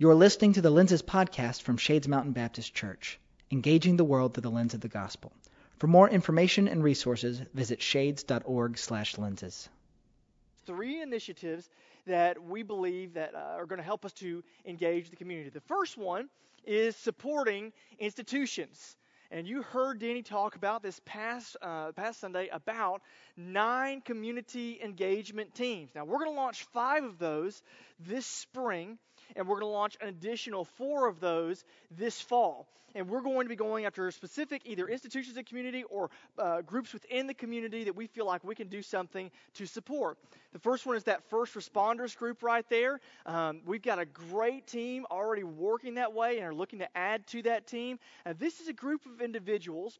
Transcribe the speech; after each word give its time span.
You're 0.00 0.14
listening 0.14 0.54
to 0.54 0.62
the 0.62 0.70
Lenses 0.70 1.02
podcast 1.02 1.60
from 1.60 1.76
Shades 1.76 2.08
Mountain 2.08 2.32
Baptist 2.32 2.72
Church, 2.72 3.20
engaging 3.50 3.98
the 3.98 4.04
world 4.04 4.32
through 4.32 4.40
the 4.40 4.50
lens 4.50 4.72
of 4.72 4.80
the 4.80 4.88
gospel. 4.88 5.30
For 5.76 5.88
more 5.88 6.08
information 6.08 6.68
and 6.68 6.82
resources, 6.82 7.42
visit 7.52 7.82
shades.org/lenses. 7.82 9.68
Three 10.64 11.02
initiatives 11.02 11.68
that 12.06 12.42
we 12.42 12.62
believe 12.62 13.12
that 13.12 13.34
uh, 13.34 13.56
are 13.58 13.66
going 13.66 13.76
to 13.76 13.84
help 13.84 14.06
us 14.06 14.14
to 14.14 14.42
engage 14.64 15.10
the 15.10 15.16
community. 15.16 15.50
The 15.50 15.60
first 15.60 15.98
one 15.98 16.30
is 16.64 16.96
supporting 16.96 17.70
institutions. 17.98 18.96
And 19.30 19.46
you 19.46 19.60
heard 19.60 19.98
Danny 19.98 20.22
talk 20.22 20.56
about 20.56 20.82
this 20.82 20.98
past 21.04 21.58
uh, 21.60 21.92
past 21.92 22.20
Sunday 22.20 22.48
about 22.48 23.02
nine 23.36 24.00
community 24.00 24.80
engagement 24.82 25.54
teams. 25.54 25.90
Now 25.94 26.06
we're 26.06 26.20
going 26.20 26.30
to 26.30 26.40
launch 26.40 26.64
five 26.72 27.04
of 27.04 27.18
those 27.18 27.62
this 27.98 28.24
spring, 28.24 28.98
and 29.36 29.46
we're 29.46 29.60
going 29.60 29.70
to 29.70 29.74
launch 29.74 29.96
an 30.00 30.08
additional 30.08 30.64
four 30.64 31.08
of 31.08 31.20
those 31.20 31.64
this 31.90 32.20
fall. 32.20 32.66
And 32.94 33.08
we're 33.08 33.20
going 33.20 33.44
to 33.44 33.48
be 33.48 33.56
going 33.56 33.84
after 33.84 34.10
specific 34.10 34.62
either 34.64 34.88
institutions 34.88 35.36
in 35.36 35.36
the 35.36 35.44
community 35.44 35.84
or 35.84 36.10
uh, 36.38 36.62
groups 36.62 36.92
within 36.92 37.26
the 37.26 37.34
community 37.34 37.84
that 37.84 37.94
we 37.94 38.08
feel 38.08 38.26
like 38.26 38.42
we 38.42 38.54
can 38.54 38.68
do 38.68 38.82
something 38.82 39.30
to 39.54 39.66
support. 39.66 40.18
The 40.52 40.58
first 40.58 40.86
one 40.86 40.96
is 40.96 41.04
that 41.04 41.22
first 41.30 41.54
responders 41.54 42.16
group 42.16 42.42
right 42.42 42.68
there. 42.68 43.00
Um, 43.26 43.60
we've 43.64 43.82
got 43.82 44.00
a 44.00 44.04
great 44.04 44.66
team 44.66 45.06
already 45.10 45.44
working 45.44 45.94
that 45.94 46.12
way 46.12 46.38
and 46.38 46.46
are 46.46 46.54
looking 46.54 46.80
to 46.80 46.88
add 46.96 47.26
to 47.28 47.42
that 47.42 47.66
team. 47.68 47.98
And 48.24 48.38
this 48.38 48.60
is 48.60 48.66
a 48.66 48.72
group 48.72 49.06
of 49.06 49.20
individuals 49.20 49.98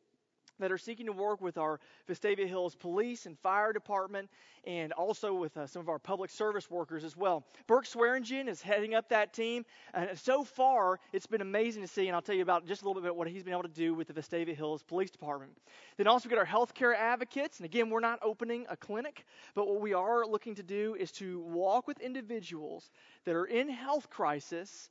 that 0.61 0.73
are 0.73 0.79
seeking 0.79 1.07
to 1.07 1.13
work 1.13 1.41
with 1.41 1.59
our 1.59 1.81
Vestavia 2.09 2.47
Hills 2.47 2.75
Police 2.75 3.27
and 3.27 3.39
Fire 3.39 3.73
Department 3.73 4.29
and 4.67 4.93
also 4.93 5.35
with 5.35 5.57
uh, 5.57 5.67
some 5.67 5.81
of 5.81 5.89
our 5.89 5.99
public 5.99 6.31
service 6.31 6.71
workers 6.71 7.03
as 7.03 7.17
well. 7.17 7.45
Burke 7.67 7.87
Swearingen 7.87 8.49
is 8.49 8.61
heading 8.61 8.95
up 8.95 9.09
that 9.09 9.33
team. 9.33 9.65
And 9.95 10.19
so 10.19 10.45
far, 10.45 11.01
it's 11.13 11.27
been 11.27 11.41
amazing 11.41 11.83
to 11.83 11.89
see, 11.89 12.07
and 12.07 12.15
I'll 12.15 12.23
tell 12.23 12.35
you 12.35 12.43
about 12.43 12.67
just 12.67 12.83
a 12.83 12.85
little 12.85 13.01
bit 13.01 13.09
about 13.09 13.17
what 13.17 13.29
he's 13.29 13.43
been 13.43 13.53
able 13.53 13.63
to 13.63 13.69
do 13.69 13.95
with 13.95 14.09
the 14.09 14.15
Vestavia 14.15 14.55
Hills 14.55 14.83
Police 14.83 15.11
Department. 15.11 15.53
Then 15.97 16.07
also 16.07 16.29
we 16.29 16.35
got 16.35 16.39
our 16.39 16.47
healthcare 16.47 16.95
advocates. 16.95 17.59
And 17.59 17.65
again, 17.65 17.91
we're 17.91 18.01
not 18.01 18.19
opening 18.23 18.67
a 18.69 18.77
clinic, 18.77 19.25
but 19.55 19.67
what 19.67 19.81
we 19.81 19.95
are 19.95 20.27
looking 20.27 20.55
to 20.57 20.63
do 20.63 20.95
is 20.99 21.11
to 21.13 21.41
walk 21.41 21.87
with 21.87 21.99
individuals 22.01 22.91
that 23.25 23.35
are 23.35 23.47
in 23.47 23.69
health 23.69 24.11
crisis 24.11 24.91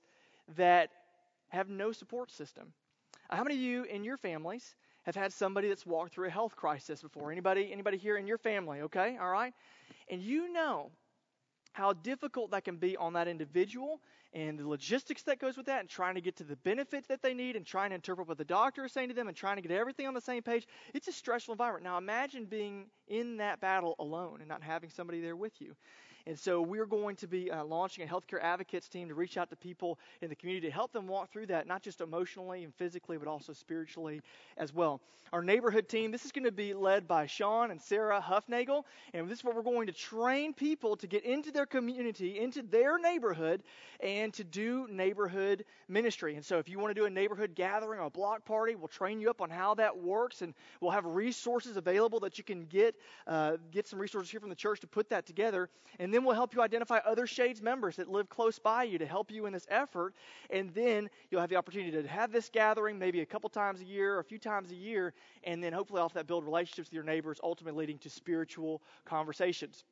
that 0.57 0.89
have 1.49 1.69
no 1.69 1.91
support 1.91 2.31
system. 2.31 2.73
How 3.29 3.43
many 3.43 3.55
of 3.55 3.61
you 3.61 3.83
in 3.83 4.03
your 4.03 4.17
families 4.17 4.75
have 5.03 5.15
had 5.15 5.33
somebody 5.33 5.67
that's 5.67 5.85
walked 5.85 6.13
through 6.13 6.27
a 6.27 6.31
health 6.31 6.55
crisis 6.55 7.01
before. 7.01 7.31
Anybody 7.31 7.71
anybody 7.71 7.97
here 7.97 8.17
in 8.17 8.27
your 8.27 8.37
family, 8.37 8.81
okay? 8.81 9.17
All 9.19 9.29
right? 9.29 9.53
And 10.09 10.21
you 10.21 10.51
know 10.51 10.91
how 11.73 11.93
difficult 11.93 12.51
that 12.51 12.63
can 12.63 12.77
be 12.77 12.97
on 12.97 13.13
that 13.13 13.27
individual 13.27 14.01
and 14.33 14.59
the 14.59 14.67
logistics 14.67 15.23
that 15.23 15.39
goes 15.39 15.57
with 15.57 15.65
that 15.67 15.79
and 15.79 15.89
trying 15.89 16.15
to 16.15 16.21
get 16.21 16.35
to 16.37 16.43
the 16.43 16.55
benefits 16.57 17.07
that 17.07 17.21
they 17.21 17.33
need 17.33 17.55
and 17.55 17.65
trying 17.65 17.89
to 17.89 17.95
interpret 17.95 18.27
what 18.27 18.37
the 18.37 18.45
doctor 18.45 18.85
is 18.85 18.91
saying 18.91 19.09
to 19.09 19.15
them 19.15 19.27
and 19.27 19.35
trying 19.35 19.55
to 19.55 19.61
get 19.61 19.71
everything 19.71 20.05
on 20.05 20.13
the 20.13 20.21
same 20.21 20.43
page. 20.43 20.67
It's 20.93 21.07
a 21.07 21.11
stressful 21.11 21.53
environment. 21.53 21.85
Now 21.85 21.97
imagine 21.97 22.45
being 22.45 22.87
in 23.07 23.37
that 23.37 23.59
battle 23.59 23.95
alone 23.97 24.37
and 24.39 24.47
not 24.47 24.61
having 24.61 24.91
somebody 24.91 25.21
there 25.21 25.35
with 25.35 25.53
you. 25.59 25.75
And 26.29 26.37
so 26.37 26.61
we're 26.61 26.85
going 26.85 27.15
to 27.15 27.27
be 27.27 27.49
uh, 27.49 27.63
launching 27.63 28.07
a 28.07 28.07
healthcare 28.07 28.39
advocates 28.39 28.87
team 28.87 29.07
to 29.07 29.15
reach 29.15 29.35
out 29.35 29.49
to 29.49 29.55
people 29.55 29.97
in 30.21 30.29
the 30.29 30.35
community 30.35 30.67
to 30.67 30.71
help 30.71 30.93
them 30.93 31.07
walk 31.07 31.31
through 31.33 31.47
that, 31.47 31.65
not 31.65 31.81
just 31.81 32.01
emotionally 32.01 32.63
and 32.63 32.71
physically, 32.75 33.17
but 33.17 33.27
also 33.27 33.51
spiritually 33.51 34.21
as 34.55 34.71
well. 34.71 35.01
Our 35.33 35.41
neighborhood 35.41 35.89
team, 35.89 36.11
this 36.11 36.25
is 36.25 36.31
going 36.31 36.45
to 36.45 36.51
be 36.51 36.75
led 36.75 37.07
by 37.07 37.25
Sean 37.25 37.71
and 37.71 37.81
Sarah 37.81 38.23
Huffnagel. 38.23 38.83
And 39.13 39.27
this 39.27 39.39
is 39.39 39.43
where 39.43 39.55
we're 39.55 39.63
going 39.63 39.87
to 39.87 39.93
train 39.93 40.53
people 40.53 40.97
to 40.97 41.07
get 41.07 41.23
into 41.23 41.51
their 41.51 41.65
community, 41.65 42.39
into 42.39 42.61
their 42.61 42.99
neighborhood, 42.99 43.63
and 43.99 44.31
to 44.35 44.43
do 44.43 44.87
neighborhood 44.89 45.65
ministry. 45.87 46.35
And 46.35 46.45
so 46.45 46.59
if 46.59 46.69
you 46.69 46.77
want 46.77 46.91
to 46.91 46.99
do 46.99 47.05
a 47.05 47.09
neighborhood 47.09 47.53
gathering 47.55 47.99
or 47.99 48.05
a 48.05 48.09
block 48.09 48.45
party, 48.45 48.75
we'll 48.75 48.87
train 48.87 49.19
you 49.19 49.31
up 49.31 49.41
on 49.41 49.49
how 49.49 49.73
that 49.75 49.97
works. 49.97 50.43
And 50.43 50.53
we'll 50.79 50.91
have 50.91 51.05
resources 51.05 51.75
available 51.75 52.19
that 52.21 52.37
you 52.37 52.43
can 52.43 52.65
get, 52.65 52.95
uh, 53.25 53.57
get 53.71 53.87
some 53.87 53.99
resources 53.99 54.29
here 54.29 54.39
from 54.39 54.49
the 54.49 54.55
church 54.55 54.79
to 54.81 54.87
put 54.87 55.09
that 55.09 55.25
together. 55.25 55.69
And 55.99 56.13
then 56.13 56.18
then 56.19 56.25
we'll 56.25 56.35
help 56.35 56.53
you 56.53 56.61
identify 56.61 56.97
other 57.05 57.25
Shades 57.25 57.61
members 57.61 57.95
that 57.95 58.09
live 58.09 58.27
close 58.27 58.59
by 58.59 58.83
you 58.83 58.97
to 58.97 59.05
help 59.05 59.31
you 59.31 59.45
in 59.45 59.53
this 59.53 59.65
effort. 59.69 60.13
And 60.49 60.69
then 60.73 61.09
you'll 61.31 61.39
have 61.39 61.49
the 61.49 61.55
opportunity 61.55 61.91
to 61.91 62.05
have 62.09 62.33
this 62.33 62.49
gathering 62.49 62.99
maybe 62.99 63.21
a 63.21 63.25
couple 63.25 63.49
times 63.49 63.79
a 63.79 63.85
year 63.85 64.15
or 64.15 64.19
a 64.19 64.23
few 64.25 64.37
times 64.37 64.69
a 64.71 64.75
year. 64.75 65.13
And 65.45 65.63
then 65.63 65.71
hopefully 65.71 66.01
off 66.01 66.13
that 66.15 66.27
build 66.27 66.43
relationships 66.43 66.89
with 66.89 66.93
your 66.93 67.05
neighbors, 67.05 67.39
ultimately 67.41 67.79
leading 67.79 67.99
to 67.99 68.09
spiritual 68.09 68.81
conversations. 69.05 69.85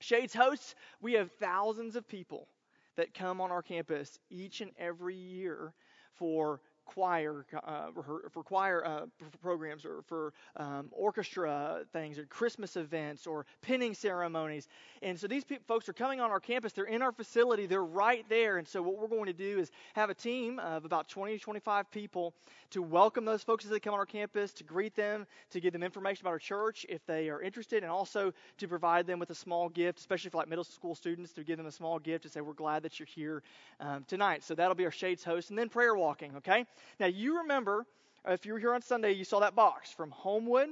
Shades 0.00 0.32
hosts, 0.32 0.74
we 1.02 1.12
have 1.12 1.30
thousands 1.32 1.96
of 1.96 2.08
people 2.08 2.48
that 2.96 3.12
come 3.12 3.38
on 3.38 3.50
our 3.50 3.62
campus 3.62 4.18
each 4.30 4.62
and 4.62 4.70
every 4.78 5.16
year 5.16 5.74
for 6.14 6.62
choir 6.88 7.44
uh, 7.64 7.88
for 8.32 8.42
choir 8.42 8.84
uh, 8.84 9.06
programs 9.42 9.84
or 9.84 10.02
for 10.06 10.32
um, 10.56 10.88
orchestra 10.90 11.82
things 11.92 12.18
or 12.18 12.24
Christmas 12.24 12.76
events 12.76 13.26
or 13.26 13.46
pinning 13.62 13.94
ceremonies. 13.94 14.68
And 15.02 15.18
so 15.18 15.28
these 15.28 15.44
pe- 15.44 15.58
folks 15.68 15.88
are 15.88 15.92
coming 15.92 16.20
on 16.20 16.30
our 16.30 16.40
campus. 16.40 16.72
They're 16.72 16.86
in 16.86 17.02
our 17.02 17.12
facility. 17.12 17.66
They're 17.66 17.84
right 17.84 18.24
there. 18.28 18.56
And 18.56 18.66
so 18.66 18.82
what 18.82 18.98
we're 18.98 19.08
going 19.08 19.26
to 19.26 19.32
do 19.32 19.58
is 19.58 19.70
have 19.94 20.10
a 20.10 20.14
team 20.14 20.58
of 20.58 20.84
about 20.84 21.08
20 21.08 21.36
to 21.36 21.38
25 21.38 21.90
people 21.90 22.34
to 22.70 22.82
welcome 22.82 23.24
those 23.24 23.42
folks 23.42 23.64
as 23.64 23.70
they 23.70 23.80
come 23.80 23.94
on 23.94 24.00
our 24.00 24.06
campus, 24.06 24.52
to 24.54 24.64
greet 24.64 24.94
them, 24.96 25.26
to 25.50 25.60
give 25.60 25.72
them 25.72 25.82
information 25.82 26.24
about 26.24 26.32
our 26.32 26.38
church 26.38 26.86
if 26.88 27.04
they 27.06 27.28
are 27.28 27.42
interested, 27.42 27.82
and 27.82 27.92
also 27.92 28.32
to 28.56 28.66
provide 28.66 29.06
them 29.06 29.18
with 29.18 29.30
a 29.30 29.34
small 29.34 29.68
gift, 29.68 29.98
especially 29.98 30.30
for 30.30 30.38
like 30.38 30.48
middle 30.48 30.64
school 30.64 30.94
students, 30.94 31.32
to 31.32 31.44
give 31.44 31.58
them 31.58 31.66
a 31.66 31.72
small 31.72 31.98
gift 31.98 32.24
to 32.24 32.28
say 32.28 32.40
we're 32.40 32.52
glad 32.54 32.82
that 32.82 32.98
you're 32.98 33.06
here 33.06 33.42
um, 33.80 34.04
tonight. 34.08 34.42
So 34.42 34.54
that'll 34.54 34.74
be 34.74 34.84
our 34.84 34.90
Shades 34.90 35.22
host, 35.22 35.50
and 35.50 35.58
then 35.58 35.68
prayer 35.68 35.94
walking. 35.94 36.36
Okay. 36.36 36.64
Now, 37.00 37.06
you 37.06 37.38
remember, 37.38 37.86
uh, 38.26 38.32
if 38.32 38.46
you 38.46 38.52
were 38.52 38.58
here 38.58 38.74
on 38.74 38.82
Sunday, 38.82 39.12
you 39.12 39.24
saw 39.24 39.40
that 39.40 39.54
box 39.54 39.90
from 39.90 40.10
Homewood 40.10 40.68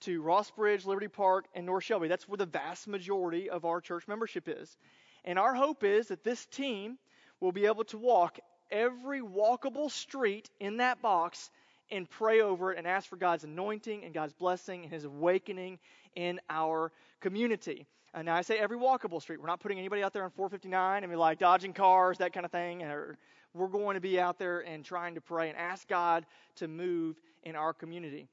to 0.00 0.22
Ross 0.22 0.50
Bridge, 0.50 0.86
Liberty 0.86 1.08
Park, 1.08 1.46
and 1.54 1.66
North 1.66 1.84
Shelby. 1.84 2.08
That's 2.08 2.28
where 2.28 2.38
the 2.38 2.46
vast 2.46 2.88
majority 2.88 3.50
of 3.50 3.64
our 3.64 3.80
church 3.80 4.08
membership 4.08 4.48
is. 4.48 4.76
And 5.24 5.38
our 5.38 5.54
hope 5.54 5.84
is 5.84 6.08
that 6.08 6.24
this 6.24 6.44
team 6.46 6.98
will 7.40 7.52
be 7.52 7.66
able 7.66 7.84
to 7.84 7.98
walk 7.98 8.38
every 8.70 9.20
walkable 9.20 9.90
street 9.90 10.48
in 10.58 10.78
that 10.78 11.02
box 11.02 11.50
and 11.90 12.08
pray 12.08 12.40
over 12.40 12.72
it 12.72 12.78
and 12.78 12.86
ask 12.86 13.08
for 13.08 13.16
God's 13.16 13.44
anointing 13.44 14.04
and 14.04 14.14
God's 14.14 14.32
blessing 14.32 14.84
and 14.84 14.92
His 14.92 15.04
awakening 15.04 15.78
in 16.14 16.40
our 16.48 16.92
community. 17.20 17.86
And 18.14 18.26
now 18.26 18.34
I 18.34 18.42
say 18.42 18.58
every 18.58 18.76
walkable 18.76 19.20
street. 19.20 19.40
We're 19.40 19.46
not 19.46 19.60
putting 19.60 19.78
anybody 19.78 20.02
out 20.02 20.12
there 20.12 20.24
on 20.24 20.30
459 20.30 21.02
and 21.02 21.12
be 21.12 21.16
like 21.16 21.38
dodging 21.38 21.72
cars, 21.72 22.18
that 22.18 22.32
kind 22.32 22.44
of 22.44 22.52
thing, 22.52 22.82
or 22.82 23.16
we're 23.54 23.68
going 23.68 23.94
to 23.94 24.00
be 24.00 24.20
out 24.20 24.38
there 24.38 24.60
and 24.60 24.84
trying 24.84 25.14
to 25.14 25.20
pray 25.20 25.48
and 25.48 25.58
ask 25.58 25.86
God 25.88 26.26
to 26.56 26.68
move 26.68 27.16
in 27.42 27.56
our 27.56 27.72
community. 27.72 28.28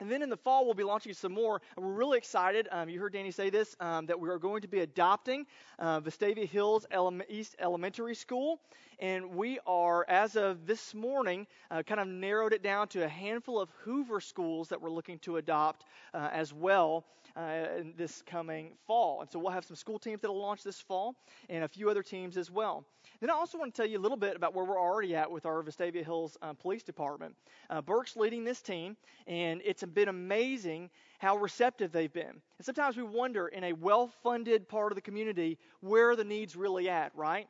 And 0.00 0.10
then 0.10 0.22
in 0.22 0.30
the 0.30 0.36
fall, 0.36 0.64
we'll 0.64 0.74
be 0.74 0.82
launching 0.82 1.12
some 1.12 1.32
more. 1.32 1.62
We're 1.76 1.92
really 1.92 2.18
excited. 2.18 2.66
Um, 2.72 2.88
you 2.88 2.98
heard 2.98 3.12
Danny 3.12 3.30
say 3.30 3.50
this 3.50 3.76
um, 3.78 4.06
that 4.06 4.18
we 4.18 4.30
are 4.30 4.38
going 4.38 4.62
to 4.62 4.68
be 4.68 4.80
adopting 4.80 5.46
uh, 5.78 6.00
Vestavia 6.00 6.48
Hills 6.48 6.86
Ele- 6.90 7.20
East 7.28 7.54
Elementary 7.60 8.16
School. 8.16 8.58
And 8.98 9.36
we 9.36 9.60
are, 9.64 10.04
as 10.08 10.34
of 10.34 10.66
this 10.66 10.92
morning, 10.92 11.46
uh, 11.70 11.84
kind 11.84 12.00
of 12.00 12.08
narrowed 12.08 12.52
it 12.52 12.64
down 12.64 12.88
to 12.88 13.04
a 13.04 13.08
handful 13.08 13.60
of 13.60 13.70
Hoover 13.84 14.20
schools 14.20 14.70
that 14.70 14.80
we're 14.80 14.90
looking 14.90 15.20
to 15.20 15.36
adopt 15.36 15.84
uh, 16.12 16.30
as 16.32 16.52
well 16.52 17.04
uh, 17.36 17.82
this 17.96 18.22
coming 18.26 18.72
fall. 18.86 19.20
And 19.20 19.30
so 19.30 19.38
we'll 19.38 19.52
have 19.52 19.64
some 19.64 19.76
school 19.76 19.98
teams 19.98 20.20
that 20.20 20.30
will 20.30 20.40
launch 20.40 20.62
this 20.62 20.80
fall 20.80 21.14
and 21.48 21.64
a 21.64 21.68
few 21.68 21.90
other 21.90 22.02
teams 22.02 22.36
as 22.36 22.50
well. 22.50 22.84
Then 23.20 23.30
I 23.30 23.34
also 23.34 23.58
want 23.58 23.74
to 23.74 23.82
tell 23.82 23.90
you 23.90 23.98
a 23.98 24.00
little 24.00 24.16
bit 24.16 24.36
about 24.36 24.54
where 24.54 24.64
we're 24.64 24.80
already 24.80 25.14
at 25.14 25.30
with 25.30 25.46
our 25.46 25.62
Vestavia 25.62 26.04
Hills 26.04 26.36
uh, 26.42 26.52
Police 26.52 26.82
Department. 26.82 27.34
Uh, 27.70 27.80
Burke's 27.80 28.16
leading 28.16 28.44
this 28.44 28.60
team, 28.60 28.96
and 29.26 29.60
it's 29.64 29.82
been 29.82 30.08
amazing 30.08 30.90
how 31.18 31.36
receptive 31.36 31.92
they've 31.92 32.12
been. 32.12 32.30
And 32.30 32.64
sometimes 32.64 32.96
we 32.96 33.04
wonder 33.04 33.48
in 33.48 33.64
a 33.64 33.72
well 33.72 34.08
funded 34.22 34.68
part 34.68 34.92
of 34.92 34.96
the 34.96 35.02
community 35.02 35.58
where 35.80 36.16
the 36.16 36.24
needs 36.24 36.56
really 36.56 36.88
at, 36.88 37.12
right? 37.14 37.46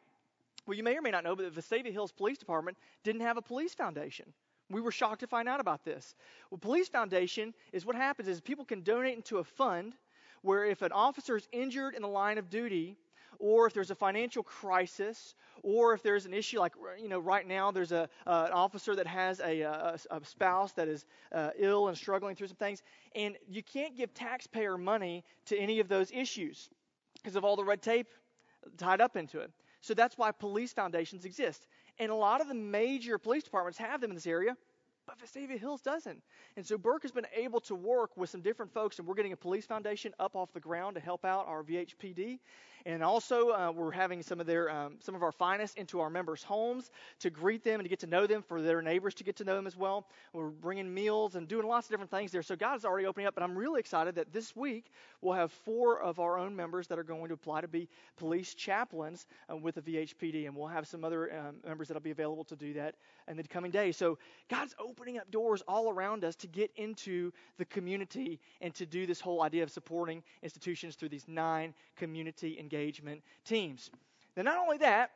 Well, 0.66 0.76
you 0.76 0.84
may 0.84 0.96
or 0.96 1.02
may 1.02 1.10
not 1.10 1.24
know, 1.24 1.34
but 1.34 1.52
the 1.52 1.60
Vestavia 1.60 1.92
Hills 1.92 2.12
Police 2.12 2.38
Department 2.38 2.76
didn't 3.02 3.22
have 3.22 3.36
a 3.36 3.42
police 3.42 3.74
foundation. 3.74 4.32
We 4.72 4.80
were 4.80 4.90
shocked 4.90 5.20
to 5.20 5.26
find 5.26 5.48
out 5.48 5.60
about 5.60 5.84
this. 5.84 6.14
Well, 6.50 6.58
Police 6.58 6.88
Foundation 6.88 7.54
is 7.72 7.86
what 7.86 7.96
happens 7.96 8.28
is 8.28 8.40
people 8.40 8.64
can 8.64 8.82
donate 8.82 9.16
into 9.16 9.38
a 9.38 9.44
fund 9.44 9.94
where 10.42 10.64
if 10.64 10.82
an 10.82 10.92
officer 10.92 11.36
is 11.36 11.46
injured 11.52 11.94
in 11.94 12.02
the 12.02 12.08
line 12.08 12.38
of 12.38 12.50
duty, 12.50 12.96
or 13.38 13.66
if 13.66 13.74
there's 13.74 13.90
a 13.90 13.94
financial 13.94 14.42
crisis, 14.42 15.34
or 15.62 15.94
if 15.94 16.02
there's 16.02 16.26
an 16.26 16.34
issue 16.34 16.58
like 16.58 16.72
you 17.00 17.08
know 17.08 17.18
right 17.18 17.46
now 17.46 17.70
there's 17.70 17.92
a 17.92 18.08
uh, 18.26 18.44
an 18.46 18.52
officer 18.52 18.94
that 18.94 19.06
has 19.06 19.40
a, 19.40 19.60
a, 19.60 19.98
a 20.10 20.24
spouse 20.24 20.72
that 20.72 20.88
is 20.88 21.06
uh, 21.32 21.50
ill 21.58 21.88
and 21.88 21.96
struggling 21.96 22.34
through 22.36 22.48
some 22.48 22.56
things, 22.56 22.82
and 23.14 23.36
you 23.48 23.62
can't 23.62 23.96
give 23.96 24.12
taxpayer 24.14 24.76
money 24.76 25.24
to 25.46 25.56
any 25.56 25.80
of 25.80 25.88
those 25.88 26.10
issues 26.12 26.70
because 27.14 27.36
of 27.36 27.44
all 27.44 27.56
the 27.56 27.64
red 27.64 27.82
tape 27.82 28.08
tied 28.78 29.00
up 29.00 29.16
into 29.16 29.40
it. 29.40 29.50
So 29.80 29.94
that's 29.94 30.16
why 30.16 30.30
police 30.30 30.72
foundations 30.72 31.24
exist, 31.24 31.66
and 32.02 32.10
a 32.10 32.14
lot 32.16 32.40
of 32.40 32.48
the 32.48 32.54
major 32.54 33.16
police 33.16 33.44
departments 33.44 33.78
have 33.78 34.00
them 34.00 34.10
in 34.10 34.16
this 34.16 34.26
area. 34.26 34.56
But 35.06 35.18
Vestavia 35.18 35.58
Hills 35.58 35.80
doesn't. 35.80 36.22
And 36.56 36.64
so 36.64 36.78
Burke 36.78 37.02
has 37.02 37.10
been 37.10 37.26
able 37.34 37.60
to 37.62 37.74
work 37.74 38.16
with 38.16 38.30
some 38.30 38.40
different 38.40 38.72
folks, 38.72 38.98
and 38.98 39.06
we're 39.06 39.14
getting 39.14 39.32
a 39.32 39.36
police 39.36 39.66
foundation 39.66 40.14
up 40.20 40.36
off 40.36 40.52
the 40.52 40.60
ground 40.60 40.94
to 40.94 41.00
help 41.00 41.24
out 41.24 41.46
our 41.46 41.62
VHPD. 41.62 42.38
And 42.84 43.02
also, 43.02 43.50
uh, 43.50 43.70
we're 43.72 43.92
having 43.92 44.22
some 44.22 44.40
of 44.40 44.46
their 44.46 44.68
um, 44.68 44.96
some 44.98 45.14
of 45.14 45.22
our 45.22 45.30
finest 45.30 45.76
into 45.76 46.00
our 46.00 46.10
members' 46.10 46.42
homes 46.42 46.90
to 47.20 47.30
greet 47.30 47.62
them 47.62 47.78
and 47.78 47.84
to 47.84 47.88
get 47.88 48.00
to 48.00 48.08
know 48.08 48.26
them, 48.26 48.42
for 48.42 48.60
their 48.60 48.82
neighbors 48.82 49.14
to 49.14 49.24
get 49.24 49.36
to 49.36 49.44
know 49.44 49.54
them 49.54 49.68
as 49.68 49.76
well. 49.76 50.08
We're 50.32 50.48
bringing 50.48 50.92
meals 50.92 51.36
and 51.36 51.46
doing 51.46 51.66
lots 51.66 51.86
of 51.86 51.90
different 51.90 52.10
things 52.10 52.32
there. 52.32 52.42
So 52.42 52.56
God's 52.56 52.84
already 52.84 53.06
opening 53.06 53.28
up, 53.28 53.34
but 53.34 53.44
I'm 53.44 53.56
really 53.56 53.78
excited 53.78 54.16
that 54.16 54.32
this 54.32 54.56
week 54.56 54.90
we'll 55.20 55.34
have 55.34 55.52
four 55.52 56.00
of 56.00 56.18
our 56.18 56.38
own 56.38 56.56
members 56.56 56.88
that 56.88 56.98
are 56.98 57.04
going 57.04 57.28
to 57.28 57.34
apply 57.34 57.60
to 57.60 57.68
be 57.68 57.88
police 58.16 58.52
chaplains 58.54 59.26
uh, 59.48 59.56
with 59.56 59.76
the 59.76 59.82
VHPD, 59.82 60.46
and 60.46 60.56
we'll 60.56 60.66
have 60.66 60.88
some 60.88 61.04
other 61.04 61.32
um, 61.38 61.56
members 61.64 61.86
that'll 61.86 62.02
be 62.02 62.10
available 62.10 62.44
to 62.44 62.56
do 62.56 62.72
that 62.72 62.96
in 63.28 63.36
the 63.36 63.44
coming 63.44 63.70
days. 63.70 63.96
So 63.96 64.18
God's 64.48 64.74
opening 64.80 64.91
up 65.18 65.30
doors 65.30 65.62
all 65.66 65.90
around 65.90 66.24
us 66.24 66.36
to 66.36 66.46
get 66.46 66.70
into 66.76 67.32
the 67.58 67.64
community 67.64 68.40
and 68.60 68.74
to 68.74 68.86
do 68.86 69.06
this 69.06 69.20
whole 69.20 69.42
idea 69.42 69.62
of 69.62 69.70
supporting 69.70 70.22
institutions 70.42 70.94
through 70.94 71.08
these 71.08 71.26
nine 71.28 71.74
community 71.96 72.58
engagement 72.58 73.22
teams. 73.44 73.90
Now, 74.36 74.42
not 74.42 74.58
only 74.58 74.78
that, 74.78 75.10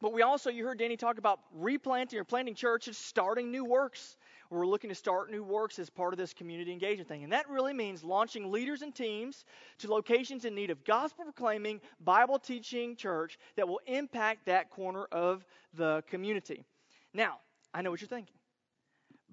but 0.00 0.12
we 0.12 0.22
also, 0.22 0.50
you 0.50 0.64
heard 0.64 0.78
Danny 0.78 0.96
talk 0.96 1.18
about 1.18 1.40
replanting 1.54 2.18
or 2.18 2.24
planting 2.24 2.54
churches, 2.54 2.98
starting 2.98 3.50
new 3.50 3.64
works. 3.64 4.16
We're 4.50 4.66
looking 4.66 4.90
to 4.90 4.94
start 4.94 5.30
new 5.30 5.42
works 5.42 5.78
as 5.78 5.88
part 5.88 6.12
of 6.12 6.18
this 6.18 6.34
community 6.34 6.72
engagement 6.72 7.08
thing. 7.08 7.24
And 7.24 7.32
that 7.32 7.48
really 7.48 7.72
means 7.72 8.04
launching 8.04 8.52
leaders 8.52 8.82
and 8.82 8.94
teams 8.94 9.44
to 9.78 9.90
locations 9.90 10.44
in 10.44 10.54
need 10.54 10.70
of 10.70 10.84
gospel 10.84 11.24
proclaiming, 11.24 11.80
Bible 12.00 12.38
teaching 12.38 12.96
church 12.96 13.38
that 13.56 13.66
will 13.66 13.80
impact 13.86 14.46
that 14.46 14.70
corner 14.70 15.06
of 15.10 15.44
the 15.72 16.02
community. 16.08 16.64
Now, 17.14 17.38
I 17.72 17.82
know 17.82 17.90
what 17.90 18.00
you're 18.00 18.08
thinking. 18.08 18.34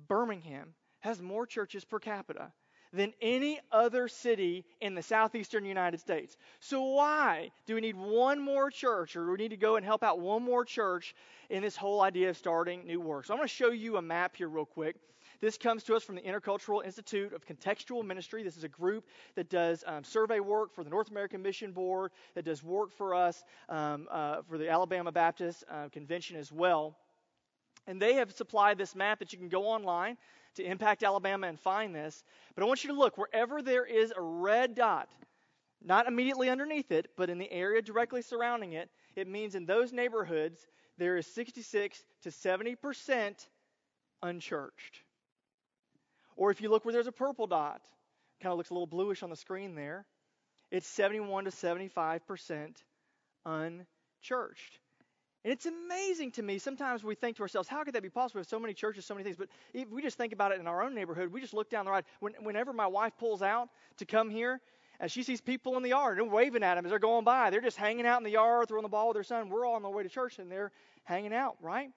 Birmingham 0.07 0.73
has 1.01 1.21
more 1.21 1.45
churches 1.45 1.83
per 1.85 1.99
capita 1.99 2.51
than 2.93 3.13
any 3.21 3.59
other 3.71 4.07
city 4.07 4.65
in 4.81 4.95
the 4.95 5.01
southeastern 5.01 5.65
United 5.65 5.99
States. 5.99 6.35
So, 6.59 6.83
why 6.83 7.51
do 7.65 7.75
we 7.75 7.81
need 7.81 7.95
one 7.95 8.39
more 8.39 8.69
church 8.69 9.15
or 9.15 9.25
do 9.25 9.31
we 9.31 9.37
need 9.37 9.49
to 9.49 9.57
go 9.57 9.77
and 9.77 9.85
help 9.85 10.03
out 10.03 10.19
one 10.19 10.43
more 10.43 10.65
church 10.65 11.15
in 11.49 11.61
this 11.61 11.77
whole 11.77 12.01
idea 12.01 12.29
of 12.29 12.37
starting 12.37 12.85
new 12.85 12.99
work? 12.99 13.25
So, 13.25 13.33
I'm 13.33 13.37
going 13.37 13.47
to 13.47 13.53
show 13.53 13.71
you 13.71 13.97
a 13.97 14.01
map 14.01 14.35
here, 14.35 14.49
real 14.49 14.65
quick. 14.65 14.97
This 15.39 15.57
comes 15.57 15.83
to 15.85 15.95
us 15.95 16.03
from 16.03 16.15
the 16.15 16.21
Intercultural 16.21 16.85
Institute 16.85 17.33
of 17.33 17.45
Contextual 17.47 18.05
Ministry. 18.05 18.43
This 18.43 18.57
is 18.57 18.63
a 18.63 18.69
group 18.69 19.05
that 19.35 19.49
does 19.49 19.83
um, 19.87 20.03
survey 20.03 20.39
work 20.39 20.71
for 20.71 20.83
the 20.83 20.89
North 20.89 21.09
American 21.09 21.41
Mission 21.41 21.71
Board, 21.71 22.11
that 22.35 22.45
does 22.45 22.63
work 22.63 22.91
for 22.91 23.15
us 23.15 23.43
um, 23.67 24.07
uh, 24.11 24.41
for 24.47 24.59
the 24.59 24.69
Alabama 24.69 25.11
Baptist 25.11 25.63
uh, 25.71 25.89
Convention 25.89 26.37
as 26.37 26.51
well. 26.51 26.95
And 27.87 28.01
they 28.01 28.15
have 28.15 28.31
supplied 28.31 28.77
this 28.77 28.95
map 28.95 29.19
that 29.19 29.33
you 29.33 29.39
can 29.39 29.49
go 29.49 29.65
online 29.65 30.17
to 30.55 30.63
Impact 30.63 31.03
Alabama 31.03 31.47
and 31.47 31.59
find 31.59 31.95
this. 31.95 32.23
But 32.55 32.63
I 32.63 32.67
want 32.67 32.83
you 32.83 32.89
to 32.91 32.97
look 32.97 33.17
wherever 33.17 33.61
there 33.61 33.85
is 33.85 34.13
a 34.15 34.21
red 34.21 34.75
dot, 34.75 35.09
not 35.83 36.07
immediately 36.07 36.49
underneath 36.49 36.91
it, 36.91 37.07
but 37.17 37.29
in 37.29 37.37
the 37.37 37.51
area 37.51 37.81
directly 37.81 38.21
surrounding 38.21 38.73
it, 38.73 38.89
it 39.15 39.27
means 39.27 39.55
in 39.55 39.65
those 39.65 39.91
neighborhoods 39.91 40.65
there 40.97 41.17
is 41.17 41.25
66 41.27 42.03
to 42.23 42.29
70% 42.29 43.47
unchurched. 44.21 45.01
Or 46.35 46.51
if 46.51 46.61
you 46.61 46.69
look 46.69 46.85
where 46.85 46.93
there's 46.93 47.07
a 47.07 47.11
purple 47.11 47.47
dot, 47.47 47.81
kind 48.41 48.51
of 48.51 48.57
looks 48.57 48.69
a 48.69 48.73
little 48.73 48.87
bluish 48.87 49.23
on 49.23 49.29
the 49.29 49.35
screen 49.35 49.75
there, 49.75 50.05
it's 50.69 50.87
71 50.87 51.45
to 51.45 51.51
75% 51.51 52.75
unchurched. 53.45 54.79
And 55.43 55.51
it's 55.51 55.65
amazing 55.65 56.31
to 56.33 56.43
me. 56.43 56.59
Sometimes 56.59 57.03
we 57.03 57.15
think 57.15 57.37
to 57.37 57.41
ourselves, 57.41 57.67
how 57.67 57.83
could 57.83 57.95
that 57.95 58.03
be 58.03 58.09
possible? 58.09 58.39
We 58.39 58.41
have 58.41 58.47
so 58.47 58.59
many 58.59 58.73
churches, 58.73 59.05
so 59.05 59.15
many 59.15 59.23
things. 59.23 59.37
But 59.37 59.49
if 59.73 59.89
we 59.89 60.01
just 60.01 60.17
think 60.17 60.33
about 60.33 60.51
it 60.51 60.59
in 60.59 60.67
our 60.67 60.83
own 60.83 60.93
neighborhood, 60.93 61.31
we 61.31 61.41
just 61.41 61.53
look 61.53 61.69
down 61.69 61.85
the 61.85 61.91
road. 61.91 62.03
When, 62.19 62.33
whenever 62.41 62.73
my 62.73 62.85
wife 62.85 63.13
pulls 63.17 63.41
out 63.41 63.69
to 63.97 64.05
come 64.05 64.29
here, 64.29 64.61
and 64.99 65.09
she 65.09 65.23
sees 65.23 65.41
people 65.41 65.77
in 65.77 65.83
the 65.83 65.89
yard 65.89 66.19
and 66.19 66.31
waving 66.31 66.61
at 66.61 66.75
them 66.75 66.85
as 66.85 66.91
they're 66.91 66.99
going 66.99 67.25
by, 67.25 67.49
they're 67.49 67.59
just 67.59 67.77
hanging 67.77 68.05
out 68.05 68.19
in 68.19 68.23
the 68.23 68.31
yard, 68.31 68.67
throwing 68.67 68.83
the 68.83 68.89
ball 68.89 69.07
with 69.07 69.15
their 69.15 69.23
son. 69.23 69.49
We're 69.49 69.65
all 69.65 69.73
on 69.73 69.81
the 69.81 69.89
way 69.89 70.03
to 70.03 70.09
church, 70.09 70.37
and 70.37 70.51
they're 70.51 70.71
hanging 71.05 71.33
out, 71.33 71.57
right? 71.59 71.89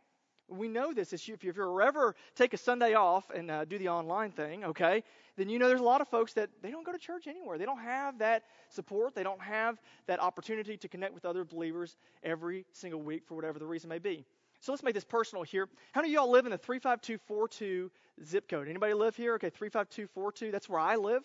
We 0.49 0.69
know 0.69 0.93
this. 0.93 1.13
If 1.13 1.29
you 1.29 1.55
ever 1.83 2.15
take 2.35 2.53
a 2.53 2.59
Sunday 2.59 2.95
off 2.95 3.31
and 3.31 3.51
uh, 3.51 3.65
do 3.65 3.79
the 3.79 3.89
online 3.89 4.31
thing, 4.31 4.65
okay, 4.65 5.03
then 5.37 5.49
you 5.49 5.59
know 5.59 5.69
there's 5.69 5.81
a 5.81 5.85
lot 5.85 6.01
of 6.01 6.09
folks 6.09 6.35
that 6.35 6.51
they 6.63 6.71
don't 6.71 6.85
go 6.85 6.93
to 6.93 6.99
church 6.99 7.27
anywhere. 7.27 7.57
They 7.57 7.65
don't 7.65 7.81
have 7.81 8.19
that 8.19 8.45
support. 8.69 9.15
They 9.15 9.23
don't 9.23 9.41
have 9.41 9.81
that 10.07 10.21
opportunity 10.21 10.77
to 10.77 10.89
connect 10.89 11.15
with 11.15 11.25
other 11.25 11.45
believers 11.45 11.97
every 12.23 12.67
single 12.73 13.01
week 13.01 13.23
for 13.27 13.35
whatever 13.35 13.59
the 13.59 13.67
reason 13.67 13.89
may 13.89 13.99
be. 13.99 14.25
So 14.61 14.73
let's 14.73 14.83
make 14.83 14.95
this 14.95 15.05
personal 15.05 15.43
here. 15.45 15.69
How 15.93 16.01
many 16.01 16.15
of 16.15 16.23
y'all 16.23 16.31
live 16.31 16.47
in 16.47 16.53
the 16.53 16.59
35242 16.59 17.91
zip 18.25 18.49
code? 18.49 18.69
Anybody 18.69 18.95
live 18.95 19.17
here? 19.17 19.35
Okay, 19.35 19.51
35242. 19.51 20.51
That's 20.51 20.69
where 20.69 20.81
I 20.81 20.97
live. 20.97 21.23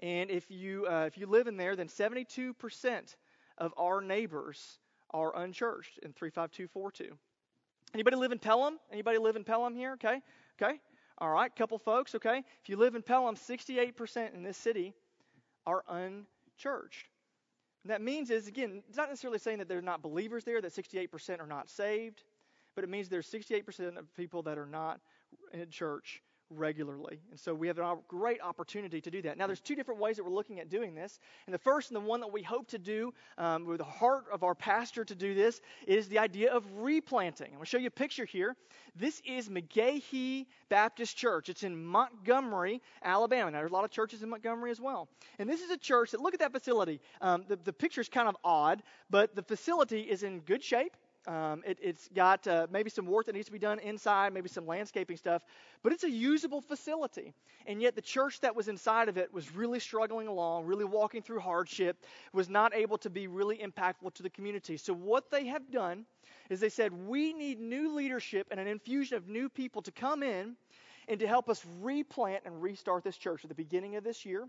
And 0.00 0.30
if 0.30 0.50
you 0.50 0.86
uh, 0.86 1.04
if 1.06 1.18
you 1.18 1.26
live 1.26 1.46
in 1.46 1.56
there, 1.56 1.76
then 1.76 1.88
72% 1.88 3.16
of 3.58 3.74
our 3.76 4.00
neighbors 4.00 4.78
are 5.10 5.36
unchurched 5.36 5.98
in 6.02 6.12
35242. 6.12 7.16
Anybody 7.94 8.16
live 8.16 8.32
in 8.32 8.38
Pelham? 8.38 8.78
Anybody 8.92 9.18
live 9.18 9.36
in 9.36 9.44
Pelham 9.44 9.74
here? 9.74 9.92
Okay. 9.94 10.20
Okay. 10.60 10.80
All 11.18 11.30
right. 11.30 11.54
Couple 11.54 11.78
folks. 11.78 12.14
Okay. 12.14 12.38
If 12.62 12.68
you 12.68 12.76
live 12.76 12.94
in 12.94 13.02
Pelham, 13.02 13.36
68% 13.36 14.34
in 14.34 14.42
this 14.42 14.56
city 14.56 14.94
are 15.66 15.82
unchurched. 15.88 17.06
And 17.84 17.90
that 17.90 18.02
means 18.02 18.30
is 18.30 18.46
again, 18.46 18.82
it's 18.88 18.96
not 18.96 19.08
necessarily 19.08 19.38
saying 19.38 19.58
that 19.58 19.68
they're 19.68 19.82
not 19.82 20.02
believers 20.02 20.44
there, 20.44 20.60
that 20.60 20.72
68% 20.72 21.40
are 21.40 21.46
not 21.46 21.68
saved, 21.70 22.22
but 22.74 22.84
it 22.84 22.90
means 22.90 23.08
there's 23.08 23.30
68% 23.30 23.96
of 23.96 24.14
people 24.16 24.42
that 24.42 24.58
are 24.58 24.66
not 24.66 25.00
in 25.52 25.70
church 25.70 26.22
regularly. 26.50 27.20
And 27.30 27.38
so 27.38 27.54
we 27.54 27.68
have 27.68 27.78
a 27.78 27.96
great 28.08 28.40
opportunity 28.42 29.00
to 29.00 29.10
do 29.10 29.22
that. 29.22 29.38
Now, 29.38 29.46
there's 29.46 29.60
two 29.60 29.76
different 29.76 30.00
ways 30.00 30.16
that 30.16 30.24
we're 30.24 30.30
looking 30.30 30.60
at 30.60 30.68
doing 30.68 30.94
this. 30.94 31.20
And 31.46 31.54
the 31.54 31.58
first 31.58 31.90
and 31.90 31.96
the 31.96 32.00
one 32.00 32.20
that 32.20 32.32
we 32.32 32.42
hope 32.42 32.68
to 32.68 32.78
do 32.78 33.14
um, 33.38 33.64
with 33.64 33.78
the 33.78 33.84
heart 33.84 34.24
of 34.32 34.42
our 34.42 34.54
pastor 34.54 35.04
to 35.04 35.14
do 35.14 35.34
this 35.34 35.60
is 35.86 36.08
the 36.08 36.18
idea 36.18 36.52
of 36.52 36.64
replanting. 36.76 37.48
I'm 37.48 37.54
going 37.54 37.64
to 37.64 37.68
show 37.70 37.78
you 37.78 37.86
a 37.86 37.90
picture 37.90 38.24
here. 38.24 38.56
This 38.96 39.22
is 39.24 39.48
McGehee 39.48 40.46
Baptist 40.68 41.16
Church. 41.16 41.48
It's 41.48 41.62
in 41.62 41.82
Montgomery, 41.84 42.82
Alabama. 43.02 43.50
Now, 43.50 43.58
there's 43.58 43.70
a 43.70 43.74
lot 43.74 43.84
of 43.84 43.90
churches 43.90 44.22
in 44.22 44.28
Montgomery 44.28 44.70
as 44.70 44.80
well. 44.80 45.08
And 45.38 45.48
this 45.48 45.60
is 45.60 45.70
a 45.70 45.78
church 45.78 46.10
that, 46.10 46.20
look 46.20 46.34
at 46.34 46.40
that 46.40 46.52
facility. 46.52 47.00
Um, 47.20 47.44
the, 47.48 47.56
the 47.56 47.72
picture 47.72 48.00
is 48.00 48.08
kind 48.08 48.28
of 48.28 48.36
odd, 48.44 48.82
but 49.08 49.34
the 49.34 49.42
facility 49.42 50.00
is 50.00 50.22
in 50.22 50.40
good 50.40 50.62
shape. 50.62 50.96
Um, 51.26 51.62
it, 51.66 51.78
has 51.84 52.08
got 52.14 52.46
uh, 52.46 52.66
maybe 52.70 52.88
some 52.88 53.04
work 53.04 53.26
that 53.26 53.34
needs 53.34 53.46
to 53.46 53.52
be 53.52 53.58
done 53.58 53.78
inside, 53.80 54.32
maybe 54.32 54.48
some 54.48 54.66
landscaping 54.66 55.18
stuff, 55.18 55.42
but 55.82 55.92
it's 55.92 56.04
a 56.04 56.10
usable 56.10 56.62
facility. 56.62 57.34
And 57.66 57.82
yet, 57.82 57.94
the 57.94 58.00
church 58.00 58.40
that 58.40 58.56
was 58.56 58.68
inside 58.68 59.08
of 59.08 59.18
it 59.18 59.32
was 59.32 59.54
really 59.54 59.80
struggling 59.80 60.28
along, 60.28 60.64
really 60.64 60.86
walking 60.86 61.20
through 61.20 61.40
hardship, 61.40 62.04
was 62.32 62.48
not 62.48 62.74
able 62.74 62.96
to 62.98 63.10
be 63.10 63.26
really 63.26 63.58
impactful 63.58 64.14
to 64.14 64.22
the 64.22 64.30
community. 64.30 64.78
So, 64.78 64.94
what 64.94 65.30
they 65.30 65.46
have 65.46 65.70
done 65.70 66.06
is 66.48 66.58
they 66.58 66.70
said, 66.70 66.92
We 66.92 67.34
need 67.34 67.60
new 67.60 67.94
leadership 67.94 68.46
and 68.50 68.58
an 68.58 68.66
infusion 68.66 69.16
of 69.18 69.28
new 69.28 69.50
people 69.50 69.82
to 69.82 69.92
come 69.92 70.22
in 70.22 70.56
and 71.06 71.20
to 71.20 71.26
help 71.26 71.50
us 71.50 71.64
replant 71.80 72.44
and 72.46 72.62
restart 72.62 73.04
this 73.04 73.16
church 73.16 73.44
at 73.44 73.48
the 73.48 73.54
beginning 73.54 73.96
of 73.96 74.04
this 74.04 74.24
year 74.24 74.48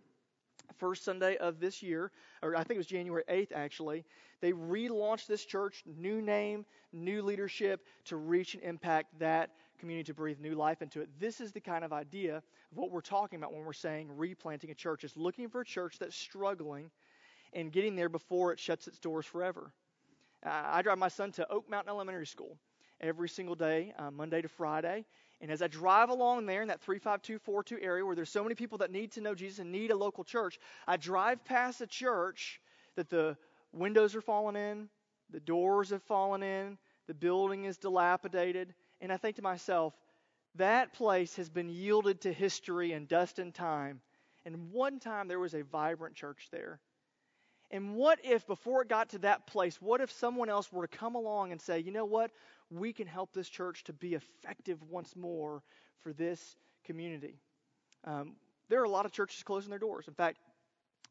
first 0.77 1.03
Sunday 1.03 1.37
of 1.37 1.59
this 1.59 1.81
year, 1.81 2.11
or 2.41 2.55
I 2.55 2.63
think 2.63 2.75
it 2.75 2.79
was 2.79 2.87
January 2.87 3.23
8th 3.29 3.51
actually, 3.53 4.05
they 4.41 4.53
relaunched 4.53 5.27
this 5.27 5.45
church, 5.45 5.83
new 5.85 6.21
name, 6.21 6.65
new 6.91 7.21
leadership 7.21 7.85
to 8.05 8.17
reach 8.17 8.55
and 8.55 8.63
impact 8.63 9.19
that 9.19 9.51
community 9.79 10.05
to 10.05 10.13
breathe 10.13 10.39
new 10.39 10.55
life 10.55 10.81
into 10.81 11.01
it. 11.01 11.09
This 11.19 11.41
is 11.41 11.51
the 11.51 11.59
kind 11.59 11.83
of 11.83 11.93
idea 11.93 12.37
of 12.37 12.43
what 12.77 12.91
we're 12.91 13.01
talking 13.01 13.37
about 13.39 13.53
when 13.53 13.65
we're 13.65 13.73
saying 13.73 14.09
replanting 14.15 14.71
a 14.71 14.75
church 14.75 15.03
is 15.03 15.15
looking 15.17 15.49
for 15.49 15.61
a 15.61 15.65
church 15.65 15.97
that's 15.99 16.15
struggling 16.15 16.89
and 17.53 17.71
getting 17.71 17.95
there 17.95 18.09
before 18.09 18.53
it 18.53 18.59
shuts 18.59 18.87
its 18.87 18.99
doors 18.99 19.25
forever. 19.25 19.71
Uh, 20.45 20.63
I 20.65 20.81
drive 20.81 20.97
my 20.97 21.07
son 21.07 21.31
to 21.33 21.51
Oak 21.51 21.69
Mountain 21.69 21.89
Elementary 21.89 22.25
School 22.25 22.57
every 22.99 23.29
single 23.29 23.55
day, 23.55 23.93
uh, 23.97 24.11
Monday 24.11 24.41
to 24.41 24.47
Friday. 24.47 25.05
And 25.41 25.49
as 25.49 25.61
I 25.63 25.67
drive 25.67 26.09
along 26.09 26.45
there 26.45 26.61
in 26.61 26.67
that 26.67 26.81
35242 26.81 27.83
area 27.83 28.05
where 28.05 28.15
there's 28.15 28.29
so 28.29 28.43
many 28.43 28.53
people 28.53 28.77
that 28.77 28.91
need 28.91 29.11
to 29.13 29.21
know 29.21 29.33
Jesus 29.33 29.59
and 29.59 29.71
need 29.71 29.89
a 29.89 29.95
local 29.95 30.23
church, 30.23 30.59
I 30.87 30.97
drive 30.97 31.43
past 31.43 31.81
a 31.81 31.87
church 31.87 32.61
that 32.95 33.09
the 33.09 33.35
windows 33.73 34.15
are 34.15 34.21
falling 34.21 34.55
in, 34.55 34.87
the 35.31 35.39
doors 35.39 35.89
have 35.89 36.03
fallen 36.03 36.43
in, 36.43 36.77
the 37.07 37.15
building 37.15 37.65
is 37.65 37.77
dilapidated, 37.77 38.73
and 39.01 39.11
I 39.11 39.17
think 39.17 39.37
to 39.37 39.41
myself, 39.41 39.93
that 40.55 40.93
place 40.93 41.35
has 41.37 41.49
been 41.49 41.69
yielded 41.69 42.21
to 42.21 42.33
history 42.33 42.91
and 42.91 43.07
dust 43.07 43.39
and 43.39 43.53
time. 43.53 44.01
And 44.45 44.71
one 44.71 44.99
time 44.99 45.27
there 45.27 45.39
was 45.39 45.55
a 45.55 45.63
vibrant 45.63 46.15
church 46.15 46.49
there. 46.51 46.79
And 47.71 47.95
what 47.95 48.19
if, 48.23 48.45
before 48.45 48.81
it 48.81 48.89
got 48.89 49.09
to 49.09 49.19
that 49.19 49.47
place, 49.47 49.81
what 49.81 50.01
if 50.01 50.11
someone 50.11 50.49
else 50.49 50.71
were 50.71 50.85
to 50.85 50.97
come 50.97 51.15
along 51.15 51.53
and 51.53 51.61
say, 51.61 51.79
you 51.79 51.91
know 51.91 52.05
what? 52.05 52.31
We 52.71 52.93
can 52.93 53.07
help 53.07 53.33
this 53.33 53.49
church 53.49 53.83
to 53.83 53.93
be 53.93 54.15
effective 54.15 54.81
once 54.89 55.15
more 55.15 55.61
for 55.99 56.13
this 56.13 56.57
community. 56.85 57.35
Um, 58.05 58.35
there 58.69 58.79
are 58.81 58.85
a 58.85 58.89
lot 58.89 59.05
of 59.05 59.11
churches 59.11 59.43
closing 59.43 59.69
their 59.69 59.79
doors. 59.79 60.07
In 60.07 60.13
fact, 60.13 60.39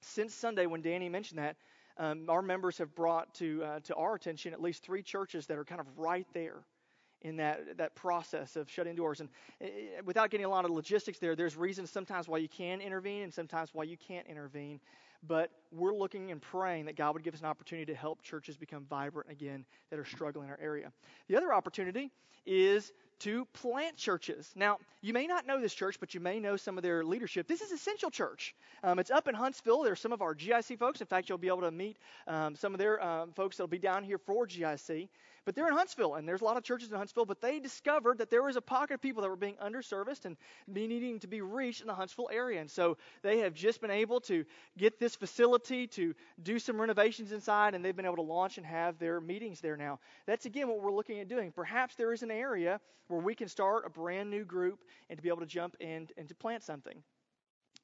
since 0.01 0.35
Sunday, 0.35 0.67
when 0.67 0.83
Danny 0.83 1.09
mentioned 1.09 1.39
that, 1.39 1.57
um, 1.99 2.31
our 2.31 2.43
members 2.43 2.79
have 2.79 2.95
brought 2.95 3.35
to 3.35 3.63
uh, 3.65 3.81
to 3.81 3.95
our 3.95 4.15
attention 4.15 4.53
at 4.55 4.61
least 4.63 4.83
three 4.83 5.03
churches 5.03 5.47
that 5.47 5.59
are 5.59 5.65
kind 5.65 5.81
of 5.81 5.87
right 5.99 6.27
there. 6.33 6.65
in 7.23 7.37
that, 7.37 7.77
that 7.77 7.95
process 7.95 8.57
of 8.57 8.71
shutting 8.71 8.97
doors. 8.97 9.21
And 9.21 9.29
uh, 9.63 9.67
without 10.05 10.31
getting 10.31 10.47
a 10.47 10.49
lot 10.49 10.65
of 10.65 10.71
logistics 10.71 11.19
there, 11.19 11.37
there's 11.37 11.57
reasons 11.57 11.91
sometimes 11.91 12.29
why 12.29 12.39
you 12.39 12.49
can 12.49 12.81
intervene 12.81 13.23
and 13.23 13.33
sometimes 13.33 13.71
why 13.73 13.85
you 13.85 13.97
can't 13.97 14.27
intervene. 14.27 14.81
But 15.27 15.51
we're 15.71 15.95
looking 15.95 16.31
and 16.31 16.41
praying 16.41 16.87
that 16.87 16.97
God 16.97 17.15
would 17.15 17.23
give 17.23 17.35
us 17.35 17.41
an 17.41 17.47
opportunity 17.47 17.93
to 17.93 17.99
help 17.99 18.23
churches 18.23 18.57
become 18.57 18.87
vibrant 18.89 19.31
again 19.31 19.65
that 19.91 19.99
are 19.99 20.05
struggling 20.05 20.47
in 20.47 20.51
our 20.51 20.59
area. 20.61 20.93
The 21.29 21.37
other 21.37 21.53
opportunity 21.53 22.11
is 22.47 22.93
to 23.21 23.45
plant 23.53 23.97
churches. 23.97 24.51
Now, 24.57 24.79
you 25.03 25.13
may 25.13 25.27
not 25.27 25.47
know 25.47 25.61
this 25.61 25.75
church, 25.75 26.01
but 26.01 26.15
you 26.15 26.21
may 26.21 26.41
know 26.41 26.57
some 26.57 26.79
of 26.79 26.83
their 26.83 27.05
leadership. 27.05 27.47
This 27.47 27.61
is 27.61 27.71
Essential 27.71 28.11
Church. 28.11 28.55
Um, 28.83 28.99
it's 28.99 29.11
up 29.11 29.29
in 29.29 29.35
Huntsville. 29.35 29.83
There's 29.83 30.01
some 30.01 30.13
of 30.13 30.23
our 30.23 30.35
GIC 30.35 30.79
folks. 30.79 31.03
In 31.03 31.07
fact, 31.07 31.29
you'll 31.29 31.39
be 31.39 31.49
able 31.49 31.61
to 31.61 31.71
meet 31.71 31.99
um, 32.27 32.57
some 32.57 32.73
of 32.73 32.79
their 32.79 33.03
um, 33.03 33.33
folks 33.33 33.59
that'll 33.59 33.69
be 33.69 33.79
down 33.79 34.05
here 34.05 34.19
for 34.19 34.47
GIC. 34.47 35.09
But 35.47 35.55
they're 35.55 35.69
in 35.69 35.75
Huntsville, 35.75 36.15
and 36.15 36.29
there's 36.29 36.43
a 36.43 36.45
lot 36.45 36.57
of 36.59 36.63
churches 36.63 36.91
in 36.91 36.97
Huntsville, 36.97 37.25
but 37.25 37.41
they 37.41 37.61
discovered 37.61 38.19
that 38.19 38.31
there 38.31 38.43
was 38.43 38.57
a 38.57 38.61
pocket 38.61 38.95
of 38.95 39.01
people 39.01 39.23
that 39.23 39.31
were 39.31 39.37
being 39.37 39.57
underserviced 39.57 40.27
and 40.27 40.37
needing 40.67 41.19
to 41.21 41.27
be 41.29 41.41
reached 41.41 41.81
in 41.81 41.87
the 41.87 41.95
Huntsville 41.95 42.29
area. 42.31 42.61
And 42.61 42.71
so 42.71 42.99
they 43.23 43.39
have 43.39 43.55
just 43.55 43.81
been 43.81 43.91
able 43.91 44.21
to 44.23 44.45
get 44.77 45.01
this 45.01 45.17
facility 45.17 45.87
to 45.89 46.15
do 46.43 46.59
some 46.59 46.81
renovations 46.81 47.33
inside, 47.33 47.75
and 47.75 47.85
they've 47.85 47.97
been 47.97 48.05
able 48.05 48.17
to 48.17 48.23
launch 48.23 48.59
and 48.59 48.67
have 48.67 48.99
their 48.99 49.21
meetings 49.21 49.61
there 49.61 49.77
now. 49.77 49.99
That's, 50.27 50.45
again, 50.45 50.69
what 50.69 50.83
we're 50.83 50.93
looking 50.93 51.21
at 51.21 51.29
doing. 51.29 51.53
Perhaps 51.53 51.95
there 51.97 52.13
is 52.13 52.23
an 52.23 52.31
area 52.31 52.79
where 53.09 53.21
we 53.21 53.35
can 53.35 53.49
start 53.49 53.87
a 53.87 53.91
brand 53.91 54.31
new 54.31 54.45
group 54.45 54.85
and 55.09 55.17
to 55.17 55.23
be 55.23 55.31
able 55.31 55.41
to 55.41 55.47
jump 55.47 55.75
in 55.81 56.09
and 56.17 56.29
to 56.29 56.35
plant 56.35 56.63
something. 56.63 57.03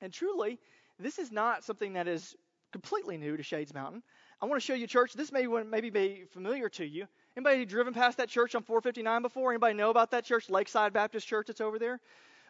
And 0.02 0.12
truly, 0.12 0.58
this 0.98 1.18
is 1.18 1.32
not 1.32 1.64
something 1.64 1.94
that 1.94 2.06
is 2.06 2.36
completely 2.70 3.16
new 3.16 3.36
to 3.36 3.42
Shades 3.42 3.72
Mountain. 3.72 4.02
I 4.42 4.46
want 4.46 4.60
to 4.60 4.64
show 4.64 4.74
you, 4.74 4.84
a 4.84 4.88
church. 4.88 5.14
This 5.14 5.32
may 5.32 5.46
maybe 5.46 5.88
be 5.88 6.24
familiar 6.32 6.68
to 6.70 6.84
you. 6.84 7.06
Anybody 7.36 7.66
driven 7.66 7.92
past 7.92 8.16
that 8.16 8.30
church 8.30 8.54
on 8.54 8.62
459 8.62 9.20
before? 9.20 9.50
Anybody 9.50 9.74
know 9.74 9.90
about 9.90 10.10
that 10.12 10.24
church, 10.24 10.48
Lakeside 10.48 10.94
Baptist 10.94 11.28
Church 11.28 11.48
that's 11.48 11.60
over 11.60 11.78
there? 11.78 12.00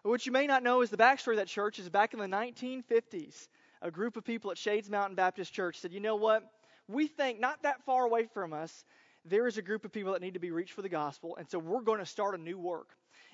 What 0.05 0.25
you 0.26 0.31
may 0.31 0.47
not 0.47 0.62
know 0.62 0.81
is 0.81 0.90
the 0.90 0.97
backstory 0.97 1.33
of 1.33 1.38
that 1.38 1.49
church 1.49 1.81
is 1.81 1.88
back 1.88 2.14
in 2.14 2.21
the 2.21 2.26
1950s, 2.26 3.49
a 3.83 3.90
group 3.90 4.16
of 4.16 4.25
people 4.25 4.52
at 4.52 4.59
Shades 4.59 4.88
Mountain 4.88 5.16
Baptist 5.16 5.52
Church 5.52 5.81
said, 5.81 5.93
you 5.93 5.99
know 5.99 6.14
what? 6.14 6.49
We 6.87 7.09
think 7.09 7.40
not 7.40 7.64
that 7.64 7.83
far 7.83 8.05
away 8.05 8.26
from 8.33 8.52
us, 8.52 8.85
there 9.25 9.49
is 9.49 9.59
a 9.59 9.62
group 9.62 9.85
of 9.85 9.90
people 9.90 10.12
that 10.12 10.23
need 10.23 10.35
to 10.35 10.40
be 10.40 10.52
reached 10.52 10.73
for 10.73 10.83
the 10.83 10.88
gospel, 10.88 11.35
and 11.35 11.50
so 11.50 11.59
we're 11.59 11.81
going 11.81 11.99
to 11.99 12.07
start 12.07 12.37
a 12.37 12.38
new 12.38 12.57
work. 12.57 12.90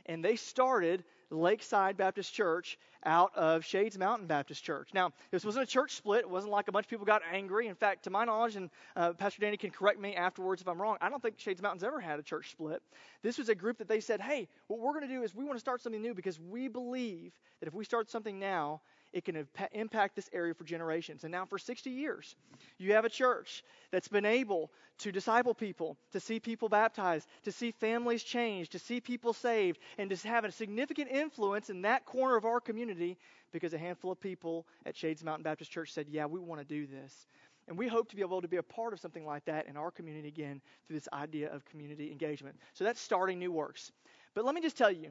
And 0.07 0.25
they 0.25 0.37
started 0.37 1.05
Lakeside 1.33 1.97
Baptist 1.97 2.33
Church 2.33 2.79
out 3.05 3.35
of 3.37 3.65
Shades 3.65 3.99
Mountain 3.99 4.27
Baptist 4.27 4.63
Church. 4.63 4.91
Now, 4.95 5.13
this 5.31 5.45
wasn't 5.45 5.65
a 5.65 5.67
church 5.67 5.93
split. 5.93 6.21
It 6.21 6.31
wasn't 6.31 6.53
like 6.53 6.69
a 6.69 6.73
bunch 6.73 6.87
of 6.87 6.91
people 6.91 7.05
got 7.05 7.23
angry. 7.33 7.67
In 7.67 7.75
fact, 7.75 8.05
to 8.05 8.11
my 8.11 8.25
knowledge, 8.25 8.57
and 8.57 8.71
uh, 8.95 9.13
Pastor 9.15 9.41
Danny 9.41 9.57
can 9.57 9.71
correct 9.71 9.99
me 9.99 10.15
afterwards 10.15 10.63
if 10.63 10.69
I'm 10.69 10.81
wrong, 10.81 10.99
I 11.01 11.09
don't 11.09 11.23
think 11.23 11.39
Shades 11.39 11.63
Mountain's 11.63 11.85
ever 11.85 12.01
had 12.01 12.19
a 12.19 12.23
church 12.23 12.51
split. 12.51 12.83
This 13.23 13.39
was 13.39 13.49
a 13.49 13.55
group 13.55 13.79
that 13.79 13.89
they 13.89 14.01
said, 14.01 14.21
hey, 14.21 14.47
what 14.69 14.79
we're 14.79 14.93
going 14.93 15.09
to 15.09 15.15
do 15.15 15.23
is 15.23 15.35
we 15.35 15.45
want 15.45 15.57
to 15.57 15.61
start 15.61 15.81
something 15.83 16.01
new 16.01 16.15
because 16.15 16.39
we 16.39 16.69
believe 16.69 17.33
that 17.61 17.67
if 17.67 17.75
we 17.75 17.85
start 17.85 18.11
something 18.11 18.39
now, 18.39 18.81
it 19.13 19.25
can 19.25 19.47
impact 19.73 20.17
this 20.17 20.31
area 20.33 20.55
for 20.55 20.65
generations. 20.65 21.25
And 21.25 21.33
now, 21.33 21.45
for 21.45 21.59
60 21.59 21.91
years, 21.91 22.35
you 22.79 22.93
have 22.95 23.05
a 23.05 23.11
church 23.11 23.63
that's 23.91 24.09
been 24.09 24.25
able 24.25 24.71
to 24.99 25.13
disciple 25.13 25.55
people, 25.55 25.97
to 26.13 26.21
see 26.21 26.39
people 26.41 26.69
baptized, 26.69 27.27
to 27.45 27.53
see 27.53 27.73
families 27.73 28.23
changed, 28.23 28.73
to 28.73 28.79
see 28.79 29.01
people 29.01 29.33
saved, 29.33 29.79
and 29.99 30.11
to 30.11 30.29
have 30.29 30.45
a 30.45 30.53
significant 30.53 31.11
influence 31.11 31.71
in 31.71 31.83
that 31.83 32.05
corner 32.07 32.37
of 32.37 32.45
our 32.45 32.61
community 32.61 33.19
because 33.53 33.75
a 33.75 33.79
handful 33.79 34.11
of 34.11 34.21
people 34.21 34.67
at 34.87 34.97
Shades 34.97 35.23
Mountain 35.23 35.43
Baptist 35.43 35.71
Church 35.71 35.93
said, 35.93 36.07
Yeah, 36.09 36.27
we 36.27 36.41
want 36.41 36.61
to 36.61 36.67
do 36.67 36.87
this. 36.87 37.27
And 37.69 37.79
we 37.79 37.87
hope 37.87 38.09
to 38.09 38.17
be 38.17 38.23
able 38.23 38.43
to 38.43 38.49
be 38.49 38.57
a 38.57 38.63
part 38.63 38.93
of 38.93 39.01
something 39.01 39.25
like 39.25 39.45
that 39.45 39.69
in 39.69 39.77
our 39.77 39.91
community 39.91 40.29
again 40.29 40.61
through 40.87 40.97
this 40.97 41.09
idea 41.13 41.53
of 41.53 41.65
community 41.65 42.11
engagement. 42.11 42.57
So 42.75 42.83
that's 42.85 43.01
starting 43.01 43.39
new 43.39 43.53
works. 43.53 43.93
But 44.35 44.45
let 44.45 44.55
me 44.55 44.61
just 44.61 44.77
tell 44.77 44.91
you, 44.91 45.11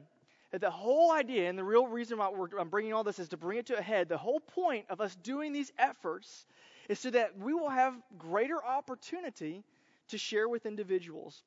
that 0.52 0.60
the 0.60 0.70
whole 0.70 1.12
idea 1.12 1.48
and 1.48 1.58
the 1.58 1.64
real 1.64 1.86
reason 1.86 2.18
why 2.18 2.30
I'm 2.60 2.68
bringing 2.68 2.92
all 2.92 3.04
this 3.04 3.18
is 3.18 3.30
to 3.30 3.36
bring 3.36 3.58
it 3.58 3.66
to 3.66 3.78
a 3.78 3.82
head. 3.82 4.08
The 4.08 4.18
whole 4.18 4.40
point 4.40 4.84
of 4.90 5.00
us 5.00 5.16
doing 5.16 5.52
these 5.52 5.72
efforts 5.78 6.46
is 6.88 6.98
so 6.98 7.10
that 7.10 7.38
we 7.38 7.54
will 7.54 7.70
have 7.70 7.94
greater 8.18 8.62
opportunity 8.62 9.64
to 10.08 10.18
share 10.18 10.48
with 10.48 10.66
individuals. 10.66 11.42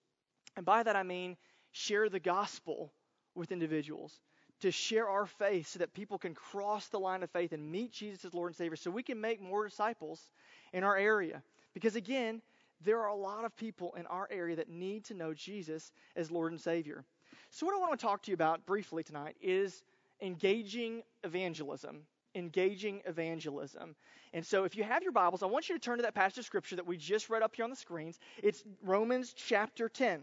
And 0.58 0.66
by 0.66 0.82
that 0.82 0.96
I 0.96 1.04
mean 1.04 1.38
share 1.72 2.10
the 2.10 2.20
gospel 2.20 2.92
with 3.36 3.52
individuals, 3.52 4.18
to 4.62 4.72
share 4.72 5.08
our 5.08 5.28
faith 5.28 5.68
so 5.68 5.80
that 5.80 5.94
people 5.94 6.18
can 6.18 6.34
cross 6.34 6.88
the 6.88 7.00
line 7.00 7.22
of 7.22 7.30
faith 7.30 7.52
and 7.52 7.72
meet 7.72 7.92
Jesus 7.92 8.26
as 8.26 8.34
Lord 8.34 8.50
and 8.50 8.56
Savior 8.56 8.78
so 8.78 8.90
we 8.90 9.04
can 9.04 9.22
make 9.22 9.42
more 9.42 9.68
disciples 9.68 10.32
in 10.74 10.84
our 10.84 10.98
area. 10.98 11.44
Because 11.74 11.96
again, 11.96 12.42
there 12.82 13.02
are 13.02 13.10
a 13.10 13.16
lot 13.16 13.46
of 13.46 13.56
people 13.56 13.94
in 14.00 14.06
our 14.08 14.28
area 14.32 14.56
that 14.56 14.70
need 14.70 15.04
to 15.06 15.14
know 15.14 15.34
Jesus 15.34 15.92
as 16.16 16.32
Lord 16.32 16.54
and 16.54 16.62
Savior. 16.62 17.04
So, 17.52 17.66
what 17.66 17.76
I 17.76 17.80
want 17.80 17.98
to 17.98 18.06
talk 18.06 18.22
to 18.24 18.32
you 18.32 18.36
about 18.36 18.66
briefly 18.66 19.04
tonight 19.04 19.36
is 19.42 19.84
engaging 20.22 21.04
evangelism. 21.24 22.02
Engaging 22.34 23.02
evangelism. 23.06 23.96
And 24.34 24.46
so, 24.46 24.66
if 24.66 24.76
you 24.76 24.84
have 24.84 25.04
your 25.04 25.14
Bibles, 25.14 25.42
I 25.44 25.46
want 25.46 25.70
you 25.70 25.76
to 25.76 25.80
turn 25.80 25.98
to 25.98 26.04
that 26.04 26.16
passage 26.16 26.40
of 26.40 26.46
Scripture 26.46 26.76
that 26.76 26.86
we 26.86 26.98
just 26.98 27.30
read 27.30 27.44
up 27.44 27.56
here 27.56 27.64
on 27.64 27.70
the 27.70 27.76
screens. 27.76 28.20
It's 28.44 28.64
Romans 28.84 29.34
chapter 29.34 29.88
10. 29.88 30.22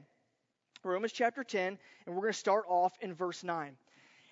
Romans 0.85 1.13
chapter 1.13 1.45
10, 1.45 1.79
and 2.07 2.15
we're 2.15 2.23
going 2.23 2.33
to 2.33 2.39
start 2.39 2.65
off 2.69 2.93
in 3.01 3.15
verse 3.15 3.45
9. 3.45 3.77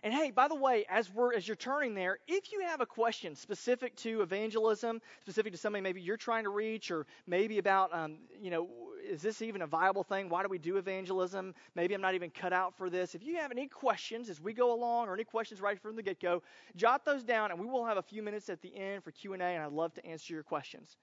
And 0.02 0.14
hey, 0.14 0.30
by 0.30 0.48
the 0.48 0.54
way, 0.54 0.84
as 0.88 1.12
we're 1.12 1.34
as 1.34 1.46
you're 1.46 1.56
turning 1.56 1.94
there, 1.94 2.18
if 2.26 2.52
you 2.52 2.60
have 2.60 2.80
a 2.80 2.86
question 2.86 3.36
specific 3.36 3.94
to 3.96 4.22
evangelism, 4.22 5.00
specific 5.20 5.52
to 5.52 5.58
somebody 5.58 5.82
maybe 5.82 6.00
you're 6.00 6.16
trying 6.16 6.44
to 6.44 6.50
reach, 6.50 6.90
or 6.90 7.06
maybe 7.26 7.58
about 7.58 7.94
um, 7.94 8.16
you 8.40 8.50
know 8.50 8.68
is 9.02 9.22
this 9.22 9.42
even 9.42 9.62
a 9.62 9.66
viable 9.66 10.02
thing? 10.02 10.28
Why 10.28 10.42
do 10.42 10.48
we 10.48 10.58
do 10.58 10.76
evangelism? 10.76 11.54
Maybe 11.74 11.94
I'm 11.94 12.00
not 12.00 12.14
even 12.14 12.30
cut 12.30 12.52
out 12.52 12.76
for 12.76 12.90
this. 12.90 13.14
If 13.14 13.22
you 13.22 13.36
have 13.36 13.50
any 13.50 13.66
questions 13.66 14.28
as 14.28 14.40
we 14.40 14.52
go 14.52 14.72
along 14.72 15.08
or 15.08 15.14
any 15.14 15.24
questions 15.24 15.60
right 15.60 15.80
from 15.80 15.96
the 15.96 16.02
get-go, 16.02 16.42
jot 16.76 17.04
those 17.04 17.22
down 17.22 17.50
and 17.50 17.60
we 17.60 17.66
will 17.66 17.84
have 17.84 17.96
a 17.96 18.02
few 18.02 18.22
minutes 18.22 18.48
at 18.48 18.60
the 18.60 18.74
end 18.76 19.02
for 19.02 19.10
Q&A 19.10 19.36
and 19.36 19.62
I'd 19.62 19.72
love 19.72 19.94
to 19.94 20.06
answer 20.06 20.32
your 20.32 20.42
questions. 20.42 20.96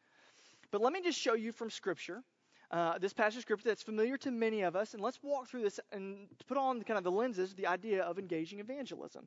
But 0.72 0.82
let 0.82 0.94
me 0.94 1.02
just 1.02 1.20
show 1.20 1.34
you 1.34 1.52
from 1.52 1.70
scripture 1.70 2.24
uh, 2.70 2.98
this 2.98 3.14
passage 3.14 3.38
of 3.38 3.42
scripture 3.44 3.70
that's 3.70 3.84
familiar 3.84 4.18
to 4.18 4.32
many 4.32 4.62
of 4.62 4.76
us, 4.76 4.94
and 4.94 5.02
let's 5.02 5.20
walk 5.24 5.48
through 5.48 5.62
this 5.62 5.80
and 5.92 6.28
put 6.48 6.58
on 6.58 6.82
kind 6.84 6.98
of 6.98 7.04
the 7.04 7.12
lenses 7.12 7.54
the 7.54 7.68
idea 7.68 8.04
of 8.04 8.20
engaging 8.20 8.60
evangelism. 8.60 9.26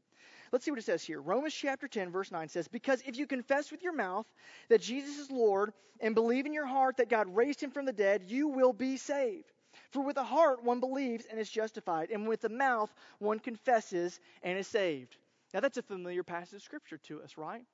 Let's 0.52 0.64
see 0.64 0.70
what 0.70 0.78
it 0.78 0.84
says 0.84 1.02
here. 1.02 1.20
Romans 1.20 1.54
chapter 1.54 1.88
10, 1.88 2.10
verse 2.10 2.30
9 2.30 2.48
says, 2.48 2.68
Because 2.68 3.02
if 3.06 3.16
you 3.16 3.26
confess 3.26 3.70
with 3.70 3.82
your 3.82 3.94
mouth 3.94 4.26
that 4.68 4.82
Jesus 4.82 5.18
is 5.18 5.30
Lord 5.30 5.72
and 6.00 6.14
believe 6.14 6.44
in 6.44 6.52
your 6.52 6.66
heart 6.66 6.98
that 6.98 7.08
God 7.08 7.34
raised 7.34 7.62
him 7.62 7.70
from 7.70 7.86
the 7.86 7.92
dead, 7.92 8.24
you 8.26 8.48
will 8.48 8.72
be 8.72 8.96
saved. 8.96 9.50
For 9.90 10.02
with 10.02 10.16
the 10.16 10.24
heart 10.24 10.62
one 10.62 10.80
believes 10.80 11.26
and 11.26 11.38
is 11.40 11.50
justified, 11.50 12.10
and 12.10 12.28
with 12.28 12.40
the 12.40 12.48
mouth 12.48 12.92
one 13.18 13.38
confesses 13.38 14.20
and 14.42 14.58
is 14.58 14.66
saved. 14.66 15.16
Now 15.54 15.60
that's 15.60 15.78
a 15.78 15.82
familiar 15.82 16.22
passage 16.22 16.54
of 16.54 16.62
scripture 16.62 16.98
to 16.98 17.22
us, 17.22 17.38
right? 17.38 17.64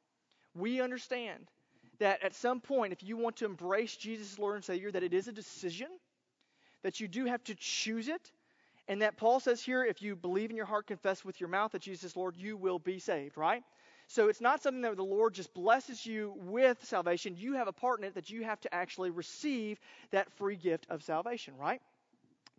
We 0.54 0.80
understand 0.80 1.50
that 1.98 2.22
at 2.22 2.34
some 2.34 2.60
point, 2.60 2.92
if 2.92 3.02
you 3.02 3.16
want 3.16 3.36
to 3.36 3.44
embrace 3.44 3.96
Jesus 3.96 4.32
as 4.32 4.38
Lord 4.38 4.56
and 4.56 4.64
Savior, 4.64 4.90
that 4.90 5.02
it 5.02 5.14
is 5.14 5.28
a 5.28 5.32
decision, 5.32 5.88
that 6.82 7.00
you 7.00 7.08
do 7.08 7.24
have 7.26 7.42
to 7.44 7.54
choose 7.54 8.08
it, 8.08 8.32
and 8.88 9.02
that 9.02 9.16
Paul 9.16 9.40
says 9.40 9.62
here, 9.62 9.84
if 9.84 10.00
you 10.00 10.14
believe 10.14 10.50
in 10.50 10.56
your 10.56 10.66
heart, 10.66 10.86
confess 10.86 11.24
with 11.24 11.40
your 11.40 11.48
mouth 11.48 11.72
that 11.72 11.82
Jesus 11.82 12.12
is 12.12 12.16
Lord, 12.16 12.36
you 12.36 12.56
will 12.56 12.78
be 12.78 12.98
saved, 12.98 13.36
right? 13.36 13.62
So 14.08 14.28
it's 14.28 14.40
not 14.40 14.62
something 14.62 14.82
that 14.82 14.96
the 14.96 15.02
Lord 15.02 15.34
just 15.34 15.52
blesses 15.52 16.06
you 16.06 16.34
with 16.36 16.84
salvation. 16.84 17.34
You 17.36 17.54
have 17.54 17.66
a 17.66 17.72
part 17.72 17.98
in 17.98 18.04
it 18.04 18.14
that 18.14 18.30
you 18.30 18.44
have 18.44 18.60
to 18.60 18.72
actually 18.72 19.10
receive 19.10 19.80
that 20.12 20.30
free 20.34 20.54
gift 20.54 20.86
of 20.88 21.02
salvation, 21.02 21.54
right? 21.58 21.80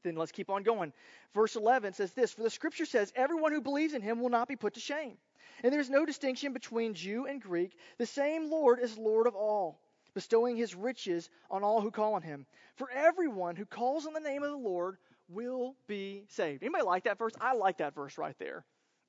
Then 0.04 0.16
let's 0.16 0.34
keep 0.34 0.50
on 0.50 0.64
going. 0.64 0.92
Verse 1.34 1.56
11 1.56 1.94
says 1.94 2.12
this 2.12 2.34
For 2.34 2.44
the 2.44 2.50
scripture 2.50 2.86
says, 2.86 3.14
Everyone 3.16 3.54
who 3.54 3.62
believes 3.62 3.94
in 3.94 4.02
him 4.02 4.20
will 4.20 4.30
not 4.30 4.50
be 4.50 4.58
put 4.58 4.74
to 4.74 4.82
shame. 4.82 5.18
And 5.64 5.74
there's 5.74 5.90
no 5.90 6.06
distinction 6.06 6.54
between 6.54 6.94
Jew 6.94 7.26
and 7.26 7.42
Greek. 7.42 7.76
The 7.98 8.06
same 8.06 8.52
Lord 8.52 8.80
is 8.80 8.98
Lord 8.98 9.28
of 9.28 9.36
all, 9.36 9.80
bestowing 10.14 10.56
his 10.56 10.76
riches 10.76 11.30
on 11.50 11.64
all 11.64 11.82
who 11.82 11.92
call 11.92 12.14
on 12.14 12.22
him. 12.22 12.46
For 12.76 12.90
everyone 12.92 13.56
who 13.56 13.66
calls 13.66 14.06
on 14.06 14.14
the 14.14 14.20
name 14.20 14.44
of 14.44 14.52
the 14.52 14.58
Lord 14.58 14.98
will 15.30 15.76
be 15.88 16.24
saved. 16.30 16.64
Anybody 16.64 16.84
like 16.84 17.06
that 17.06 17.18
verse? 17.18 17.34
I 17.42 17.54
like 17.54 17.78
that 17.78 17.96
verse 17.96 18.18
right 18.18 18.38
there. 18.40 18.64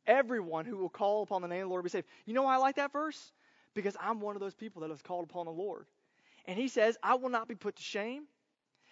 Everyone 0.06 0.64
who 0.64 0.78
will 0.78 0.88
call 0.88 1.22
upon 1.22 1.42
the 1.42 1.48
name 1.48 1.62
of 1.62 1.64
the 1.64 1.70
Lord 1.70 1.80
will 1.80 1.88
be 1.88 1.90
saved. 1.90 2.06
You 2.24 2.34
know 2.34 2.42
why 2.42 2.54
I 2.54 2.58
like 2.58 2.76
that 2.76 2.92
verse? 2.92 3.32
Because 3.74 3.96
I'm 4.00 4.20
one 4.20 4.36
of 4.36 4.40
those 4.40 4.54
people 4.54 4.82
that 4.82 4.90
has 4.90 5.02
called 5.02 5.24
upon 5.24 5.44
the 5.46 5.52
Lord. 5.52 5.86
And 6.46 6.58
he 6.58 6.68
says, 6.68 6.96
I 7.02 7.16
will 7.16 7.28
not 7.28 7.46
be 7.46 7.54
put 7.54 7.76
to 7.76 7.82
shame. 7.82 8.24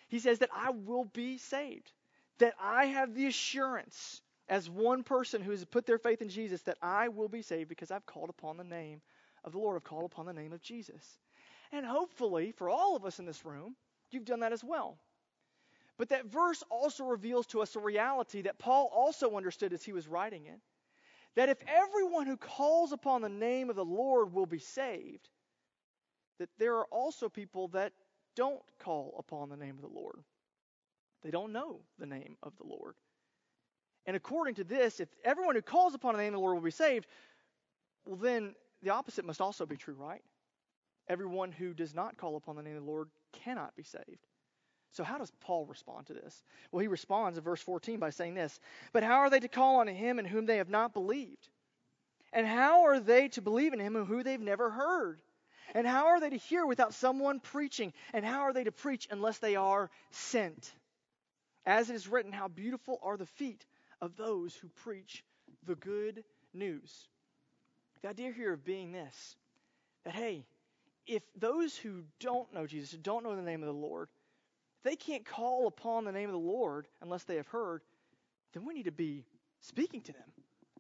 He 0.08 0.18
says 0.18 0.40
that 0.40 0.50
I 0.54 0.70
will 0.70 1.04
be 1.04 1.38
saved. 1.38 1.90
That 2.38 2.54
I 2.60 2.86
have 2.86 3.14
the 3.14 3.26
assurance 3.26 4.20
as 4.48 4.70
one 4.70 5.02
person 5.02 5.42
who 5.42 5.50
has 5.50 5.64
put 5.64 5.86
their 5.86 5.98
faith 5.98 6.22
in 6.22 6.28
Jesus 6.28 6.62
that 6.62 6.78
I 6.80 7.08
will 7.08 7.28
be 7.28 7.42
saved 7.42 7.68
because 7.68 7.90
I've 7.90 8.06
called 8.06 8.30
upon 8.30 8.56
the 8.56 8.64
name 8.64 9.00
of 9.44 9.52
the 9.52 9.58
Lord. 9.58 9.76
I've 9.76 9.84
called 9.84 10.04
upon 10.04 10.26
the 10.26 10.32
name 10.32 10.52
of 10.52 10.62
Jesus. 10.62 11.18
And 11.72 11.84
hopefully, 11.84 12.52
for 12.52 12.68
all 12.68 12.96
of 12.96 13.04
us 13.04 13.18
in 13.18 13.26
this 13.26 13.44
room, 13.44 13.74
you've 14.10 14.24
done 14.24 14.40
that 14.40 14.52
as 14.52 14.62
well. 14.62 14.98
But 15.98 16.10
that 16.10 16.26
verse 16.26 16.62
also 16.70 17.04
reveals 17.04 17.46
to 17.48 17.62
us 17.62 17.74
a 17.74 17.80
reality 17.80 18.42
that 18.42 18.58
Paul 18.58 18.90
also 18.94 19.36
understood 19.36 19.72
as 19.72 19.82
he 19.82 19.92
was 19.92 20.06
writing 20.06 20.46
it 20.46 20.60
that 21.36 21.48
if 21.50 21.58
everyone 21.68 22.26
who 22.26 22.36
calls 22.36 22.92
upon 22.92 23.20
the 23.20 23.28
name 23.28 23.68
of 23.70 23.76
the 23.76 23.84
Lord 23.84 24.32
will 24.32 24.46
be 24.46 24.58
saved, 24.58 25.28
that 26.38 26.48
there 26.58 26.76
are 26.76 26.86
also 26.86 27.28
people 27.28 27.68
that 27.68 27.92
don't 28.34 28.62
call 28.78 29.14
upon 29.18 29.50
the 29.50 29.56
name 29.56 29.76
of 29.76 29.82
the 29.82 29.98
Lord. 29.98 30.18
They 31.22 31.30
don't 31.30 31.52
know 31.52 31.80
the 31.98 32.06
name 32.06 32.36
of 32.42 32.56
the 32.56 32.64
Lord. 32.64 32.94
And 34.06 34.16
according 34.16 34.54
to 34.56 34.64
this, 34.64 35.00
if 35.00 35.08
everyone 35.24 35.56
who 35.56 35.62
calls 35.62 35.94
upon 35.94 36.14
the 36.14 36.22
name 36.22 36.28
of 36.28 36.34
the 36.34 36.40
Lord 36.40 36.54
will 36.54 36.62
be 36.62 36.70
saved, 36.70 37.06
well, 38.06 38.16
then 38.16 38.54
the 38.82 38.90
opposite 38.90 39.24
must 39.24 39.40
also 39.40 39.66
be 39.66 39.76
true, 39.76 39.96
right? 39.98 40.22
Everyone 41.08 41.52
who 41.52 41.74
does 41.74 41.94
not 41.94 42.16
call 42.16 42.36
upon 42.36 42.56
the 42.56 42.62
name 42.62 42.76
of 42.76 42.84
the 42.84 42.90
Lord 42.90 43.08
cannot 43.32 43.74
be 43.76 43.82
saved. 43.82 44.26
So, 44.92 45.04
how 45.04 45.18
does 45.18 45.32
Paul 45.40 45.66
respond 45.66 46.06
to 46.06 46.14
this? 46.14 46.42
Well, 46.70 46.80
he 46.80 46.88
responds 46.88 47.36
in 47.36 47.44
verse 47.44 47.60
14 47.60 47.98
by 47.98 48.10
saying 48.10 48.34
this 48.34 48.58
But 48.92 49.02
how 49.02 49.16
are 49.16 49.30
they 49.30 49.40
to 49.40 49.48
call 49.48 49.80
on 49.80 49.88
him 49.88 50.18
in 50.18 50.24
whom 50.24 50.46
they 50.46 50.56
have 50.58 50.70
not 50.70 50.94
believed? 50.94 51.48
And 52.32 52.46
how 52.46 52.84
are 52.84 53.00
they 53.00 53.28
to 53.28 53.42
believe 53.42 53.72
in 53.72 53.80
him 53.80 54.04
who 54.04 54.22
they've 54.22 54.40
never 54.40 54.70
heard? 54.70 55.20
And 55.74 55.86
how 55.86 56.06
are 56.06 56.20
they 56.20 56.30
to 56.30 56.36
hear 56.36 56.64
without 56.64 56.94
someone 56.94 57.40
preaching? 57.40 57.92
And 58.12 58.24
how 58.24 58.42
are 58.42 58.52
they 58.52 58.64
to 58.64 58.72
preach 58.72 59.08
unless 59.10 59.38
they 59.38 59.56
are 59.56 59.90
sent? 60.10 60.72
As 61.64 61.90
it 61.90 61.96
is 61.96 62.08
written, 62.08 62.32
How 62.32 62.48
beautiful 62.48 62.98
are 63.02 63.16
the 63.16 63.26
feet 63.26 63.64
of 64.00 64.16
those 64.16 64.54
who 64.54 64.68
preach 64.68 65.24
the 65.66 65.74
good 65.74 66.24
news. 66.54 67.08
The 68.02 68.08
idea 68.08 68.32
here 68.32 68.52
of 68.52 68.64
being 68.64 68.92
this 68.92 69.36
that, 70.04 70.14
hey, 70.14 70.44
if 71.06 71.22
those 71.38 71.76
who 71.76 72.02
don't 72.20 72.52
know 72.52 72.66
Jesus, 72.66 72.92
who 72.92 72.98
don't 72.98 73.24
know 73.24 73.34
the 73.34 73.42
name 73.42 73.62
of 73.62 73.66
the 73.66 73.72
Lord, 73.72 74.08
they 74.84 74.96
can't 74.96 75.24
call 75.24 75.66
upon 75.66 76.04
the 76.04 76.12
name 76.12 76.28
of 76.28 76.32
the 76.32 76.38
Lord 76.38 76.86
unless 77.02 77.24
they 77.24 77.36
have 77.36 77.48
heard, 77.48 77.82
then 78.52 78.64
we 78.64 78.74
need 78.74 78.84
to 78.84 78.92
be 78.92 79.24
speaking 79.60 80.00
to 80.02 80.12
them, 80.12 80.22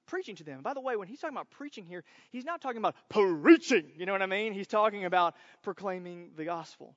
preaching 0.06 0.36
to 0.36 0.44
them. 0.44 0.62
By 0.62 0.74
the 0.74 0.80
way, 0.80 0.96
when 0.96 1.08
he's 1.08 1.18
talking 1.18 1.36
about 1.36 1.50
preaching 1.50 1.84
here, 1.84 2.04
he's 2.30 2.44
not 2.44 2.60
talking 2.60 2.78
about 2.78 2.94
preaching, 3.08 3.86
you 3.96 4.06
know 4.06 4.12
what 4.12 4.22
I 4.22 4.26
mean? 4.26 4.52
He's 4.52 4.68
talking 4.68 5.04
about 5.04 5.34
proclaiming 5.62 6.30
the 6.36 6.44
gospel. 6.44 6.94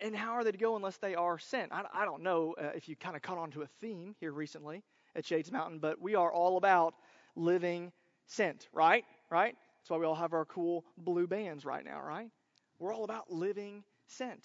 And 0.00 0.14
how 0.14 0.32
are 0.32 0.44
they 0.44 0.52
to 0.52 0.58
go 0.58 0.76
unless 0.76 0.96
they 0.98 1.14
are 1.14 1.38
sent? 1.38 1.72
I, 1.72 1.84
I 1.92 2.04
don't 2.04 2.22
know 2.22 2.54
uh, 2.60 2.70
if 2.74 2.88
you 2.88 2.96
kind 2.96 3.16
of 3.16 3.22
caught 3.22 3.38
on 3.38 3.50
to 3.52 3.62
a 3.62 3.66
theme 3.80 4.14
here 4.20 4.32
recently 4.32 4.84
at 5.16 5.26
Shades 5.26 5.50
Mountain, 5.50 5.80
but 5.80 6.00
we 6.00 6.14
are 6.14 6.32
all 6.32 6.56
about 6.56 6.94
living 7.34 7.92
sent, 8.26 8.68
right? 8.72 9.04
Right? 9.30 9.56
That's 9.80 9.90
why 9.90 9.96
we 9.98 10.06
all 10.06 10.14
have 10.14 10.34
our 10.34 10.44
cool 10.44 10.84
blue 10.96 11.26
bands 11.26 11.64
right 11.64 11.84
now, 11.84 12.00
right? 12.00 12.30
We're 12.78 12.94
all 12.94 13.04
about 13.04 13.32
living 13.32 13.82
sent. 14.06 14.44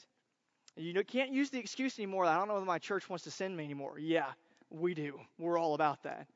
You 0.75 1.03
can't 1.03 1.31
use 1.31 1.51
the 1.51 1.59
excuse 1.59 1.99
anymore. 1.99 2.25
That 2.25 2.35
I 2.35 2.39
don't 2.39 2.47
know 2.47 2.55
whether 2.55 2.65
my 2.65 2.79
church 2.79 3.07
wants 3.07 3.25
to 3.25 3.31
send 3.31 3.55
me 3.55 3.63
anymore. 3.63 3.99
Yeah, 3.99 4.31
we 4.71 4.95
do. 4.95 5.19
We're 5.37 5.59
all 5.59 5.75
about 5.75 6.01
that. 6.03 6.27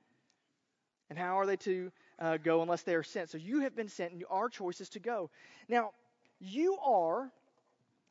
And 1.09 1.17
how 1.17 1.39
are 1.39 1.45
they 1.45 1.55
to 1.57 1.91
uh, 2.19 2.37
go 2.37 2.61
unless 2.61 2.83
they 2.83 2.93
are 2.93 3.03
sent? 3.03 3.29
So 3.31 3.37
you 3.37 3.61
have 3.61 3.75
been 3.75 3.87
sent, 3.87 4.11
and 4.11 4.23
our 4.29 4.49
choice 4.49 4.79
is 4.79 4.89
to 4.89 4.99
go. 4.99 5.31
Now, 5.67 5.91
you 6.39 6.77
are 6.83 7.31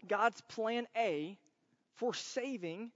God's 0.07 0.41
plan 0.43 0.87
A 0.97 1.39
for 1.97 2.15
saving 2.15 2.91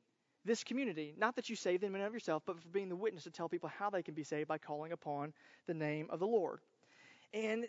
this 0.45 0.64
community. 0.64 1.14
Not 1.19 1.37
that 1.37 1.50
you 1.50 1.57
save 1.57 1.80
them 1.80 1.95
in 1.95 2.00
and 2.00 2.07
of 2.07 2.14
yourself, 2.14 2.42
but 2.47 2.61
for 2.61 2.69
being 2.69 2.88
the 2.88 2.97
witness 2.97 3.25
to 3.25 3.30
tell 3.30 3.49
people 3.49 3.71
how 3.78 3.90
they 3.90 4.02
can 4.02 4.14
be 4.14 4.25
saved 4.25 4.49
by 4.49 4.59
calling 4.59 4.92
upon 4.92 5.33
the 5.66 5.75
name 5.75 6.07
of 6.11 6.19
the 6.19 6.26
Lord. 6.26 6.61
And 7.35 7.66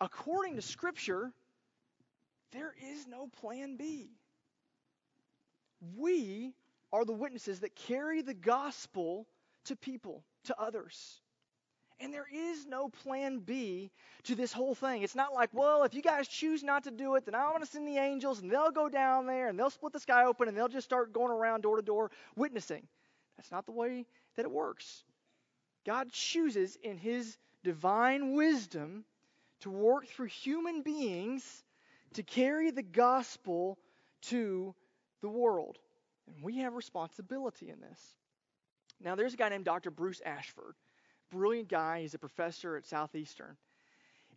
according 0.00 0.56
to 0.56 0.62
Scripture, 0.62 1.32
there 2.52 2.74
is 2.92 3.06
no 3.06 3.28
plan 3.40 3.76
B. 3.76 4.10
We 5.96 6.52
are 6.92 7.04
the 7.04 7.12
witnesses 7.12 7.60
that 7.60 7.74
carry 7.74 8.22
the 8.22 8.34
gospel 8.34 9.26
to 9.64 9.76
people, 9.76 10.22
to 10.44 10.60
others. 10.60 11.21
And 12.00 12.12
there 12.12 12.26
is 12.32 12.66
no 12.66 12.88
plan 12.88 13.38
B 13.38 13.90
to 14.24 14.34
this 14.34 14.52
whole 14.52 14.74
thing. 14.74 15.02
It's 15.02 15.14
not 15.14 15.32
like, 15.32 15.50
well, 15.52 15.84
if 15.84 15.94
you 15.94 16.02
guys 16.02 16.28
choose 16.28 16.62
not 16.62 16.84
to 16.84 16.90
do 16.90 17.14
it, 17.14 17.24
then 17.24 17.34
I'm 17.34 17.50
going 17.50 17.60
to 17.60 17.66
send 17.66 17.86
the 17.86 17.98
angels 17.98 18.40
and 18.40 18.50
they'll 18.50 18.70
go 18.70 18.88
down 18.88 19.26
there 19.26 19.48
and 19.48 19.58
they'll 19.58 19.70
split 19.70 19.92
the 19.92 20.00
sky 20.00 20.24
open 20.24 20.48
and 20.48 20.56
they'll 20.56 20.68
just 20.68 20.84
start 20.84 21.12
going 21.12 21.30
around 21.30 21.62
door 21.62 21.76
to 21.76 21.82
door 21.82 22.10
witnessing. 22.36 22.82
That's 23.36 23.50
not 23.50 23.66
the 23.66 23.72
way 23.72 24.06
that 24.36 24.44
it 24.44 24.50
works. 24.50 25.04
God 25.84 26.10
chooses 26.12 26.76
in 26.82 26.98
his 26.98 27.36
divine 27.64 28.34
wisdom 28.34 29.04
to 29.60 29.70
work 29.70 30.06
through 30.06 30.26
human 30.26 30.82
beings 30.82 31.64
to 32.14 32.22
carry 32.22 32.70
the 32.70 32.82
gospel 32.82 33.78
to 34.22 34.74
the 35.20 35.28
world. 35.28 35.78
And 36.26 36.42
we 36.42 36.58
have 36.58 36.74
responsibility 36.74 37.70
in 37.70 37.80
this. 37.80 38.00
Now, 39.00 39.14
there's 39.16 39.34
a 39.34 39.36
guy 39.36 39.48
named 39.48 39.64
Dr. 39.64 39.90
Bruce 39.90 40.20
Ashford 40.24 40.74
brilliant 41.32 41.68
guy. 41.68 42.02
He's 42.02 42.14
a 42.14 42.18
professor 42.18 42.76
at 42.76 42.86
Southeastern. 42.86 43.56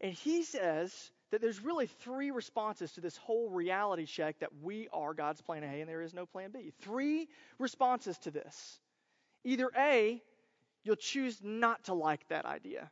And 0.02 0.14
he 0.14 0.44
says 0.44 0.94
that 1.32 1.42
there's 1.42 1.62
really 1.62 1.88
three 1.88 2.32
responses 2.32 2.92
to 2.94 3.02
this 3.02 3.18
whole 3.18 3.50
reality 3.50 4.06
check 4.06 4.40
that 4.40 4.52
we 4.62 4.88
are 4.94 5.14
God's 5.14 5.42
plan 5.42 5.64
A 5.64 5.82
and 5.82 5.90
there 5.90 6.02
is 6.02 6.14
no 6.14 6.26
plan 6.26 6.52
B. 6.52 6.72
Three 6.82 7.28
responses 7.60 8.18
to 8.20 8.32
this. 8.32 8.80
Either 9.44 9.70
A, 9.78 10.22
you'll 10.84 10.96
choose 10.96 11.40
not 11.44 11.84
to 11.86 11.94
like 11.94 12.28
that 12.30 12.46
idea, 12.46 12.90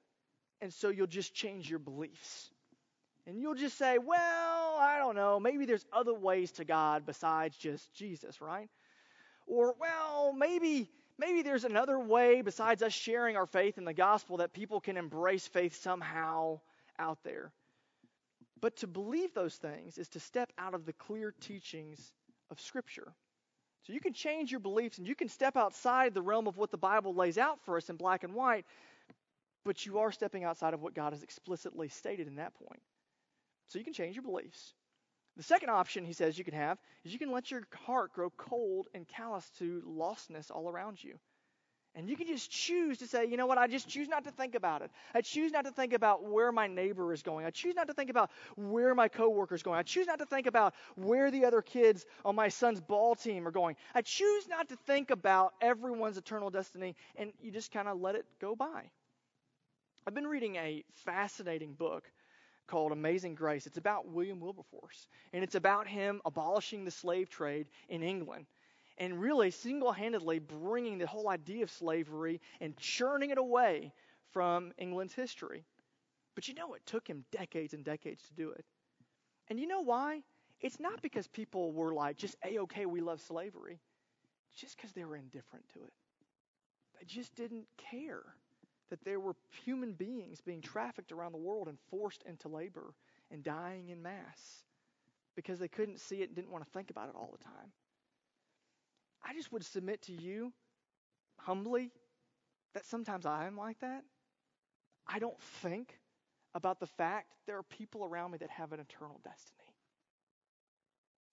and 0.61 0.73
so 0.73 0.89
you'll 0.89 1.07
just 1.07 1.33
change 1.33 1.69
your 1.69 1.79
beliefs. 1.79 2.49
And 3.25 3.39
you'll 3.41 3.55
just 3.55 3.77
say, 3.77 3.97
well, 3.97 4.77
I 4.79 4.97
don't 4.99 5.15
know, 5.15 5.39
maybe 5.39 5.65
there's 5.65 5.85
other 5.93 6.13
ways 6.13 6.51
to 6.53 6.65
God 6.65 7.05
besides 7.05 7.55
just 7.55 7.93
Jesus, 7.93 8.41
right? 8.41 8.69
Or, 9.47 9.75
well, 9.79 10.33
maybe 10.33 10.89
maybe 11.17 11.41
there's 11.41 11.63
another 11.63 11.99
way 11.99 12.41
besides 12.41 12.81
us 12.81 12.93
sharing 12.93 13.35
our 13.35 13.45
faith 13.45 13.77
in 13.77 13.85
the 13.85 13.93
gospel 13.93 14.37
that 14.37 14.53
people 14.53 14.81
can 14.81 14.97
embrace 14.97 15.47
faith 15.47 15.81
somehow 15.81 16.59
out 16.97 17.19
there. 17.23 17.51
But 18.61 18.77
to 18.77 18.87
believe 18.87 19.33
those 19.33 19.55
things 19.55 19.97
is 19.97 20.09
to 20.09 20.19
step 20.19 20.51
out 20.57 20.73
of 20.73 20.85
the 20.85 20.93
clear 20.93 21.33
teachings 21.41 22.13
of 22.49 22.61
Scripture. 22.61 23.13
So 23.83 23.91
you 23.91 23.99
can 23.99 24.13
change 24.13 24.51
your 24.51 24.61
beliefs 24.61 24.97
and 24.97 25.07
you 25.07 25.15
can 25.15 25.27
step 25.27 25.57
outside 25.57 26.13
the 26.13 26.21
realm 26.21 26.47
of 26.47 26.57
what 26.57 26.71
the 26.71 26.77
Bible 26.77 27.13
lays 27.13 27.37
out 27.37 27.59
for 27.65 27.75
us 27.75 27.89
in 27.89 27.97
black 27.97 28.23
and 28.23 28.33
white, 28.33 28.65
but 29.65 29.85
you 29.85 29.99
are 29.99 30.11
stepping 30.11 30.45
outside 30.45 30.73
of 30.73 30.81
what 30.81 30.93
God 30.93 31.11
has 31.11 31.23
explicitly 31.23 31.89
stated 31.89 32.27
in 32.27 32.35
that 32.35 32.53
point. 32.55 32.81
So 33.67 33.79
you 33.79 33.85
can 33.85 33.93
change 33.93 34.15
your 34.15 34.23
beliefs. 34.23 34.73
The 35.37 35.43
second 35.43 35.69
option, 35.69 36.05
he 36.05 36.13
says, 36.13 36.37
you 36.37 36.43
can 36.43 36.53
have 36.53 36.77
is 37.03 37.11
you 37.11 37.19
can 37.19 37.31
let 37.31 37.49
your 37.49 37.63
heart 37.85 38.13
grow 38.13 38.29
cold 38.31 38.87
and 38.93 39.07
callous 39.07 39.49
to 39.59 39.81
lostness 39.87 40.51
all 40.51 40.69
around 40.69 41.03
you. 41.03 41.17
And 41.95 42.09
you 42.09 42.17
can 42.17 42.25
just 42.25 42.49
choose 42.49 42.97
to 42.99 43.07
say, 43.07 43.25
you 43.25 43.37
know 43.37 43.45
what, 43.45 43.59
I 43.59 43.67
just 43.67 43.87
choose 43.87 44.07
not 44.07 44.23
to 44.23 44.31
think 44.31 44.55
about 44.55 44.81
it. 44.81 44.89
I 45.13 45.21
choose 45.21 45.51
not 45.51 45.65
to 45.65 45.71
think 45.71 45.93
about 45.93 46.23
where 46.23 46.51
my 46.51 46.65
neighbor 46.65 47.13
is 47.13 47.21
going. 47.21 47.45
I 47.45 47.51
choose 47.51 47.75
not 47.75 47.85
to 47.87 47.93
think 47.93 48.09
about 48.09 48.31
where 48.55 48.95
my 48.95 49.07
coworker 49.07 49.53
is 49.53 49.61
going. 49.61 49.77
I 49.77 49.83
choose 49.83 50.07
not 50.07 50.17
to 50.17 50.25
think 50.25 50.47
about 50.47 50.73
where 50.95 51.29
the 51.29 51.45
other 51.45 51.61
kids 51.61 52.03
on 52.25 52.35
my 52.35 52.49
son's 52.49 52.81
ball 52.81 53.13
team 53.13 53.47
are 53.47 53.51
going. 53.51 53.75
I 53.93 54.01
choose 54.01 54.47
not 54.47 54.69
to 54.69 54.75
think 54.87 55.11
about 55.11 55.53
everyone's 55.61 56.17
eternal 56.17 56.49
destiny, 56.49 56.95
and 57.15 57.31
you 57.39 57.51
just 57.51 57.71
kind 57.71 57.87
of 57.87 58.01
let 58.01 58.15
it 58.15 58.25
go 58.41 58.55
by. 58.55 58.89
I've 60.07 60.15
been 60.15 60.27
reading 60.27 60.55
a 60.55 60.83
fascinating 61.05 61.73
book 61.73 62.03
called 62.67 62.91
Amazing 62.91 63.35
Grace. 63.35 63.67
It's 63.67 63.77
about 63.77 64.07
William 64.07 64.39
Wilberforce, 64.39 65.07
and 65.31 65.43
it's 65.43 65.55
about 65.55 65.87
him 65.87 66.21
abolishing 66.25 66.85
the 66.85 66.91
slave 66.91 67.29
trade 67.29 67.67
in 67.89 68.03
England 68.03 68.45
and 68.97 69.19
really 69.19 69.51
single 69.51 69.91
handedly 69.91 70.39
bringing 70.39 70.97
the 70.97 71.07
whole 71.07 71.29
idea 71.29 71.63
of 71.63 71.71
slavery 71.71 72.39
and 72.61 72.77
churning 72.77 73.31
it 73.31 73.37
away 73.37 73.91
from 74.31 74.71
England's 74.77 75.13
history. 75.13 75.65
But 76.35 76.47
you 76.47 76.53
know, 76.53 76.73
it 76.73 76.85
took 76.85 77.07
him 77.07 77.25
decades 77.31 77.73
and 77.73 77.83
decades 77.83 78.23
to 78.23 78.33
do 78.33 78.51
it. 78.51 78.65
And 79.49 79.59
you 79.59 79.67
know 79.67 79.81
why? 79.81 80.21
It's 80.61 80.79
not 80.79 81.01
because 81.01 81.27
people 81.27 81.71
were 81.73 81.93
like, 81.93 82.17
just 82.17 82.35
A 82.45 82.57
OK, 82.59 82.85
we 82.85 83.01
love 83.01 83.21
slavery. 83.21 83.79
Just 84.55 84.77
because 84.77 84.93
they 84.93 85.03
were 85.03 85.15
indifferent 85.15 85.65
to 85.73 85.79
it. 85.83 85.93
They 86.99 87.05
just 87.05 87.35
didn't 87.35 87.65
care 87.77 88.23
that 88.93 89.03
there 89.03 89.19
were 89.19 89.35
human 89.65 89.93
beings 89.93 90.39
being 90.39 90.61
trafficked 90.61 91.11
around 91.11 91.31
the 91.31 91.39
world 91.39 91.67
and 91.67 91.79
forced 91.89 92.21
into 92.27 92.47
labor 92.47 92.93
and 93.31 93.41
dying 93.43 93.89
in 93.89 94.03
mass 94.03 94.63
because 95.35 95.57
they 95.57 95.67
couldn't 95.67 95.99
see 95.99 96.17
it 96.17 96.25
and 96.29 96.35
didn't 96.35 96.51
want 96.51 96.63
to 96.63 96.69
think 96.69 96.91
about 96.91 97.09
it 97.09 97.15
all 97.15 97.33
the 97.35 97.43
time. 97.43 97.71
I 99.25 99.33
just 99.33 99.51
would 99.51 99.65
submit 99.65 100.03
to 100.03 100.11
you 100.11 100.53
humbly 101.39 101.89
that 102.75 102.85
sometimes 102.85 103.25
I 103.25 103.47
am 103.47 103.57
like 103.57 103.79
that. 103.79 104.03
I 105.07 105.17
don't 105.17 105.41
think 105.63 105.97
about 106.53 106.79
the 106.79 106.85
fact 106.85 107.33
there 107.47 107.57
are 107.57 107.63
people 107.63 108.05
around 108.05 108.29
me 108.29 108.37
that 108.37 108.51
have 108.51 108.73
an 108.73 108.79
eternal 108.79 109.19
destiny. 109.23 109.73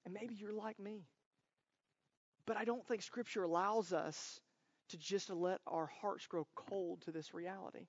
And 0.06 0.14
maybe 0.14 0.34
you're 0.34 0.54
like 0.54 0.80
me. 0.80 1.04
But 2.46 2.56
I 2.56 2.64
don't 2.64 2.86
think 2.88 3.02
Scripture 3.02 3.42
allows 3.42 3.92
us 3.92 4.40
to 4.90 4.98
just 4.98 5.30
let 5.30 5.60
our 5.66 5.90
hearts 6.00 6.26
grow 6.26 6.46
cold 6.54 7.02
to 7.02 7.12
this 7.12 7.34
reality. 7.34 7.86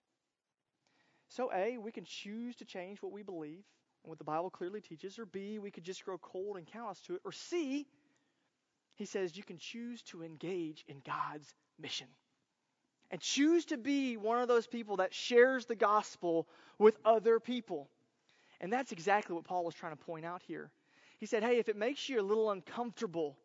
So, 1.30 1.52
A, 1.54 1.78
we 1.78 1.92
can 1.92 2.04
choose 2.04 2.56
to 2.58 2.66
change 2.66 3.02
what 3.02 3.12
we 3.12 3.24
believe 3.24 3.64
and 4.04 4.10
what 4.10 4.18
the 4.18 4.24
Bible 4.24 4.50
clearly 4.50 4.82
teaches, 4.82 5.20
or 5.20 5.26
B, 5.26 5.60
we 5.60 5.72
could 5.72 5.84
just 5.84 6.04
grow 6.04 6.18
cold 6.18 6.58
and 6.58 6.66
callous 6.66 7.00
to 7.02 7.16
it, 7.16 7.22
or 7.24 7.32
C, 7.32 7.88
he 8.96 9.06
says 9.06 9.38
you 9.38 9.44
can 9.44 9.58
choose 9.58 10.02
to 10.04 10.24
engage 10.24 10.84
in 10.88 11.02
God's 11.06 11.54
mission 11.80 12.08
and 13.10 13.20
choose 13.20 13.66
to 13.66 13.78
be 13.78 14.18
one 14.18 14.40
of 14.42 14.48
those 14.48 14.68
people 14.68 14.98
that 14.98 15.14
shares 15.14 15.66
the 15.66 15.76
gospel 15.76 16.48
with 16.78 16.98
other 17.04 17.40
people. 17.40 17.90
And 18.60 18.72
that's 18.72 18.92
exactly 18.92 19.36
what 19.36 19.44
Paul 19.44 19.66
was 19.66 19.76
trying 19.76 19.96
to 19.96 20.04
point 20.04 20.26
out 20.26 20.42
here. 20.48 20.70
He 21.20 21.26
said, 21.26 21.44
hey, 21.44 21.58
if 21.58 21.68
it 21.68 21.76
makes 21.76 22.08
you 22.10 22.20
a 22.20 22.24
little 22.24 22.52
uncomfortable 22.52 23.38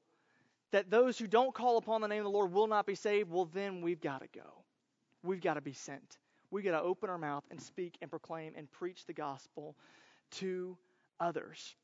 that 0.72 0.90
those 0.90 1.18
who 1.18 1.26
don't 1.26 1.54
call 1.54 1.76
upon 1.78 2.00
the 2.00 2.08
name 2.08 2.18
of 2.18 2.24
the 2.24 2.30
Lord 2.30 2.52
will 2.52 2.66
not 2.66 2.86
be 2.86 2.94
saved, 2.94 3.30
well, 3.30 3.48
then 3.52 3.80
we've 3.80 4.00
got 4.00 4.20
to 4.20 4.28
go. 4.34 4.64
we've 5.22 5.40
got 5.40 5.54
to 5.54 5.60
be 5.60 5.72
sent. 5.72 6.18
We've 6.50 6.64
got 6.64 6.72
to 6.72 6.82
open 6.82 7.10
our 7.10 7.18
mouth 7.18 7.44
and 7.50 7.60
speak 7.60 7.96
and 8.00 8.10
proclaim 8.10 8.52
and 8.56 8.70
preach 8.70 9.04
the 9.06 9.12
gospel 9.12 9.76
to 10.32 10.76
others. 11.18 11.74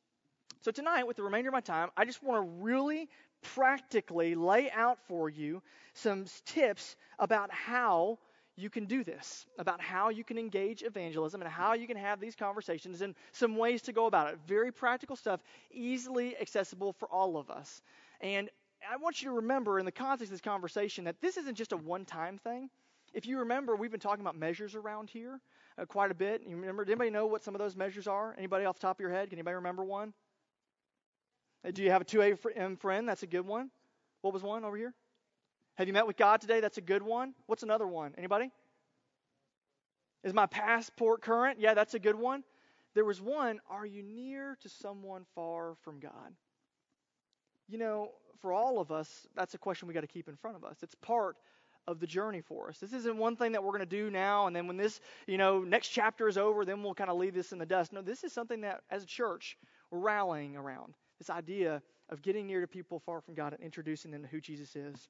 So, 0.61 0.71
tonight, 0.71 1.07
with 1.07 1.17
the 1.17 1.25
remainder 1.25 1.49
of 1.49 1.53
my 1.53 1.61
time, 1.61 1.91
I 1.97 2.05
just 2.05 2.23
want 2.23 2.45
to 2.45 2.51
really 2.63 3.09
practically 3.55 4.37
lay 4.37 4.71
out 4.71 4.99
for 5.09 5.29
you 5.29 5.63
some 5.95 6.27
tips 6.45 6.95
about 7.19 7.53
how 7.53 8.19
you 8.57 8.71
can 8.71 8.85
do 8.85 9.03
this, 9.03 9.47
about 9.59 9.81
how 9.81 10.11
you 10.11 10.23
can 10.23 10.39
engage 10.39 10.83
evangelism 10.83 11.41
and 11.41 11.51
how 11.51 11.73
you 11.73 11.87
can 11.87 11.97
have 11.97 12.21
these 12.21 12.37
conversations 12.37 13.01
and 13.01 13.15
some 13.33 13.57
ways 13.57 13.83
to 13.83 13.93
go 13.93 14.07
about 14.07 14.29
it. 14.33 14.39
Very 14.47 14.71
practical 14.71 15.17
stuff, 15.17 15.41
easily 15.73 16.37
accessible 16.39 16.93
for 16.93 17.09
all 17.09 17.37
of 17.37 17.51
us. 17.51 17.83
And 18.21 18.51
I 18.91 18.97
want 18.97 19.23
you 19.23 19.29
to 19.31 19.37
remember 19.37 19.79
in 19.79 19.85
the 19.85 19.93
context 19.93 20.25
of 20.25 20.31
this 20.31 20.41
conversation 20.41 21.05
that 21.05 21.21
this 21.21 21.37
isn't 21.37 21.55
just 21.55 21.73
a 21.73 21.77
one 21.77 22.05
time 22.05 22.39
thing. 22.39 22.69
If 23.15 23.27
you 23.27 23.39
remember, 23.41 23.77
we've 23.77 23.91
been 23.91 24.01
talking 24.01 24.23
about 24.23 24.37
measures 24.37 24.75
around 24.75 25.11
here 25.11 25.41
uh, 25.79 25.85
quite 25.85 26.11
a 26.11 26.15
bit. 26.15 26.43
You 26.47 26.57
remember, 26.57 26.85
Did 26.85 26.93
anybody 26.93 27.11
know 27.11 27.27
what 27.27 27.45
some 27.45 27.55
of 27.55 27.61
those 27.61 27.77
measures 27.77 28.07
are? 28.07 28.35
Anybody 28.39 28.65
off 28.65 28.77
the 28.77 28.83
top 28.83 28.97
of 28.97 29.01
your 29.01 29.11
head? 29.11 29.29
Can 29.31 29.39
anybody 29.39 29.57
remember 29.57 29.85
one? 29.85 30.13
Do 31.73 31.83
you 31.83 31.91
have 31.91 32.03
a 32.03 32.05
2A 32.05 32.79
friend? 32.79 33.09
That's 33.09 33.23
a 33.23 33.27
good 33.27 33.47
one. 33.47 33.71
What 34.23 34.33
was 34.33 34.43
one 34.43 34.65
over 34.65 34.77
here? 34.77 34.95
Have 35.77 35.87
you 35.87 35.93
met 35.93 36.07
with 36.07 36.17
God 36.17 36.41
today? 36.41 36.61
That's 36.61 36.79
a 36.79 36.83
good 36.83 37.03
one. 37.03 37.35
What's 37.47 37.63
another 37.63 37.87
one? 37.87 38.15
Anybody? 38.19 38.51
Is 40.25 40.35
my 40.35 40.47
passport 40.47 41.23
current? 41.23 41.61
Yeah, 41.61 41.75
that's 41.75 41.95
a 41.95 41.99
good 41.99 42.17
one. 42.17 42.43
There 42.95 43.05
was 43.05 43.21
one, 43.21 43.61
are 43.71 43.87
you 43.87 44.03
near 44.03 44.57
to 44.61 44.69
someone 44.69 45.25
far 45.35 45.77
from 45.83 45.99
God? 45.99 46.35
You 47.73 47.79
know, 47.79 48.11
for 48.43 48.53
all 48.53 48.81
of 48.81 48.93
us, 48.93 49.27
that's 49.35 49.55
a 49.55 49.59
question 49.59 49.89
we 49.89 49.95
got 49.95 50.03
to 50.03 50.07
keep 50.07 50.29
in 50.29 50.37
front 50.37 50.59
of 50.59 50.65
us. 50.65 50.77
It's 50.83 50.95
part 50.97 51.39
of 51.87 52.01
the 52.01 52.07
journey 52.07 52.43
for 52.43 52.69
us. 52.69 52.77
This 52.77 52.93
isn't 52.93 53.17
one 53.17 53.35
thing 53.35 53.53
that 53.53 53.65
we're 53.65 53.71
going 53.71 53.81
to 53.81 53.87
do 53.87 54.11
now 54.11 54.47
and 54.47 54.55
then 54.55 54.67
when 54.67 54.77
this, 54.77 55.01
you 55.27 55.39
know, 55.39 55.61
next 55.61 55.89
chapter 55.89 56.29
is 56.29 56.37
over, 56.37 56.67
then 56.67 56.83
we'll 56.83 56.93
kind 56.93 57.09
of 57.09 57.17
leave 57.17 57.33
this 57.33 57.51
in 57.51 57.59
the 57.59 57.65
dust. 57.65 57.95
No, 57.95 58.03
this 58.03 58.25
is 58.25 58.33
something 58.35 58.61
that 58.61 58.83
as 58.91 59.05
a 59.05 59.07
church 59.07 59.57
we're 59.91 60.01
rallying 60.01 60.55
around. 60.55 60.93
This 61.19 61.31
idea 61.31 61.81
of 62.11 62.21
getting 62.21 62.47
near 62.47 62.61
to 62.61 62.67
people 62.67 63.01
far 63.01 63.23
from 63.23 63.33
God 63.33 63.55
and 63.55 63.63
introducing 63.63 64.11
them 64.11 64.21
to 64.21 64.29
who 64.29 64.39
Jesus 64.39 64.77
is. 64.77 65.09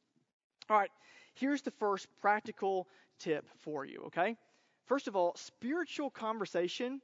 All 0.70 0.79
right, 0.79 0.90
here's 1.35 1.62
the 1.62 1.72
first 1.72 2.07
practical 2.20 2.87
tip 3.18 3.44
for 3.59 3.85
you, 3.85 4.05
okay? 4.07 4.37
First 4.87 5.09
of 5.09 5.16
all, 5.16 5.35
spiritual 5.35 6.11
conversation 6.11 7.01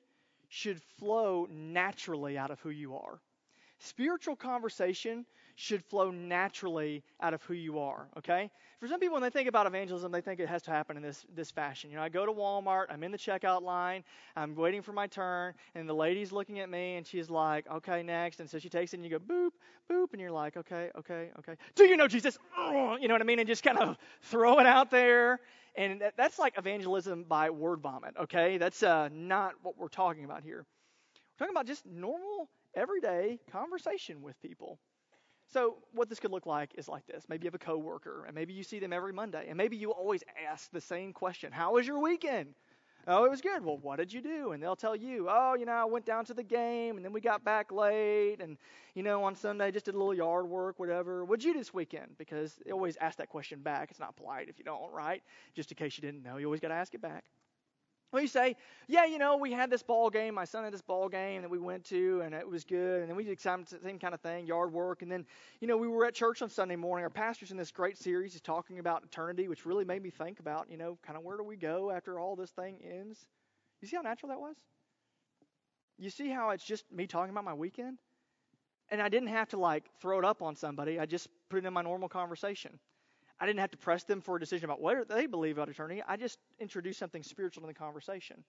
should 0.50 0.80
flow 1.00 1.48
naturally 1.50 2.38
out 2.38 2.52
of 2.52 2.60
who 2.60 2.70
you 2.70 2.94
are. 2.94 3.18
Spiritual 3.80 4.34
conversation 4.36 5.24
should 5.60 5.84
flow 5.86 6.12
naturally 6.12 7.02
out 7.20 7.34
of 7.34 7.42
who 7.42 7.52
you 7.52 7.80
are, 7.80 8.06
okay? 8.16 8.48
For 8.78 8.86
some 8.86 9.00
people, 9.00 9.14
when 9.14 9.24
they 9.24 9.30
think 9.30 9.48
about 9.48 9.66
evangelism, 9.66 10.12
they 10.12 10.20
think 10.20 10.38
it 10.38 10.48
has 10.48 10.62
to 10.62 10.70
happen 10.70 10.96
in 10.96 11.02
this, 11.02 11.26
this 11.34 11.50
fashion. 11.50 11.90
You 11.90 11.96
know, 11.96 12.02
I 12.04 12.08
go 12.10 12.24
to 12.24 12.32
Walmart, 12.32 12.84
I'm 12.90 13.02
in 13.02 13.10
the 13.10 13.18
checkout 13.18 13.62
line, 13.62 14.04
I'm 14.36 14.54
waiting 14.54 14.82
for 14.82 14.92
my 14.92 15.08
turn, 15.08 15.54
and 15.74 15.88
the 15.88 15.94
lady's 15.94 16.30
looking 16.30 16.60
at 16.60 16.70
me, 16.70 16.94
and 16.94 17.04
she's 17.04 17.28
like, 17.28 17.68
okay, 17.68 18.04
next. 18.04 18.38
And 18.38 18.48
so 18.48 18.60
she 18.60 18.68
takes 18.68 18.92
it, 18.92 18.98
and 18.98 19.04
you 19.04 19.10
go, 19.10 19.18
boop, 19.18 19.50
boop, 19.90 20.12
and 20.12 20.20
you're 20.20 20.30
like, 20.30 20.56
okay, 20.56 20.90
okay, 20.96 21.30
okay. 21.40 21.56
Do 21.74 21.86
you 21.86 21.96
know 21.96 22.06
Jesus? 22.06 22.38
You 22.56 23.08
know 23.08 23.14
what 23.14 23.20
I 23.20 23.24
mean? 23.24 23.40
And 23.40 23.48
just 23.48 23.64
kind 23.64 23.78
of 23.78 23.96
throw 24.22 24.60
it 24.60 24.66
out 24.66 24.92
there. 24.92 25.40
And 25.74 26.00
that's 26.16 26.38
like 26.38 26.56
evangelism 26.56 27.24
by 27.24 27.50
word 27.50 27.80
vomit, 27.80 28.14
okay? 28.22 28.58
That's 28.58 28.84
uh, 28.84 29.08
not 29.12 29.54
what 29.64 29.76
we're 29.76 29.88
talking 29.88 30.24
about 30.24 30.44
here. 30.44 30.64
We're 30.64 31.46
talking 31.46 31.56
about 31.56 31.66
just 31.66 31.84
normal, 31.84 32.48
everyday 32.76 33.40
conversation 33.50 34.22
with 34.22 34.40
people. 34.40 34.78
So, 35.50 35.78
what 35.92 36.10
this 36.10 36.20
could 36.20 36.30
look 36.30 36.44
like 36.44 36.74
is 36.76 36.88
like 36.88 37.06
this. 37.06 37.24
Maybe 37.28 37.44
you 37.44 37.48
have 37.48 37.54
a 37.54 37.58
coworker, 37.58 38.24
and 38.26 38.34
maybe 38.34 38.52
you 38.52 38.62
see 38.62 38.78
them 38.78 38.92
every 38.92 39.12
Monday, 39.14 39.46
and 39.48 39.56
maybe 39.56 39.76
you 39.78 39.90
always 39.92 40.22
ask 40.46 40.70
the 40.70 40.80
same 40.80 41.12
question 41.12 41.52
How 41.52 41.74
was 41.74 41.86
your 41.86 42.00
weekend? 42.00 42.54
Oh, 43.10 43.24
it 43.24 43.30
was 43.30 43.40
good. 43.40 43.64
Well, 43.64 43.78
what 43.78 43.96
did 43.96 44.12
you 44.12 44.20
do? 44.20 44.52
And 44.52 44.62
they'll 44.62 44.76
tell 44.76 44.94
you, 44.94 45.28
oh, 45.30 45.54
you 45.54 45.64
know, 45.64 45.72
I 45.72 45.86
went 45.86 46.04
down 46.04 46.26
to 46.26 46.34
the 46.34 46.42
game, 46.42 46.96
and 46.96 47.04
then 47.04 47.14
we 47.14 47.22
got 47.22 47.42
back 47.42 47.72
late, 47.72 48.36
and, 48.40 48.58
you 48.94 49.02
know, 49.02 49.24
on 49.24 49.34
Sunday 49.34 49.70
just 49.70 49.86
did 49.86 49.94
a 49.94 49.98
little 49.98 50.12
yard 50.12 50.46
work, 50.46 50.78
whatever. 50.78 51.24
What'd 51.24 51.42
you 51.42 51.54
do 51.54 51.58
this 51.58 51.72
weekend? 51.72 52.18
Because 52.18 52.60
they 52.66 52.70
always 52.70 52.98
ask 53.00 53.16
that 53.16 53.30
question 53.30 53.60
back. 53.60 53.90
It's 53.90 53.98
not 53.98 54.14
polite 54.16 54.50
if 54.50 54.58
you 54.58 54.64
don't, 54.66 54.92
right? 54.92 55.22
Just 55.54 55.70
in 55.70 55.76
case 55.76 55.96
you 55.96 56.02
didn't 56.02 56.22
know, 56.22 56.36
you 56.36 56.44
always 56.44 56.60
got 56.60 56.68
to 56.68 56.74
ask 56.74 56.94
it 56.94 57.00
back. 57.00 57.24
Well, 58.10 58.22
you 58.22 58.28
say, 58.28 58.56
yeah, 58.86 59.04
you 59.04 59.18
know, 59.18 59.36
we 59.36 59.52
had 59.52 59.68
this 59.68 59.82
ball 59.82 60.08
game. 60.08 60.34
My 60.34 60.46
son 60.46 60.64
had 60.64 60.72
this 60.72 60.80
ball 60.80 61.10
game 61.10 61.42
that 61.42 61.50
we 61.50 61.58
went 61.58 61.84
to, 61.86 62.22
and 62.22 62.34
it 62.34 62.48
was 62.48 62.64
good. 62.64 63.00
And 63.02 63.08
then 63.08 63.16
we 63.16 63.24
did 63.24 63.38
some 63.38 63.66
same 63.66 63.98
kind 63.98 64.14
of 64.14 64.20
thing, 64.20 64.46
yard 64.46 64.72
work. 64.72 65.02
And 65.02 65.12
then, 65.12 65.26
you 65.60 65.68
know, 65.68 65.76
we 65.76 65.88
were 65.88 66.06
at 66.06 66.14
church 66.14 66.40
on 66.40 66.48
Sunday 66.48 66.76
morning. 66.76 67.04
Our 67.04 67.10
pastor's 67.10 67.50
in 67.50 67.58
this 67.58 67.70
great 67.70 67.98
series. 67.98 68.32
He's 68.32 68.40
talking 68.40 68.78
about 68.78 69.04
eternity, 69.04 69.46
which 69.46 69.66
really 69.66 69.84
made 69.84 70.02
me 70.02 70.08
think 70.08 70.40
about, 70.40 70.70
you 70.70 70.78
know, 70.78 70.96
kind 71.06 71.18
of 71.18 71.24
where 71.24 71.36
do 71.36 71.42
we 71.42 71.56
go 71.56 71.90
after 71.90 72.18
all 72.18 72.34
this 72.34 72.50
thing 72.50 72.78
ends? 72.82 73.26
You 73.82 73.88
see 73.88 73.96
how 73.96 74.02
natural 74.02 74.30
that 74.30 74.40
was? 74.40 74.56
You 75.98 76.08
see 76.08 76.30
how 76.30 76.50
it's 76.50 76.64
just 76.64 76.90
me 76.90 77.06
talking 77.06 77.30
about 77.30 77.44
my 77.44 77.54
weekend? 77.54 77.98
And 78.90 79.02
I 79.02 79.10
didn't 79.10 79.28
have 79.28 79.48
to 79.50 79.58
like 79.58 79.84
throw 80.00 80.18
it 80.18 80.24
up 80.24 80.40
on 80.40 80.56
somebody. 80.56 80.98
I 80.98 81.04
just 81.04 81.28
put 81.50 81.58
it 81.58 81.66
in 81.66 81.74
my 81.74 81.82
normal 81.82 82.08
conversation. 82.08 82.78
I 83.40 83.46
didn't 83.46 83.60
have 83.60 83.70
to 83.70 83.78
press 83.78 84.04
them 84.04 84.20
for 84.20 84.36
a 84.36 84.40
decision 84.40 84.64
about 84.64 84.80
what 84.80 85.08
they 85.08 85.26
believe 85.26 85.56
about 85.58 85.68
eternity. 85.68 86.02
I 86.06 86.16
just 86.16 86.38
introduced 86.58 86.98
something 86.98 87.22
spiritual 87.22 87.62
in 87.64 87.68
the 87.68 87.74
conversation. 87.74 88.42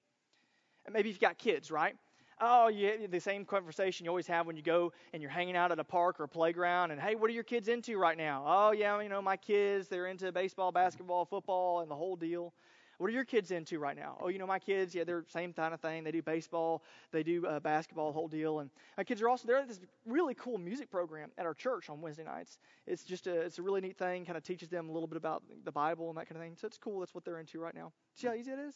And 0.86 0.94
maybe 0.94 1.10
you've 1.10 1.20
got 1.20 1.38
kids, 1.38 1.70
right? 1.70 1.96
Oh, 2.42 2.70
yeah, 2.70 2.92
the 3.10 3.20
same 3.20 3.44
conversation 3.44 4.06
you 4.06 4.10
always 4.10 4.28
have 4.28 4.48
when 4.48 4.56
you 4.56 4.62
go 4.62 4.94
and 5.14 5.22
you're 5.22 5.30
hanging 5.30 5.58
out 5.58 5.72
at 5.74 5.80
a 5.80 5.84
park 5.84 6.20
or 6.20 6.24
a 6.24 6.28
playground. 6.28 6.92
And 6.92 7.00
hey, 7.00 7.16
what 7.16 7.30
are 7.30 7.34
your 7.34 7.44
kids 7.44 7.68
into 7.68 7.98
right 7.98 8.18
now? 8.18 8.44
Oh, 8.48 8.72
yeah, 8.72 9.00
you 9.02 9.10
know, 9.10 9.22
my 9.22 9.36
kids, 9.36 9.90
they're 9.90 10.08
into 10.08 10.32
baseball, 10.32 10.72
basketball, 10.72 11.26
football, 11.26 11.82
and 11.82 11.92
the 11.92 11.96
whole 11.96 12.16
deal. 12.16 12.54
What 13.00 13.10
are 13.10 13.14
your 13.14 13.24
kids 13.24 13.52
into 13.52 13.80
right 13.80 13.96
now? 13.96 14.18
Oh, 14.22 14.28
you 14.28 14.40
know, 14.40 14.46
my 14.46 14.60
kids, 14.60 14.94
yeah, 14.94 15.06
they're 15.06 15.24
same 15.30 15.54
kind 15.54 15.74
of 15.74 15.80
thing. 15.80 16.04
They 16.04 16.12
do 16.12 16.22
baseball, 16.22 16.84
they 17.14 17.24
do 17.24 17.48
uh, 17.48 17.62
basketball, 17.62 18.12
whole 18.12 18.28
deal. 18.28 18.60
And 18.60 18.70
my 18.98 19.06
kids 19.06 19.22
are 19.22 19.30
also 19.30 19.48
they're 19.48 19.58
at 19.58 19.70
this 19.70 19.80
really 20.06 20.34
cool 20.34 20.58
music 20.58 20.92
program 20.92 21.32
at 21.38 21.46
our 21.46 21.54
church 21.54 21.90
on 21.90 22.02
Wednesday 22.02 22.26
nights. 22.26 22.60
It's 22.86 23.06
just 23.06 23.26
a 23.26 23.40
it's 23.40 23.58
a 23.58 23.62
really 23.62 23.80
neat 23.80 23.98
thing. 23.98 24.26
Kind 24.26 24.38
of 24.38 24.44
teaches 24.44 24.68
them 24.68 24.90
a 24.90 24.92
little 24.92 25.08
bit 25.08 25.16
about 25.16 25.44
the 25.64 25.72
Bible 25.72 26.10
and 26.10 26.18
that 26.18 26.28
kind 26.28 26.36
of 26.36 26.44
thing. 26.44 26.58
So 26.60 26.68
it's 26.68 26.78
cool. 26.78 27.00
That's 27.00 27.16
what 27.16 27.24
they're 27.24 27.40
into 27.40 27.58
right 27.60 27.74
now. 27.74 27.94
See 28.16 28.28
how 28.28 28.34
easy 28.34 28.52
it 28.52 28.60
is? 28.60 28.76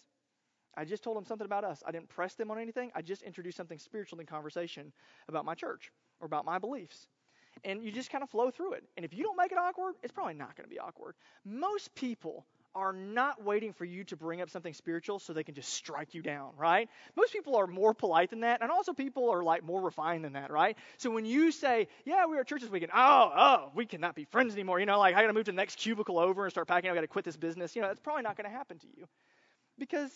I 0.78 0.86
just 0.86 1.04
told 1.04 1.18
them 1.18 1.26
something 1.26 1.46
about 1.46 1.66
us. 1.66 1.84
I 1.86 1.92
didn't 1.92 2.08
press 2.08 2.36
them 2.36 2.50
on 2.50 2.58
anything. 2.58 2.92
I 2.96 3.02
just 3.02 3.24
introduced 3.24 3.58
something 3.58 3.78
spiritual 3.78 4.22
in 4.22 4.26
conversation 4.26 4.94
about 5.28 5.44
my 5.44 5.54
church 5.54 5.92
or 6.22 6.26
about 6.28 6.46
my 6.46 6.60
beliefs. 6.60 7.08
And 7.66 7.84
you 7.84 7.92
just 7.92 8.10
kind 8.10 8.24
of 8.24 8.30
flow 8.30 8.50
through 8.52 8.74
it. 8.74 8.86
And 8.96 9.06
if 9.06 9.14
you 9.14 9.24
don't 9.24 9.38
make 9.38 9.52
it 9.52 9.58
awkward, 9.58 9.96
it's 10.02 10.14
probably 10.14 10.34
not 10.34 10.56
going 10.56 10.68
to 10.68 10.74
be 10.74 10.80
awkward. 10.80 11.16
Most 11.46 11.94
people 11.94 12.46
are 12.76 12.94
not 12.94 13.44
waiting 13.44 13.74
for 13.74 13.86
you 13.86 14.04
to 14.06 14.16
bring 14.16 14.42
up 14.42 14.50
something 14.50 14.74
spiritual 14.74 15.20
so 15.20 15.34
they 15.34 15.44
can 15.44 15.56
just 15.56 15.74
strike 15.74 16.14
you 16.14 16.22
down, 16.22 16.52
right? 16.58 16.90
Most 17.16 17.34
people 17.34 17.56
are 17.56 17.68
more 17.68 17.94
polite 17.94 18.30
than 18.30 18.42
that, 18.42 18.62
and 18.62 18.72
also 18.72 18.94
people 18.94 19.30
are 19.30 19.44
like 19.44 19.64
more 19.64 19.82
refined 19.82 20.26
than 20.26 20.34
that, 20.34 20.52
right? 20.52 20.78
So 20.98 21.12
when 21.12 21.26
you 21.26 21.52
say, 21.52 21.88
"Yeah, 22.06 22.26
we 22.26 22.36
were 22.36 22.42
at 22.42 22.48
church 22.48 22.62
this 22.62 22.70
weekend," 22.70 22.92
oh, 22.96 23.32
oh, 23.36 23.72
we 23.76 23.86
cannot 23.86 24.16
be 24.16 24.26
friends 24.26 24.54
anymore. 24.54 24.80
You 24.80 24.86
know, 24.86 25.00
like 25.00 25.16
I 25.16 25.22
got 25.22 25.28
to 25.28 25.34
move 25.34 25.46
to 25.46 25.52
the 25.52 25.56
next 25.56 25.78
cubicle 25.78 26.20
over 26.20 26.44
and 26.44 26.52
start 26.52 26.68
packing. 26.68 26.90
I 26.90 26.96
got 26.96 27.02
to 27.02 27.08
quit 27.08 27.26
this 27.26 27.38
business. 27.38 27.76
You 27.76 27.82
know, 27.82 27.90
that's 27.90 28.00
probably 28.00 28.24
not 28.24 28.38
going 28.38 28.50
to 28.50 28.56
happen 28.56 28.80
to 28.80 28.88
you 28.98 29.08
because 29.78 30.12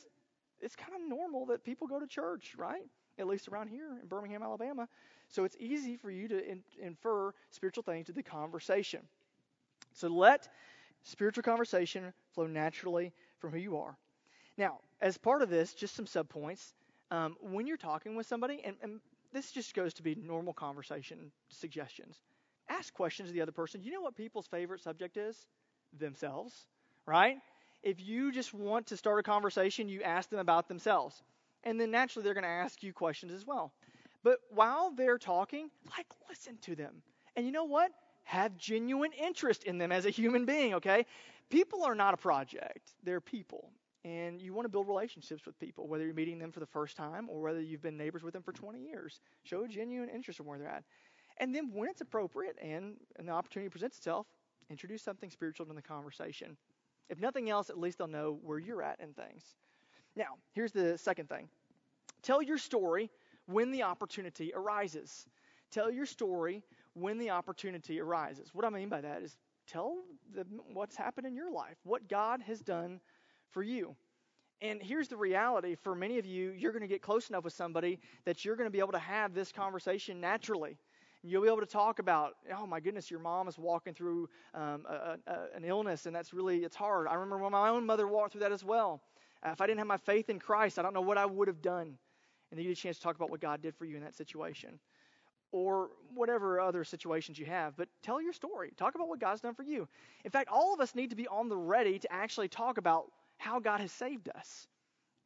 it's 0.59 0.75
kind 0.75 0.93
of 0.93 1.07
normal 1.07 1.47
that 1.47 1.63
people 1.63 1.87
go 1.87 1.99
to 1.99 2.07
church, 2.07 2.55
right? 2.57 2.83
At 3.19 3.27
least 3.27 3.47
around 3.47 3.69
here 3.69 3.97
in 4.01 4.07
Birmingham, 4.07 4.43
Alabama. 4.43 4.87
So 5.29 5.43
it's 5.43 5.55
easy 5.59 5.97
for 5.97 6.09
you 6.09 6.27
to 6.29 6.51
in- 6.51 6.63
infer 6.81 7.33
spiritual 7.51 7.83
things 7.83 8.07
to 8.07 8.13
the 8.13 8.23
conversation. 8.23 9.01
So 9.93 10.07
let 10.07 10.47
spiritual 11.03 11.43
conversation 11.43 12.13
flow 12.33 12.47
naturally 12.47 13.13
from 13.39 13.51
who 13.51 13.57
you 13.57 13.77
are. 13.77 13.97
Now, 14.57 14.79
as 15.01 15.17
part 15.17 15.41
of 15.41 15.49
this, 15.49 15.73
just 15.73 15.95
some 15.95 16.05
subpoints. 16.05 16.73
Um, 17.11 17.37
when 17.41 17.67
you're 17.67 17.77
talking 17.77 18.15
with 18.15 18.27
somebody, 18.27 18.61
and, 18.65 18.75
and 18.81 18.99
this 19.31 19.51
just 19.51 19.73
goes 19.73 19.93
to 19.95 20.03
be 20.03 20.15
normal 20.15 20.53
conversation 20.53 21.31
suggestions, 21.49 22.17
ask 22.69 22.93
questions 22.93 23.29
of 23.29 23.35
the 23.35 23.41
other 23.41 23.51
person. 23.51 23.83
You 23.83 23.91
know 23.91 24.01
what 24.01 24.15
people's 24.15 24.47
favorite 24.47 24.81
subject 24.81 25.17
is? 25.17 25.37
Themselves, 25.97 26.53
right? 27.05 27.37
If 27.83 28.01
you 28.01 28.31
just 28.31 28.53
want 28.53 28.87
to 28.87 28.97
start 28.97 29.19
a 29.19 29.23
conversation, 29.23 29.87
you 29.87 30.01
ask 30.01 30.29
them 30.29 30.39
about 30.39 30.67
themselves. 30.67 31.21
And 31.63 31.79
then 31.79 31.91
naturally, 31.91 32.23
they're 32.23 32.33
going 32.33 32.43
to 32.43 32.49
ask 32.49 32.83
you 32.83 32.91
questions 32.93 33.33
as 33.33 33.45
well. 33.45 33.71
But 34.23 34.39
while 34.49 34.91
they're 34.91 35.17
talking, 35.17 35.69
like, 35.97 36.07
listen 36.29 36.57
to 36.63 36.75
them. 36.75 37.01
And 37.35 37.45
you 37.45 37.51
know 37.51 37.65
what? 37.65 37.91
Have 38.27 38.57
genuine 38.57 39.11
interest 39.13 39.63
in 39.63 39.77
them 39.77 39.89
as 39.89 40.05
a 40.05 40.09
human 40.09 40.43
being, 40.45 40.73
okay? 40.73 41.05
People 41.49 41.83
are 41.85 41.95
not 41.95 42.13
a 42.13 42.17
project, 42.17 42.91
they're 43.01 43.21
people. 43.21 43.71
And 44.03 44.41
you 44.41 44.53
want 44.53 44.65
to 44.65 44.69
build 44.69 44.87
relationships 44.87 45.45
with 45.45 45.57
people, 45.59 45.87
whether 45.87 46.03
you're 46.03 46.13
meeting 46.13 46.37
them 46.37 46.51
for 46.51 46.59
the 46.59 46.65
first 46.65 46.97
time 46.97 47.29
or 47.29 47.39
whether 47.39 47.61
you've 47.61 47.81
been 47.81 47.95
neighbors 47.95 48.23
with 48.23 48.33
them 48.33 48.43
for 48.43 48.51
20 48.51 48.79
years. 48.79 49.21
Show 49.43 49.63
a 49.63 49.67
genuine 49.67 50.09
interest 50.09 50.41
in 50.41 50.45
where 50.45 50.59
they're 50.59 50.67
at. 50.67 50.83
And 51.37 51.55
then 51.55 51.71
when 51.73 51.89
it's 51.89 52.01
appropriate 52.01 52.57
and, 52.61 52.95
and 53.17 53.27
the 53.27 53.31
opportunity 53.31 53.69
presents 53.69 53.97
itself, 53.97 54.27
introduce 54.69 55.01
something 55.01 55.29
spiritual 55.29 55.65
to 55.65 55.73
the 55.73 55.81
conversation. 55.81 56.57
If 57.09 57.21
nothing 57.21 57.49
else, 57.49 57.69
at 57.69 57.79
least 57.79 57.97
they'll 57.97 58.07
know 58.07 58.39
where 58.43 58.59
you're 58.59 58.83
at 58.83 58.99
in 58.99 59.13
things. 59.13 59.55
Now, 60.17 60.35
here's 60.51 60.73
the 60.73 60.97
second 60.97 61.29
thing 61.29 61.47
tell 62.23 62.41
your 62.41 62.57
story 62.57 63.09
when 63.45 63.71
the 63.71 63.83
opportunity 63.83 64.51
arises. 64.53 65.25
Tell 65.71 65.89
your 65.89 66.05
story 66.05 66.63
when 66.99 67.17
the 67.17 67.29
opportunity 67.29 67.99
arises. 67.99 68.49
What 68.53 68.65
I 68.65 68.69
mean 68.69 68.89
by 68.89 69.01
that 69.01 69.21
is 69.21 69.37
tell 69.67 69.97
them 70.33 70.61
what's 70.73 70.95
happened 70.95 71.27
in 71.27 71.35
your 71.35 71.51
life, 71.51 71.77
what 71.83 72.07
God 72.07 72.41
has 72.41 72.59
done 72.59 72.99
for 73.51 73.63
you. 73.63 73.95
And 74.61 74.81
here's 74.81 75.07
the 75.07 75.17
reality 75.17 75.75
for 75.75 75.93
many 75.93 76.17
of 76.17 76.25
you, 76.25 76.51
you're 76.57 76.71
going 76.71 76.81
to 76.81 76.87
get 76.87 77.01
close 77.01 77.29
enough 77.29 77.43
with 77.43 77.53
somebody 77.53 77.99
that 78.25 78.43
you're 78.43 78.55
going 78.55 78.67
to 78.67 78.71
be 78.71 78.79
able 78.79 78.93
to 78.93 78.99
have 78.99 79.33
this 79.33 79.51
conversation 79.51 80.19
naturally. 80.19 80.77
And 81.21 81.31
You'll 81.31 81.43
be 81.43 81.47
able 81.47 81.59
to 81.59 81.67
talk 81.67 81.99
about, 81.99 82.33
oh 82.57 82.65
my 82.65 82.79
goodness, 82.79 83.11
your 83.11 83.19
mom 83.19 83.47
is 83.47 83.57
walking 83.57 83.93
through 83.93 84.29
um, 84.55 84.85
a, 84.89 85.17
a, 85.27 85.37
an 85.55 85.63
illness, 85.63 86.07
and 86.07 86.15
that's 86.15 86.33
really 86.33 86.59
it's 86.63 86.75
hard. 86.75 87.07
I 87.07 87.13
remember 87.13 87.37
when 87.43 87.51
my 87.51 87.69
own 87.69 87.85
mother 87.85 88.07
walked 88.07 88.31
through 88.31 88.41
that 88.41 88.51
as 88.51 88.63
well. 88.63 89.01
Uh, 89.45 89.51
if 89.51 89.61
I 89.61 89.67
didn't 89.67 89.77
have 89.77 89.87
my 89.87 89.97
faith 89.97 90.29
in 90.29 90.39
Christ, 90.39 90.79
I 90.79 90.81
don't 90.81 90.93
know 90.93 91.01
what 91.01 91.19
I 91.19 91.25
would 91.25 91.47
have 91.47 91.61
done. 91.61 91.97
And 92.49 92.57
then 92.57 92.59
you 92.59 92.69
get 92.69 92.79
a 92.79 92.81
chance 92.81 92.97
to 92.97 93.03
talk 93.03 93.15
about 93.15 93.29
what 93.29 93.41
God 93.41 93.61
did 93.61 93.75
for 93.75 93.85
you 93.85 93.97
in 93.97 94.03
that 94.03 94.15
situation, 94.15 94.79
or 95.51 95.89
whatever 96.13 96.59
other 96.59 96.83
situations 96.83 97.39
you 97.39 97.45
have. 97.45 97.75
But 97.77 97.87
tell 98.03 98.21
your 98.21 98.33
story. 98.33 98.71
Talk 98.77 98.95
about 98.95 99.07
what 99.07 99.19
God's 99.19 99.41
done 99.41 99.55
for 99.55 99.63
you. 99.63 99.87
In 100.25 100.31
fact, 100.31 100.49
all 100.51 100.73
of 100.73 100.79
us 100.81 100.95
need 100.95 101.11
to 101.11 101.15
be 101.15 101.27
on 101.27 101.49
the 101.49 101.57
ready 101.57 101.99
to 101.99 102.11
actually 102.11 102.47
talk 102.47 102.77
about 102.77 103.05
how 103.37 103.59
God 103.59 103.79
has 103.79 103.91
saved 103.91 104.29
us, 104.35 104.67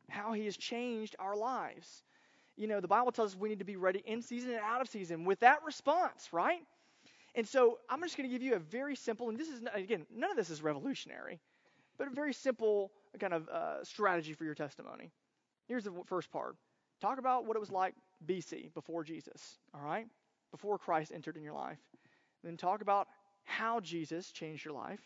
how 0.10 0.34
He 0.34 0.46
has 0.46 0.58
changed 0.58 1.16
our 1.20 1.36
lives 1.36 2.04
you 2.58 2.68
know, 2.68 2.80
the 2.80 2.88
Bible 2.88 3.12
tells 3.12 3.34
us 3.34 3.40
we 3.40 3.50
need 3.50 3.60
to 3.60 3.66
be 3.66 3.76
ready 3.76 4.04
in 4.06 4.22
season 4.22 4.52
and 4.52 4.60
out 4.60 4.82
of 4.82 4.90
season 4.90 5.26
with 5.26 5.40
that 5.40 5.64
response, 5.66 6.30
right? 6.32 6.62
And 7.34 7.48
so 7.48 7.80
I'm 7.90 8.02
just 8.02 8.18
going 8.18 8.30
to 8.30 8.34
give 8.34 8.44
you 8.44 8.56
a 8.56 8.60
very 8.60 8.96
simple, 8.96 9.30
and 9.30 9.38
this 9.38 9.48
is, 9.48 9.62
again, 9.74 10.06
none 10.16 10.30
of 10.30 10.38
this 10.38 10.50
is 10.50 10.62
revolutionary, 10.62 11.40
but 11.98 12.08
a 12.08 12.12
very 12.12 12.34
simple 12.34 12.92
kind 13.20 13.34
of 13.34 13.48
uh, 13.50 13.84
strategy 13.84 14.34
for 14.34 14.44
your 14.44 14.54
testimony. 14.54 15.12
Here's 15.68 15.86
the 15.86 15.94
first 16.06 16.32
part 16.32 16.56
talk 17.02 17.18
about 17.18 17.46
what 17.48 17.58
it 17.58 17.60
was 17.60 17.72
like 17.72 17.96
BC, 18.26 18.74
before 18.74 19.04
Jesus, 19.04 19.58
all 19.74 19.82
right? 19.82 20.08
Before 20.52 20.78
Christ 20.78 21.12
entered 21.14 21.38
in 21.38 21.44
your 21.44 21.54
life. 21.54 21.80
Then 22.44 22.58
talk 22.58 22.82
about 22.82 23.08
how 23.44 23.80
Jesus 23.80 24.32
changed 24.32 24.66
your 24.66 24.74
life. 24.74 25.02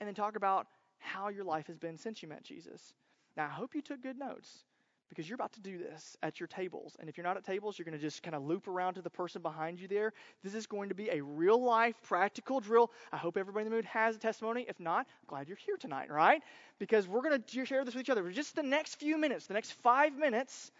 And 0.00 0.06
then 0.06 0.14
talk 0.14 0.36
about 0.36 0.66
how 0.98 1.28
your 1.28 1.44
life 1.44 1.66
has 1.66 1.78
been 1.78 1.96
since 1.96 2.22
you 2.22 2.28
met 2.28 2.42
Jesus. 2.42 2.92
Now, 3.36 3.46
I 3.46 3.50
hope 3.50 3.74
you 3.74 3.82
took 3.82 4.02
good 4.02 4.18
notes 4.18 4.64
because 5.08 5.28
you're 5.28 5.36
about 5.36 5.52
to 5.52 5.60
do 5.60 5.78
this 5.78 6.16
at 6.22 6.38
your 6.38 6.46
tables. 6.46 6.96
And 7.00 7.08
if 7.08 7.16
you're 7.16 7.24
not 7.24 7.36
at 7.36 7.44
tables, 7.44 7.78
you're 7.78 7.84
going 7.84 7.96
to 7.96 8.00
just 8.02 8.22
kind 8.22 8.34
of 8.34 8.44
loop 8.44 8.68
around 8.68 8.94
to 8.94 9.02
the 9.02 9.10
person 9.10 9.42
behind 9.42 9.80
you 9.80 9.88
there. 9.88 10.12
This 10.44 10.54
is 10.54 10.66
going 10.66 10.90
to 10.90 10.94
be 10.94 11.08
a 11.10 11.22
real 11.22 11.62
life, 11.62 11.94
practical 12.02 12.60
drill. 12.60 12.90
I 13.12 13.16
hope 13.16 13.36
everybody 13.36 13.64
in 13.64 13.70
the 13.70 13.76
mood 13.76 13.86
has 13.86 14.16
a 14.16 14.18
testimony. 14.18 14.66
If 14.68 14.78
not, 14.80 15.06
glad 15.26 15.48
you're 15.48 15.56
here 15.56 15.76
tonight, 15.76 16.10
right? 16.10 16.42
Because 16.78 17.08
we're 17.08 17.22
going 17.22 17.42
to 17.42 17.64
share 17.64 17.84
this 17.84 17.94
with 17.94 18.02
each 18.02 18.10
other 18.10 18.22
for 18.22 18.30
just 18.30 18.54
the 18.54 18.62
next 18.62 18.96
few 18.96 19.16
minutes, 19.18 19.46
the 19.46 19.54
next 19.54 19.72
five 19.82 20.14
minutes. 20.14 20.70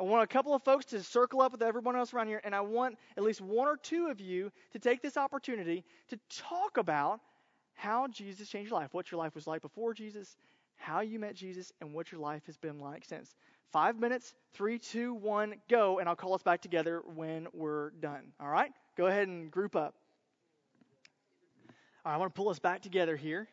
I 0.00 0.02
want 0.02 0.22
a 0.22 0.26
couple 0.26 0.54
of 0.54 0.62
folks 0.62 0.86
to 0.86 1.02
circle 1.02 1.42
up 1.42 1.52
with 1.52 1.60
everyone 1.60 1.94
else 1.94 2.14
around 2.14 2.28
here, 2.28 2.40
and 2.42 2.54
I 2.54 2.62
want 2.62 2.96
at 3.18 3.22
least 3.22 3.42
one 3.42 3.68
or 3.68 3.76
two 3.76 4.06
of 4.06 4.18
you 4.18 4.50
to 4.72 4.78
take 4.78 5.02
this 5.02 5.18
opportunity 5.18 5.84
to 6.08 6.18
talk 6.30 6.78
about 6.78 7.20
how 7.74 8.08
Jesus 8.08 8.48
changed 8.48 8.70
your 8.70 8.80
life, 8.80 8.94
what 8.94 9.12
your 9.12 9.18
life 9.18 9.34
was 9.34 9.46
like 9.46 9.60
before 9.60 9.92
Jesus, 9.92 10.38
how 10.76 11.00
you 11.00 11.18
met 11.18 11.34
Jesus, 11.34 11.70
and 11.82 11.92
what 11.92 12.10
your 12.10 12.18
life 12.18 12.40
has 12.46 12.56
been 12.56 12.78
like 12.78 13.04
since. 13.04 13.34
Five 13.72 14.00
minutes, 14.00 14.34
three, 14.54 14.78
two, 14.78 15.12
one, 15.12 15.56
go, 15.68 15.98
and 15.98 16.08
I'll 16.08 16.16
call 16.16 16.32
us 16.32 16.42
back 16.42 16.62
together 16.62 17.02
when 17.14 17.48
we're 17.52 17.90
done. 17.90 18.32
All 18.40 18.48
right? 18.48 18.72
Go 18.96 19.06
ahead 19.06 19.28
and 19.28 19.50
group 19.50 19.76
up. 19.76 19.94
All 22.06 22.12
right, 22.12 22.14
I 22.14 22.16
want 22.16 22.34
to 22.34 22.38
pull 22.38 22.48
us 22.48 22.58
back 22.58 22.80
together 22.80 23.16
here. 23.16 23.48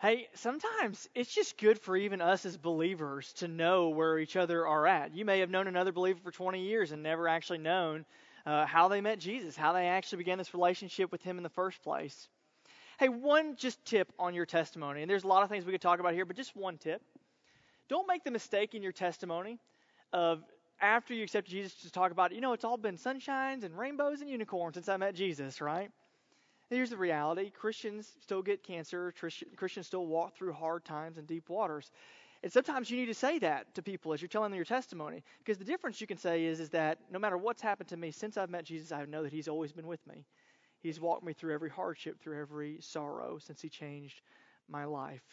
Hey, 0.00 0.28
sometimes 0.34 1.08
it's 1.16 1.34
just 1.34 1.58
good 1.58 1.76
for 1.76 1.96
even 1.96 2.20
us 2.20 2.46
as 2.46 2.56
believers 2.56 3.32
to 3.34 3.48
know 3.48 3.88
where 3.88 4.20
each 4.20 4.36
other 4.36 4.64
are 4.64 4.86
at. 4.86 5.12
You 5.12 5.24
may 5.24 5.40
have 5.40 5.50
known 5.50 5.66
another 5.66 5.90
believer 5.90 6.20
for 6.22 6.30
20 6.30 6.62
years 6.62 6.92
and 6.92 7.02
never 7.02 7.26
actually 7.26 7.58
known 7.58 8.04
uh, 8.46 8.64
how 8.64 8.86
they 8.86 9.00
met 9.00 9.18
Jesus, 9.18 9.56
how 9.56 9.72
they 9.72 9.88
actually 9.88 10.18
began 10.18 10.38
this 10.38 10.54
relationship 10.54 11.10
with 11.10 11.22
Him 11.22 11.36
in 11.36 11.42
the 11.42 11.48
first 11.48 11.82
place. 11.82 12.28
Hey, 13.00 13.08
one 13.08 13.56
just 13.56 13.84
tip 13.84 14.12
on 14.20 14.34
your 14.34 14.46
testimony, 14.46 15.02
and 15.02 15.10
there's 15.10 15.24
a 15.24 15.26
lot 15.28 15.42
of 15.42 15.48
things 15.48 15.64
we 15.64 15.72
could 15.72 15.80
talk 15.80 15.98
about 15.98 16.14
here, 16.14 16.24
but 16.24 16.36
just 16.36 16.54
one 16.54 16.78
tip. 16.78 17.02
Don't 17.88 18.06
make 18.06 18.22
the 18.22 18.30
mistake 18.30 18.76
in 18.76 18.84
your 18.84 18.92
testimony 18.92 19.58
of 20.12 20.44
after 20.80 21.12
you 21.12 21.24
accept 21.24 21.48
Jesus 21.48 21.74
to 21.82 21.90
talk 21.90 22.12
about, 22.12 22.32
you 22.32 22.40
know, 22.40 22.52
it's 22.52 22.64
all 22.64 22.76
been 22.76 22.98
sunshines 22.98 23.64
and 23.64 23.76
rainbows 23.76 24.20
and 24.20 24.30
unicorns 24.30 24.74
since 24.74 24.88
I 24.88 24.96
met 24.96 25.16
Jesus, 25.16 25.60
right? 25.60 25.90
Here's 26.70 26.90
the 26.90 26.96
reality 26.96 27.50
Christians 27.50 28.12
still 28.20 28.42
get 28.42 28.62
cancer, 28.62 29.12
Christians 29.56 29.86
still 29.86 30.06
walk 30.06 30.36
through 30.36 30.52
hard 30.52 30.84
times 30.84 31.16
and 31.16 31.26
deep 31.26 31.48
waters. 31.48 31.90
And 32.42 32.52
sometimes 32.52 32.88
you 32.90 32.98
need 32.98 33.06
to 33.06 33.14
say 33.14 33.40
that 33.40 33.74
to 33.74 33.82
people 33.82 34.12
as 34.12 34.22
you're 34.22 34.28
telling 34.28 34.50
them 34.50 34.56
your 34.56 34.64
testimony. 34.64 35.24
Because 35.38 35.58
the 35.58 35.64
difference 35.64 36.00
you 36.00 36.06
can 36.06 36.18
say 36.18 36.44
is, 36.44 36.60
is 36.60 36.70
that 36.70 36.98
no 37.10 37.18
matter 37.18 37.36
what's 37.36 37.60
happened 37.60 37.88
to 37.88 37.96
me 37.96 38.12
since 38.12 38.36
I've 38.36 38.50
met 38.50 38.64
Jesus, 38.64 38.92
I 38.92 39.04
know 39.06 39.24
that 39.24 39.32
He's 39.32 39.48
always 39.48 39.72
been 39.72 39.88
with 39.88 40.06
me. 40.06 40.24
He's 40.80 41.00
walked 41.00 41.24
me 41.24 41.32
through 41.32 41.54
every 41.54 41.70
hardship, 41.70 42.20
through 42.20 42.40
every 42.40 42.78
sorrow 42.80 43.38
since 43.38 43.60
He 43.60 43.68
changed 43.68 44.20
my 44.68 44.84
life. 44.84 45.24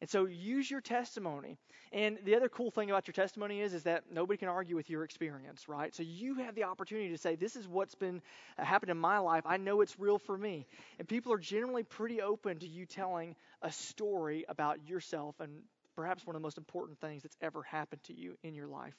And 0.00 0.08
so 0.08 0.24
use 0.24 0.70
your 0.70 0.80
testimony. 0.80 1.58
And 1.92 2.18
the 2.24 2.34
other 2.34 2.48
cool 2.48 2.70
thing 2.70 2.90
about 2.90 3.06
your 3.06 3.12
testimony 3.12 3.60
is 3.60 3.74
is 3.74 3.82
that 3.82 4.04
nobody 4.10 4.38
can 4.38 4.48
argue 4.48 4.76
with 4.76 4.88
your 4.88 5.04
experience, 5.04 5.68
right? 5.68 5.94
So 5.94 6.02
you 6.02 6.36
have 6.36 6.54
the 6.54 6.64
opportunity 6.64 7.10
to 7.10 7.18
say 7.18 7.36
this 7.36 7.56
is 7.56 7.68
what's 7.68 7.94
been 7.94 8.22
uh, 8.58 8.64
happened 8.64 8.90
in 8.90 8.96
my 8.96 9.18
life. 9.18 9.44
I 9.44 9.58
know 9.58 9.82
it's 9.82 9.98
real 9.98 10.18
for 10.18 10.38
me. 10.38 10.66
And 10.98 11.06
people 11.06 11.32
are 11.32 11.38
generally 11.38 11.82
pretty 11.82 12.22
open 12.22 12.58
to 12.60 12.66
you 12.66 12.86
telling 12.86 13.36
a 13.60 13.70
story 13.70 14.44
about 14.48 14.88
yourself 14.88 15.38
and 15.40 15.62
perhaps 15.96 16.26
one 16.26 16.34
of 16.34 16.40
the 16.40 16.46
most 16.46 16.56
important 16.56 16.98
things 17.00 17.22
that's 17.22 17.36
ever 17.42 17.62
happened 17.62 18.02
to 18.04 18.14
you 18.14 18.38
in 18.42 18.54
your 18.54 18.68
life. 18.68 18.94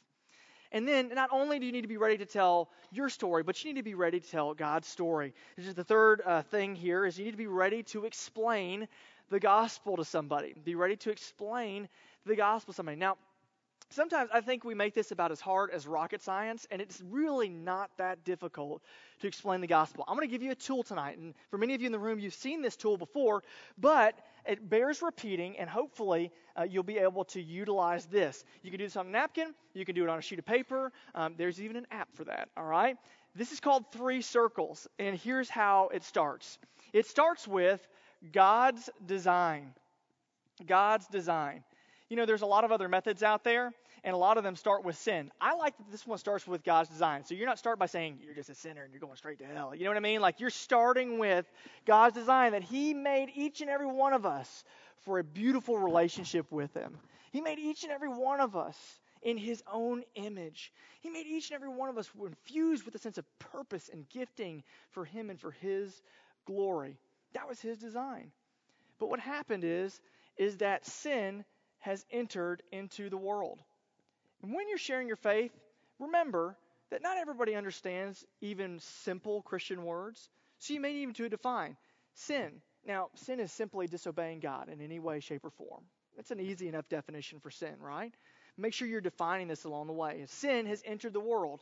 And 0.73 0.87
then 0.87 1.09
not 1.13 1.29
only 1.33 1.59
do 1.59 1.65
you 1.65 1.71
need 1.73 1.81
to 1.81 1.89
be 1.89 1.97
ready 1.97 2.17
to 2.19 2.25
tell 2.25 2.69
your 2.91 3.09
story, 3.09 3.43
but 3.43 3.61
you 3.61 3.73
need 3.73 3.79
to 3.79 3.83
be 3.83 3.93
ready 3.93 4.21
to 4.21 4.31
tell 4.31 4.53
God's 4.53 4.87
story. 4.87 5.33
This 5.57 5.67
is 5.67 5.73
the 5.73 5.83
third 5.83 6.21
uh, 6.25 6.43
thing 6.43 6.75
here 6.75 7.05
is 7.05 7.17
you 7.17 7.25
need 7.25 7.31
to 7.31 7.37
be 7.37 7.47
ready 7.47 7.83
to 7.83 8.05
explain 8.05 8.87
the 9.31 9.39
gospel 9.39 9.97
to 9.97 10.05
somebody. 10.05 10.53
Be 10.63 10.75
ready 10.75 10.97
to 10.97 11.09
explain 11.09 11.89
the 12.25 12.35
gospel 12.35 12.73
to 12.73 12.75
somebody. 12.75 12.97
Now, 12.97 13.17
sometimes 13.89 14.29
I 14.33 14.41
think 14.41 14.63
we 14.63 14.75
make 14.75 14.93
this 14.93 15.11
about 15.11 15.31
as 15.31 15.39
hard 15.39 15.71
as 15.71 15.87
rocket 15.87 16.21
science, 16.21 16.67
and 16.69 16.81
it's 16.81 17.01
really 17.09 17.47
not 17.47 17.89
that 17.97 18.25
difficult 18.25 18.83
to 19.21 19.27
explain 19.27 19.61
the 19.61 19.67
gospel. 19.67 20.03
I'm 20.07 20.17
going 20.17 20.27
to 20.27 20.31
give 20.31 20.43
you 20.43 20.51
a 20.51 20.55
tool 20.55 20.83
tonight, 20.83 21.17
and 21.17 21.33
for 21.49 21.57
many 21.57 21.73
of 21.73 21.81
you 21.81 21.85
in 21.85 21.93
the 21.93 21.99
room, 21.99 22.19
you've 22.19 22.33
seen 22.33 22.61
this 22.61 22.75
tool 22.75 22.97
before, 22.97 23.41
but 23.77 24.19
it 24.45 24.69
bears 24.69 25.01
repeating, 25.01 25.57
and 25.57 25.69
hopefully 25.69 26.31
uh, 26.59 26.63
you'll 26.63 26.83
be 26.83 26.97
able 26.97 27.23
to 27.25 27.41
utilize 27.41 28.05
this. 28.07 28.43
You 28.63 28.69
can 28.69 28.79
do 28.79 28.85
this 28.85 28.97
on 28.97 29.07
a 29.07 29.09
napkin, 29.09 29.55
you 29.73 29.85
can 29.85 29.95
do 29.95 30.03
it 30.03 30.09
on 30.09 30.19
a 30.19 30.21
sheet 30.21 30.39
of 30.39 30.45
paper. 30.45 30.91
Um, 31.15 31.35
there's 31.37 31.61
even 31.61 31.77
an 31.77 31.87
app 31.89 32.09
for 32.15 32.25
that, 32.25 32.49
all 32.57 32.65
right? 32.65 32.97
This 33.33 33.53
is 33.53 33.61
called 33.61 33.85
Three 33.93 34.21
Circles, 34.21 34.89
and 34.99 35.17
here's 35.17 35.49
how 35.49 35.89
it 35.93 36.03
starts. 36.03 36.59
It 36.91 37.07
starts 37.07 37.47
with 37.47 37.87
God's 38.31 38.89
design. 39.05 39.73
God's 40.65 41.07
design. 41.07 41.63
You 42.09 42.17
know, 42.17 42.25
there's 42.25 42.41
a 42.41 42.47
lot 42.47 42.63
of 42.63 42.71
other 42.71 42.89
methods 42.89 43.23
out 43.23 43.43
there, 43.43 43.71
and 44.03 44.13
a 44.13 44.17
lot 44.17 44.37
of 44.37 44.43
them 44.43 44.55
start 44.55 44.83
with 44.83 44.97
sin. 44.97 45.31
I 45.39 45.55
like 45.55 45.77
that 45.77 45.91
this 45.91 46.05
one 46.05 46.17
starts 46.17 46.47
with 46.47 46.63
God's 46.63 46.89
design. 46.89 47.23
So 47.23 47.35
you're 47.35 47.47
not 47.47 47.59
start 47.59 47.79
by 47.79 47.85
saying 47.85 48.19
you're 48.23 48.33
just 48.33 48.49
a 48.49 48.55
sinner 48.55 48.83
and 48.83 48.91
you're 48.91 48.99
going 48.99 49.15
straight 49.15 49.39
to 49.39 49.45
hell. 49.45 49.73
You 49.75 49.83
know 49.83 49.91
what 49.91 49.97
I 49.97 50.01
mean? 50.01 50.21
Like 50.21 50.39
you're 50.39 50.49
starting 50.49 51.19
with 51.19 51.45
God's 51.85 52.15
design 52.15 52.51
that 52.51 52.63
He 52.63 52.93
made 52.93 53.29
each 53.35 53.61
and 53.61 53.69
every 53.69 53.87
one 53.87 54.13
of 54.13 54.25
us 54.25 54.63
for 55.05 55.19
a 55.19 55.23
beautiful 55.23 55.77
relationship 55.77 56.51
with 56.51 56.73
Him. 56.73 56.97
He 57.31 57.41
made 57.41 57.59
each 57.59 57.83
and 57.83 57.91
every 57.91 58.09
one 58.09 58.39
of 58.39 58.55
us 58.55 58.77
in 59.21 59.37
His 59.37 59.63
own 59.71 60.03
image. 60.15 60.73
He 61.01 61.09
made 61.09 61.27
each 61.27 61.49
and 61.49 61.55
every 61.55 61.69
one 61.69 61.89
of 61.89 61.97
us 61.97 62.09
infused 62.21 62.85
with 62.85 62.95
a 62.95 62.99
sense 62.99 63.17
of 63.17 63.25
purpose 63.39 63.89
and 63.91 64.09
gifting 64.09 64.63
for 64.89 65.05
Him 65.05 65.29
and 65.29 65.39
for 65.39 65.51
His 65.51 66.01
glory. 66.45 66.97
That 67.33 67.47
was 67.47 67.59
his 67.59 67.77
design. 67.77 68.31
But 68.99 69.09
what 69.09 69.19
happened 69.19 69.63
is 69.63 69.99
is 70.37 70.57
that 70.57 70.85
sin 70.85 71.43
has 71.79 72.05
entered 72.11 72.63
into 72.71 73.09
the 73.09 73.17
world. 73.17 73.59
And 74.41 74.53
when 74.53 74.69
you're 74.69 74.77
sharing 74.77 75.07
your 75.07 75.17
faith, 75.17 75.51
remember 75.99 76.55
that 76.89 77.01
not 77.01 77.17
everybody 77.17 77.55
understands 77.55 78.25
even 78.41 78.79
simple 78.79 79.41
Christian 79.41 79.83
words. 79.83 80.29
So 80.59 80.73
you 80.73 80.79
may 80.79 80.93
need 80.93 81.15
to 81.15 81.29
define 81.29 81.77
sin. 82.13 82.61
Now, 82.85 83.09
sin 83.15 83.39
is 83.39 83.51
simply 83.51 83.87
disobeying 83.87 84.39
God 84.39 84.69
in 84.69 84.81
any 84.81 84.99
way, 84.99 85.19
shape, 85.19 85.45
or 85.45 85.51
form. 85.51 85.83
That's 86.15 86.31
an 86.31 86.39
easy 86.39 86.67
enough 86.67 86.89
definition 86.89 87.39
for 87.39 87.51
sin, 87.51 87.75
right? 87.79 88.13
Make 88.57 88.73
sure 88.73 88.87
you're 88.87 89.01
defining 89.01 89.47
this 89.47 89.63
along 89.63 89.87
the 89.87 89.93
way. 89.93 90.23
Sin 90.27 90.65
has 90.65 90.83
entered 90.85 91.13
the 91.13 91.19
world. 91.19 91.61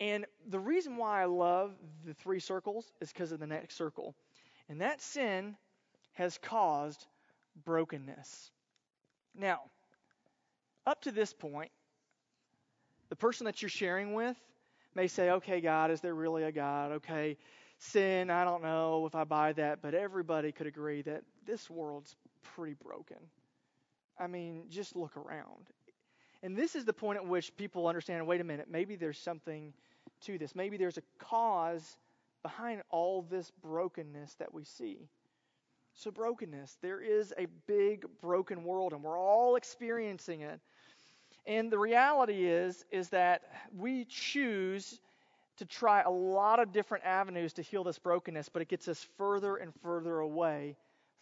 And 0.00 0.26
the 0.48 0.58
reason 0.58 0.96
why 0.96 1.22
I 1.22 1.26
love 1.26 1.72
the 2.04 2.14
three 2.14 2.40
circles 2.40 2.90
is 3.00 3.12
because 3.12 3.32
of 3.32 3.40
the 3.40 3.46
next 3.46 3.76
circle. 3.76 4.14
And 4.68 4.80
that 4.80 5.00
sin 5.00 5.56
has 6.14 6.38
caused 6.38 7.04
brokenness. 7.64 8.50
Now, 9.36 9.60
up 10.86 11.02
to 11.02 11.12
this 11.12 11.32
point, 11.32 11.70
the 13.08 13.16
person 13.16 13.46
that 13.46 13.62
you're 13.62 13.68
sharing 13.68 14.14
with 14.14 14.36
may 14.94 15.08
say, 15.08 15.30
okay, 15.30 15.60
God, 15.60 15.90
is 15.90 16.00
there 16.00 16.14
really 16.14 16.44
a 16.44 16.52
God? 16.52 16.92
Okay, 16.92 17.36
sin, 17.78 18.30
I 18.30 18.44
don't 18.44 18.62
know 18.62 19.06
if 19.06 19.14
I 19.14 19.24
buy 19.24 19.52
that, 19.54 19.82
but 19.82 19.94
everybody 19.94 20.52
could 20.52 20.66
agree 20.66 21.02
that 21.02 21.22
this 21.46 21.68
world's 21.68 22.14
pretty 22.54 22.76
broken. 22.82 23.18
I 24.18 24.26
mean, 24.26 24.64
just 24.70 24.94
look 24.94 25.16
around. 25.16 25.68
And 26.42 26.56
this 26.56 26.74
is 26.74 26.84
the 26.84 26.92
point 26.92 27.16
at 27.16 27.26
which 27.26 27.56
people 27.56 27.86
understand 27.88 28.26
wait 28.26 28.40
a 28.40 28.44
minute, 28.44 28.66
maybe 28.70 28.96
there's 28.96 29.18
something 29.18 29.72
to 30.22 30.38
this. 30.38 30.54
Maybe 30.54 30.76
there's 30.76 30.98
a 30.98 31.02
cause 31.18 31.96
behind 32.44 32.82
all 32.90 33.22
this 33.22 33.50
brokenness 33.62 34.34
that 34.34 34.54
we 34.54 34.62
see. 34.62 35.08
So, 35.94 36.12
brokenness. 36.12 36.76
There 36.82 37.00
is 37.00 37.32
a 37.38 37.46
big 37.66 38.04
broken 38.20 38.62
world, 38.62 38.92
and 38.92 39.02
we're 39.02 39.18
all 39.18 39.56
experiencing 39.56 40.42
it. 40.42 40.60
And 41.46 41.70
the 41.70 41.78
reality 41.78 42.46
is, 42.46 42.84
is 42.90 43.08
that 43.10 43.42
we 43.76 44.04
choose 44.04 45.00
to 45.56 45.64
try 45.64 46.02
a 46.02 46.10
lot 46.10 46.60
of 46.60 46.72
different 46.72 47.04
avenues 47.04 47.52
to 47.54 47.62
heal 47.62 47.84
this 47.84 47.98
brokenness, 47.98 48.48
but 48.48 48.60
it 48.60 48.68
gets 48.68 48.88
us 48.88 49.06
further 49.16 49.56
and 49.56 49.72
further 49.82 50.18
away 50.18 50.76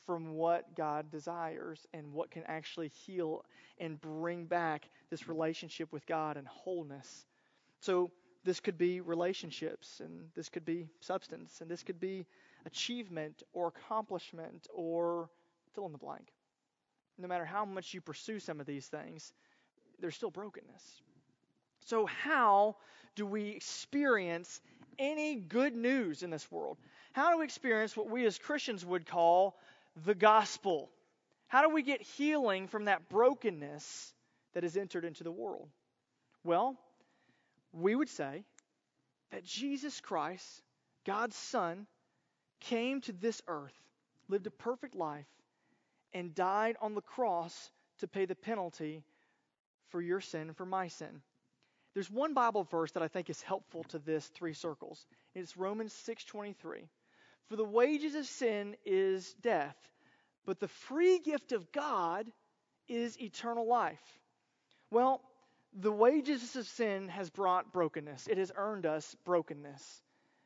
from 0.06 0.34
what 0.34 0.74
God 0.74 1.10
desires 1.10 1.86
and 1.92 2.12
what 2.12 2.30
can 2.30 2.42
actually 2.46 2.88
heal 2.88 3.44
and 3.78 4.00
bring 4.00 4.46
back 4.46 4.88
this 5.10 5.28
relationship 5.28 5.92
with 5.92 6.06
God 6.06 6.36
and 6.36 6.46
wholeness. 6.48 7.26
So, 7.80 8.10
this 8.44 8.60
could 8.60 8.78
be 8.78 9.00
relationships, 9.00 10.00
and 10.00 10.28
this 10.34 10.48
could 10.48 10.64
be 10.64 10.88
substance, 11.00 11.60
and 11.60 11.70
this 11.70 11.82
could 11.82 12.00
be 12.00 12.26
achievement 12.66 13.42
or 13.52 13.68
accomplishment 13.68 14.66
or 14.74 15.28
fill 15.74 15.86
in 15.86 15.92
the 15.92 15.98
blank. 15.98 16.28
No 17.18 17.28
matter 17.28 17.44
how 17.44 17.64
much 17.64 17.94
you 17.94 18.00
pursue 18.00 18.40
some 18.40 18.60
of 18.60 18.66
these 18.66 18.86
things, 18.86 19.32
there's 20.00 20.16
still 20.16 20.30
brokenness. 20.30 21.02
So, 21.84 22.06
how 22.06 22.76
do 23.14 23.26
we 23.26 23.50
experience 23.50 24.60
any 24.98 25.36
good 25.36 25.74
news 25.74 26.22
in 26.22 26.30
this 26.30 26.50
world? 26.50 26.78
How 27.12 27.30
do 27.30 27.38
we 27.38 27.44
experience 27.44 27.96
what 27.96 28.08
we 28.08 28.24
as 28.26 28.38
Christians 28.38 28.84
would 28.84 29.06
call 29.06 29.58
the 30.04 30.14
gospel? 30.14 30.90
How 31.48 31.62
do 31.62 31.68
we 31.68 31.82
get 31.82 32.00
healing 32.00 32.66
from 32.68 32.86
that 32.86 33.08
brokenness 33.08 34.14
that 34.54 34.62
has 34.62 34.76
entered 34.76 35.04
into 35.04 35.24
the 35.24 35.30
world? 35.30 35.68
Well, 36.44 36.78
we 37.72 37.94
would 37.94 38.08
say 38.08 38.44
that 39.30 39.44
Jesus 39.44 40.00
Christ, 40.00 40.62
God's 41.04 41.36
Son, 41.36 41.86
came 42.60 43.00
to 43.02 43.12
this 43.12 43.42
earth, 43.48 43.74
lived 44.28 44.46
a 44.46 44.50
perfect 44.50 44.94
life, 44.94 45.26
and 46.12 46.34
died 46.34 46.76
on 46.80 46.94
the 46.94 47.00
cross 47.00 47.70
to 47.98 48.06
pay 48.06 48.26
the 48.26 48.34
penalty 48.34 49.02
for 49.88 50.00
your 50.00 50.20
sin 50.20 50.42
and 50.42 50.56
for 50.56 50.66
my 50.66 50.88
sin. 50.88 51.22
There's 51.94 52.10
one 52.10 52.32
Bible 52.34 52.64
verse 52.64 52.92
that 52.92 53.02
I 53.02 53.08
think 53.08 53.28
is 53.28 53.42
helpful 53.42 53.84
to 53.84 53.98
this 53.98 54.26
three 54.28 54.54
circles. 54.54 55.06
It's 55.34 55.56
Romans 55.56 55.92
6:23. 55.92 56.88
For 57.48 57.56
the 57.56 57.64
wages 57.64 58.14
of 58.14 58.26
sin 58.26 58.76
is 58.84 59.34
death, 59.34 59.76
but 60.44 60.58
the 60.58 60.68
free 60.68 61.18
gift 61.18 61.52
of 61.52 61.70
God 61.72 62.32
is 62.88 63.20
eternal 63.20 63.66
life. 63.66 64.20
Well, 64.90 65.22
the 65.80 65.92
wages 65.92 66.56
of 66.56 66.66
sin 66.66 67.08
has 67.08 67.30
brought 67.30 67.72
brokenness. 67.72 68.26
It 68.26 68.38
has 68.38 68.52
earned 68.56 68.86
us 68.86 69.16
brokenness. 69.24 70.02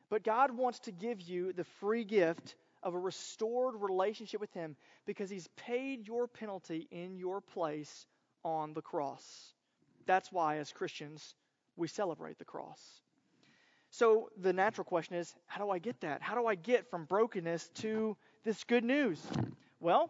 But 0.09 0.23
God 0.23 0.51
wants 0.51 0.79
to 0.81 0.91
give 0.91 1.21
you 1.21 1.51
the 1.53 1.65
free 1.65 2.05
gift 2.05 2.55
of 2.81 2.93
a 2.93 2.99
restored 2.99 3.75
relationship 3.75 4.39
with 4.39 4.53
Him 4.53 4.75
because 5.05 5.29
He's 5.29 5.47
paid 5.57 6.07
your 6.07 6.27
penalty 6.27 6.87
in 6.91 7.17
your 7.17 7.41
place 7.41 8.05
on 8.43 8.73
the 8.73 8.81
cross. 8.81 9.53
That's 10.05 10.31
why, 10.31 10.57
as 10.57 10.71
Christians, 10.71 11.35
we 11.75 11.87
celebrate 11.87 12.39
the 12.39 12.45
cross. 12.45 12.79
So 13.89 14.29
the 14.37 14.53
natural 14.53 14.85
question 14.85 15.15
is 15.15 15.33
how 15.45 15.63
do 15.63 15.69
I 15.69 15.79
get 15.79 15.99
that? 16.01 16.21
How 16.21 16.35
do 16.35 16.45
I 16.45 16.55
get 16.55 16.89
from 16.89 17.05
brokenness 17.05 17.69
to 17.75 18.15
this 18.43 18.63
good 18.63 18.83
news? 18.83 19.21
Well, 19.79 20.09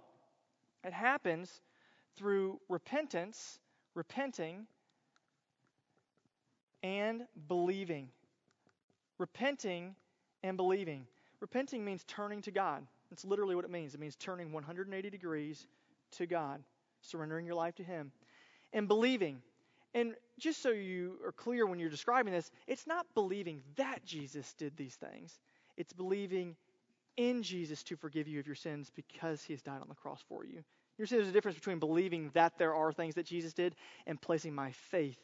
it 0.84 0.94
happens 0.94 1.52
through 2.16 2.60
repentance, 2.70 3.60
repenting, 3.96 4.68
and 6.88 7.24
believing. 7.50 8.08
Repenting 9.18 9.96
and 10.42 10.56
believing. 10.56 11.06
Repenting 11.42 11.84
means 11.84 12.04
turning 12.08 12.42
to 12.44 12.52
God. 12.52 12.88
That's 13.10 13.26
literally 13.26 13.56
what 13.56 13.66
it 13.66 13.72
means. 13.72 13.94
It 13.94 14.00
means 14.00 14.16
turning 14.16 14.54
180 14.54 15.10
degrees 15.10 15.68
to 16.12 16.26
God, 16.26 16.64
surrendering 17.02 17.46
your 17.46 17.56
life 17.56 17.76
to 17.76 17.84
Him. 17.84 18.12
And 18.72 18.88
believing. 18.88 19.42
And 19.94 20.16
just 20.40 20.62
so 20.62 20.70
you 20.70 21.18
are 21.26 21.32
clear 21.32 21.66
when 21.66 21.80
you're 21.80 21.90
describing 21.90 22.32
this, 22.32 22.52
it's 22.68 22.88
not 22.88 23.06
believing 23.14 23.62
that 23.76 24.06
Jesus 24.06 24.54
did 24.54 24.78
these 24.78 24.96
things, 24.96 25.40
it's 25.76 25.94
believing 25.94 26.56
in 27.18 27.44
Jesus 27.44 27.82
to 27.84 27.96
forgive 27.96 28.28
you 28.28 28.40
of 28.40 28.46
your 28.46 28.56
sins 28.56 28.92
because 28.96 29.44
He 29.44 29.54
has 29.54 29.62
died 29.62 29.82
on 29.82 29.90
the 29.90 29.96
cross 29.96 30.24
for 30.30 30.46
you. 30.46 30.64
You 30.98 31.06
see, 31.06 31.16
there's 31.16 31.28
a 31.28 31.32
difference 31.32 31.58
between 31.58 31.80
believing 31.80 32.32
that 32.34 32.58
there 32.58 32.74
are 32.74 32.92
things 32.92 33.16
that 33.16 33.26
Jesus 33.26 33.54
did 33.54 33.76
and 34.06 34.22
placing 34.22 34.56
my 34.56 34.72
faith 34.72 35.18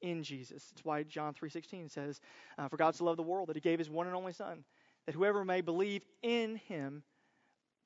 in 0.00 0.22
Jesus. 0.22 0.68
It's 0.72 0.84
why 0.84 1.02
John 1.02 1.34
3:16 1.34 1.88
says, 1.88 2.20
uh, 2.58 2.68
"For 2.68 2.76
God 2.76 2.94
so 2.94 3.04
loved 3.04 3.18
the 3.18 3.22
world 3.22 3.48
that 3.48 3.56
He 3.56 3.60
gave 3.60 3.78
His 3.78 3.90
one 3.90 4.06
and 4.06 4.16
only 4.16 4.32
Son, 4.32 4.64
that 5.06 5.14
whoever 5.14 5.44
may 5.44 5.60
believe 5.60 6.04
in 6.22 6.56
Him 6.56 7.02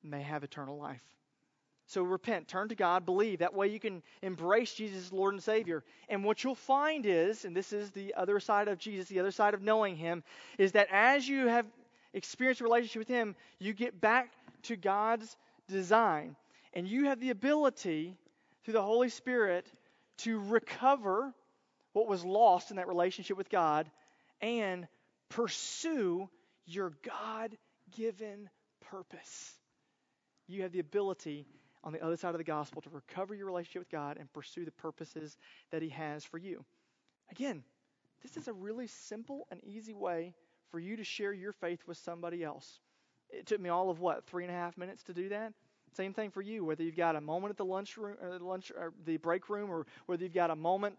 may 0.03 0.21
have 0.21 0.43
eternal 0.43 0.77
life." 0.77 1.03
So 1.87 2.01
repent, 2.01 2.47
turn 2.47 2.69
to 2.69 2.75
God, 2.75 3.05
believe. 3.05 3.39
That 3.39 3.53
way 3.53 3.67
you 3.67 3.79
can 3.79 4.01
embrace 4.23 4.73
Jesus 4.73 5.05
as 5.05 5.13
Lord 5.13 5.35
and 5.35 5.43
Savior. 5.43 5.83
And 6.09 6.23
what 6.23 6.43
you'll 6.43 6.55
find 6.55 7.05
is, 7.05 7.45
and 7.45 7.55
this 7.55 7.73
is 7.73 7.91
the 7.91 8.15
other 8.15 8.39
side 8.39 8.67
of 8.67 8.79
Jesus, 8.79 9.07
the 9.07 9.19
other 9.19 9.31
side 9.31 9.53
of 9.53 9.61
knowing 9.61 9.95
Him, 9.95 10.23
is 10.57 10.71
that 10.71 10.87
as 10.89 11.27
you 11.27 11.47
have 11.47 11.67
experienced 12.13 12.61
a 12.61 12.63
relationship 12.63 13.01
with 13.01 13.07
Him, 13.07 13.35
you 13.59 13.73
get 13.73 14.01
back 14.01 14.31
to 14.63 14.75
God's 14.75 15.37
design. 15.67 16.35
And 16.73 16.87
you 16.87 17.05
have 17.05 17.19
the 17.19 17.29
ability, 17.29 18.17
through 18.63 18.73
the 18.73 18.81
Holy 18.81 19.09
Spirit, 19.09 19.71
to 20.17 20.39
recover 20.39 21.33
what 21.95 22.09
was 22.09 22.25
lost 22.25 22.71
in 22.71 22.75
that 22.75 22.89
relationship 22.89 23.37
with 23.37 23.49
God 23.49 23.89
and 24.41 24.85
pursue 25.29 26.29
your 26.65 26.91
God 27.23 27.55
given 27.95 28.49
purpose. 28.91 29.53
You 30.45 30.63
have 30.63 30.73
the 30.73 30.79
ability 30.79 31.47
on 31.85 31.93
the 31.93 32.03
other 32.03 32.17
side 32.17 32.33
of 32.33 32.37
the 32.37 32.43
gospel 32.43 32.81
to 32.81 32.89
recover 32.89 33.33
your 33.33 33.45
relationship 33.45 33.79
with 33.79 33.89
God 33.89 34.17
and 34.19 34.31
pursue 34.33 34.65
the 34.65 34.71
purposes 34.71 35.37
that 35.71 35.81
He 35.81 35.87
has 35.89 36.25
for 36.25 36.37
you. 36.37 36.65
Again, 37.31 37.63
this 38.21 38.35
is 38.35 38.49
a 38.49 38.53
really 38.53 38.87
simple 38.87 39.47
and 39.49 39.63
easy 39.63 39.93
way 39.93 40.33
for 40.71 40.79
you 40.79 40.97
to 40.97 41.03
share 41.05 41.31
your 41.31 41.53
faith 41.53 41.79
with 41.87 41.97
somebody 41.99 42.43
else. 42.43 42.81
It 43.29 43.45
took 43.45 43.61
me 43.61 43.69
all 43.69 43.89
of 43.89 44.01
what, 44.01 44.25
three 44.25 44.43
and 44.43 44.51
a 44.51 44.55
half 44.55 44.77
minutes 44.77 45.03
to 45.03 45.13
do 45.13 45.29
that? 45.29 45.53
Same 45.95 46.13
thing 46.13 46.31
for 46.31 46.41
you, 46.41 46.65
whether 46.65 46.83
you've 46.83 46.97
got 46.97 47.15
a 47.15 47.21
moment 47.21 47.51
at 47.51 47.57
the 47.57 47.63
lunch 47.63 47.95
room, 47.95 48.17
or 48.21 48.37
the 48.37 48.43
lunch, 48.43 48.69
or 48.77 48.91
the 49.05 49.15
break 49.15 49.47
room, 49.47 49.69
or 49.69 49.85
whether 50.07 50.23
you've 50.23 50.33
got 50.33 50.51
a 50.51 50.55
moment 50.57 50.97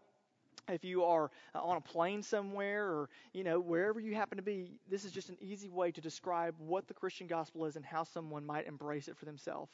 if 0.68 0.84
you 0.84 1.04
are 1.04 1.30
uh, 1.54 1.60
on 1.60 1.76
a 1.76 1.80
plane 1.80 2.22
somewhere 2.22 2.84
or 2.84 3.08
you 3.32 3.44
know 3.44 3.60
wherever 3.60 4.00
you 4.00 4.14
happen 4.14 4.36
to 4.36 4.42
be 4.42 4.78
this 4.90 5.04
is 5.04 5.12
just 5.12 5.28
an 5.28 5.36
easy 5.40 5.68
way 5.68 5.90
to 5.90 6.00
describe 6.00 6.54
what 6.58 6.86
the 6.88 6.94
christian 6.94 7.26
gospel 7.26 7.64
is 7.66 7.76
and 7.76 7.84
how 7.84 8.04
someone 8.04 8.44
might 8.44 8.66
embrace 8.66 9.08
it 9.08 9.16
for 9.16 9.24
themselves. 9.24 9.70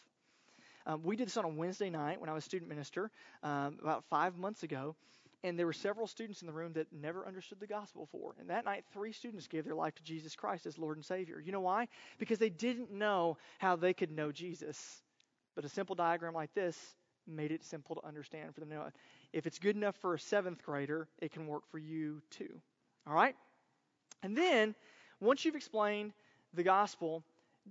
Um, 0.85 1.02
we 1.02 1.16
did 1.16 1.26
this 1.26 1.37
on 1.37 1.44
a 1.44 1.48
wednesday 1.48 1.90
night 1.90 2.20
when 2.20 2.28
i 2.28 2.33
was 2.33 2.44
student 2.44 2.68
minister 2.68 3.11
um, 3.42 3.78
about 3.81 4.05
five 4.11 4.37
months 4.37 4.62
ago 4.62 4.96
and 5.44 5.59
there 5.59 5.66
were 5.66 5.72
several 5.72 6.07
students 6.07 6.40
in 6.40 6.46
the 6.46 6.52
room 6.52 6.72
that 6.74 6.87
never 6.92 7.26
understood 7.26 7.59
the 7.59 7.66
gospel 7.66 8.07
before. 8.07 8.35
And 8.38 8.50
that 8.50 8.64
night 8.64 8.85
three 8.92 9.12
students 9.12 9.48
gave 9.48 9.64
their 9.64 9.74
life 9.74 9.94
to 9.96 10.02
jesus 10.02 10.37
christ 10.37 10.66
as 10.66 10.78
lord 10.78 10.96
and 10.96 11.05
savior. 11.05 11.40
You 11.40 11.52
know 11.52 11.61
why? 11.61 11.88
Because 12.18 12.38
they 12.38 12.50
didn't 12.50 12.92
know 12.92 13.38
how 13.59 13.76
they 13.76 13.92
could 13.92 14.11
know 14.11 14.31
jesus. 14.31 15.02
But 15.55 15.64
a 15.64 15.68
simple 15.68 15.94
diagram 15.94 16.35
like 16.35 16.55
this 16.55 16.78
made 17.26 17.52
it 17.52 17.64
simple 17.64 17.96
to 17.96 18.07
understand 18.07 18.55
for 18.55 18.61
them 18.61 18.70
to 18.70 18.74
know 18.74 18.88
if 19.33 19.47
it's 19.47 19.59
good 19.59 19.77
enough 19.77 19.97
for 19.97 20.14
a 20.14 20.18
seventh 20.18 20.62
grader, 20.62 21.09
it 21.21 21.33
can 21.33 21.47
work 21.47 21.62
for 21.71 21.79
you 21.79 22.21
too. 22.31 22.61
All 23.07 23.14
right? 23.14 23.35
And 24.23 24.37
then, 24.37 24.75
once 25.21 25.45
you've 25.45 25.57
explained 25.57 26.12
the 26.55 26.62
gospel, 26.62 27.23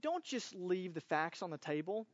don't 0.01 0.23
just 0.23 0.55
leave 0.55 0.93
the 0.93 1.01
facts 1.01 1.41
on 1.41 1.49
the 1.49 1.57
table. 1.57 2.07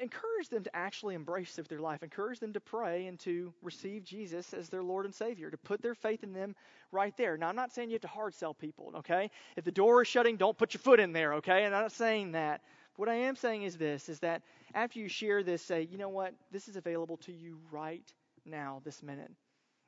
Encourage 0.00 0.48
them 0.48 0.62
to 0.62 0.76
actually 0.76 1.14
embrace 1.14 1.58
it 1.58 1.62
with 1.62 1.68
their 1.68 1.80
life. 1.80 2.02
Encourage 2.02 2.38
them 2.38 2.52
to 2.52 2.60
pray 2.60 3.06
and 3.06 3.18
to 3.20 3.52
receive 3.62 4.04
Jesus 4.04 4.54
as 4.54 4.68
their 4.68 4.82
Lord 4.82 5.04
and 5.06 5.14
Savior, 5.14 5.50
to 5.50 5.56
put 5.56 5.82
their 5.82 5.94
faith 5.94 6.22
in 6.22 6.32
them 6.32 6.54
right 6.92 7.16
there. 7.16 7.36
Now, 7.36 7.48
I'm 7.48 7.56
not 7.56 7.72
saying 7.72 7.90
you 7.90 7.94
have 7.94 8.02
to 8.02 8.08
hard 8.08 8.34
sell 8.34 8.54
people, 8.54 8.92
okay? 8.96 9.30
If 9.56 9.64
the 9.64 9.72
door 9.72 10.02
is 10.02 10.08
shutting, 10.08 10.36
don't 10.36 10.56
put 10.56 10.74
your 10.74 10.80
foot 10.80 11.00
in 11.00 11.12
there, 11.12 11.34
okay? 11.34 11.64
And 11.64 11.74
I'm 11.74 11.82
not 11.82 11.92
saying 11.92 12.32
that. 12.32 12.60
What 12.96 13.08
I 13.08 13.14
am 13.14 13.36
saying 13.36 13.62
is 13.62 13.76
this, 13.76 14.08
is 14.08 14.20
that 14.20 14.42
after 14.74 14.98
you 14.98 15.08
share 15.08 15.42
this, 15.42 15.62
say, 15.62 15.88
you 15.90 15.98
know 15.98 16.08
what? 16.08 16.34
This 16.50 16.68
is 16.68 16.76
available 16.76 17.16
to 17.18 17.32
you 17.32 17.58
right 17.70 18.12
now, 18.44 18.80
this 18.84 19.02
minute. 19.02 19.30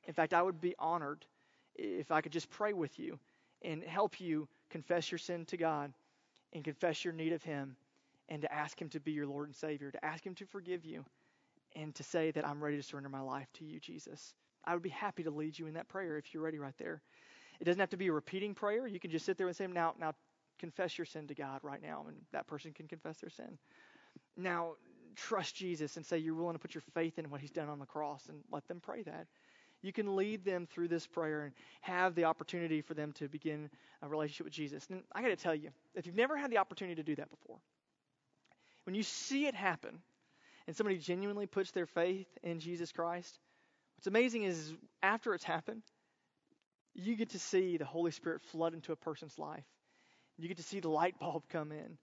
In 0.06 0.14
fact, 0.14 0.34
I 0.34 0.42
would 0.42 0.60
be 0.60 0.74
honored 0.78 1.24
if 1.74 2.10
I 2.10 2.20
could 2.20 2.32
just 2.32 2.50
pray 2.50 2.72
with 2.72 2.98
you 2.98 3.18
and 3.62 3.82
help 3.82 4.20
you 4.20 4.48
confess 4.70 5.10
your 5.10 5.18
sin 5.18 5.44
to 5.46 5.56
God 5.56 5.92
and 6.52 6.64
confess 6.64 7.04
your 7.04 7.12
need 7.12 7.32
of 7.32 7.42
Him 7.42 7.76
and 8.28 8.42
to 8.42 8.52
ask 8.52 8.80
Him 8.80 8.88
to 8.90 9.00
be 9.00 9.12
your 9.12 9.26
Lord 9.26 9.48
and 9.48 9.56
Savior, 9.56 9.90
to 9.90 10.04
ask 10.04 10.24
Him 10.24 10.34
to 10.36 10.46
forgive 10.46 10.84
you 10.84 11.04
and 11.76 11.94
to 11.94 12.02
say 12.02 12.30
that 12.32 12.46
I'm 12.46 12.62
ready 12.62 12.76
to 12.76 12.82
surrender 12.82 13.08
my 13.08 13.20
life 13.20 13.48
to 13.54 13.64
you, 13.64 13.78
Jesus. 13.80 14.34
I 14.64 14.74
would 14.74 14.82
be 14.82 14.90
happy 14.90 15.22
to 15.22 15.30
lead 15.30 15.58
you 15.58 15.66
in 15.66 15.74
that 15.74 15.88
prayer 15.88 16.18
if 16.18 16.32
you're 16.32 16.42
ready 16.42 16.58
right 16.58 16.74
there. 16.78 17.00
It 17.60 17.64
doesn't 17.64 17.80
have 17.80 17.90
to 17.90 17.96
be 17.96 18.08
a 18.08 18.12
repeating 18.12 18.54
prayer. 18.54 18.86
You 18.86 19.00
can 19.00 19.10
just 19.10 19.26
sit 19.26 19.36
there 19.36 19.46
and 19.46 19.56
say, 19.56 19.66
now, 19.66 19.94
now 19.98 20.14
confess 20.58 20.98
your 20.98 21.04
sin 21.04 21.26
to 21.28 21.34
God 21.34 21.60
right 21.62 21.82
now, 21.82 22.04
and 22.08 22.16
that 22.32 22.46
person 22.46 22.72
can 22.72 22.86
confess 22.86 23.18
their 23.18 23.30
sin. 23.30 23.58
Now, 24.36 24.72
trust 25.16 25.54
Jesus 25.56 25.96
and 25.96 26.04
say 26.04 26.18
you're 26.18 26.34
willing 26.34 26.54
to 26.54 26.58
put 26.58 26.74
your 26.74 26.82
faith 26.94 27.18
in 27.18 27.30
what 27.30 27.40
he's 27.40 27.50
done 27.50 27.68
on 27.68 27.78
the 27.78 27.86
cross 27.86 28.26
and 28.28 28.40
let 28.50 28.66
them 28.68 28.80
pray 28.80 29.02
that. 29.02 29.26
You 29.82 29.92
can 29.92 30.14
lead 30.14 30.44
them 30.44 30.66
through 30.66 30.88
this 30.88 31.06
prayer 31.06 31.44
and 31.44 31.54
have 31.80 32.14
the 32.14 32.24
opportunity 32.24 32.82
for 32.82 32.94
them 32.94 33.12
to 33.12 33.28
begin 33.28 33.70
a 34.02 34.08
relationship 34.08 34.44
with 34.44 34.52
Jesus. 34.52 34.86
And 34.90 35.02
I 35.12 35.22
got 35.22 35.28
to 35.28 35.36
tell 35.36 35.54
you, 35.54 35.70
if 35.94 36.06
you've 36.06 36.16
never 36.16 36.36
had 36.36 36.50
the 36.50 36.58
opportunity 36.58 36.96
to 36.96 37.02
do 37.02 37.16
that 37.16 37.30
before, 37.30 37.56
when 38.84 38.94
you 38.94 39.02
see 39.02 39.46
it 39.46 39.54
happen, 39.54 40.00
and 40.66 40.76
somebody 40.76 40.98
genuinely 40.98 41.46
puts 41.46 41.70
their 41.70 41.86
faith 41.86 42.28
in 42.42 42.60
Jesus 42.60 42.92
Christ, 42.92 43.38
what's 43.96 44.06
amazing 44.06 44.42
is 44.44 44.74
after 45.02 45.34
it's 45.34 45.44
happened, 45.44 45.82
you 46.94 47.16
get 47.16 47.30
to 47.30 47.38
see 47.38 47.76
the 47.76 47.84
Holy 47.84 48.10
Spirit 48.10 48.42
flood 48.52 48.74
into 48.74 48.92
a 48.92 48.96
person's 48.96 49.38
life. 49.38 49.64
You 50.36 50.48
get 50.48 50.58
to 50.58 50.62
see 50.62 50.80
the 50.80 50.88
light 50.88 51.18
bulb 51.18 51.44
come 51.48 51.72
in, 51.72 51.98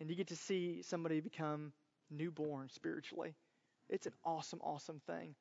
and 0.00 0.10
you 0.10 0.16
get 0.16 0.28
to 0.28 0.36
see 0.36 0.82
somebody 0.82 1.20
become 1.20 1.72
newborn 2.10 2.68
spiritually. 2.70 3.34
It's 3.88 4.06
an 4.06 4.12
awesome, 4.24 4.60
awesome 4.62 5.00
thing. 5.06 5.34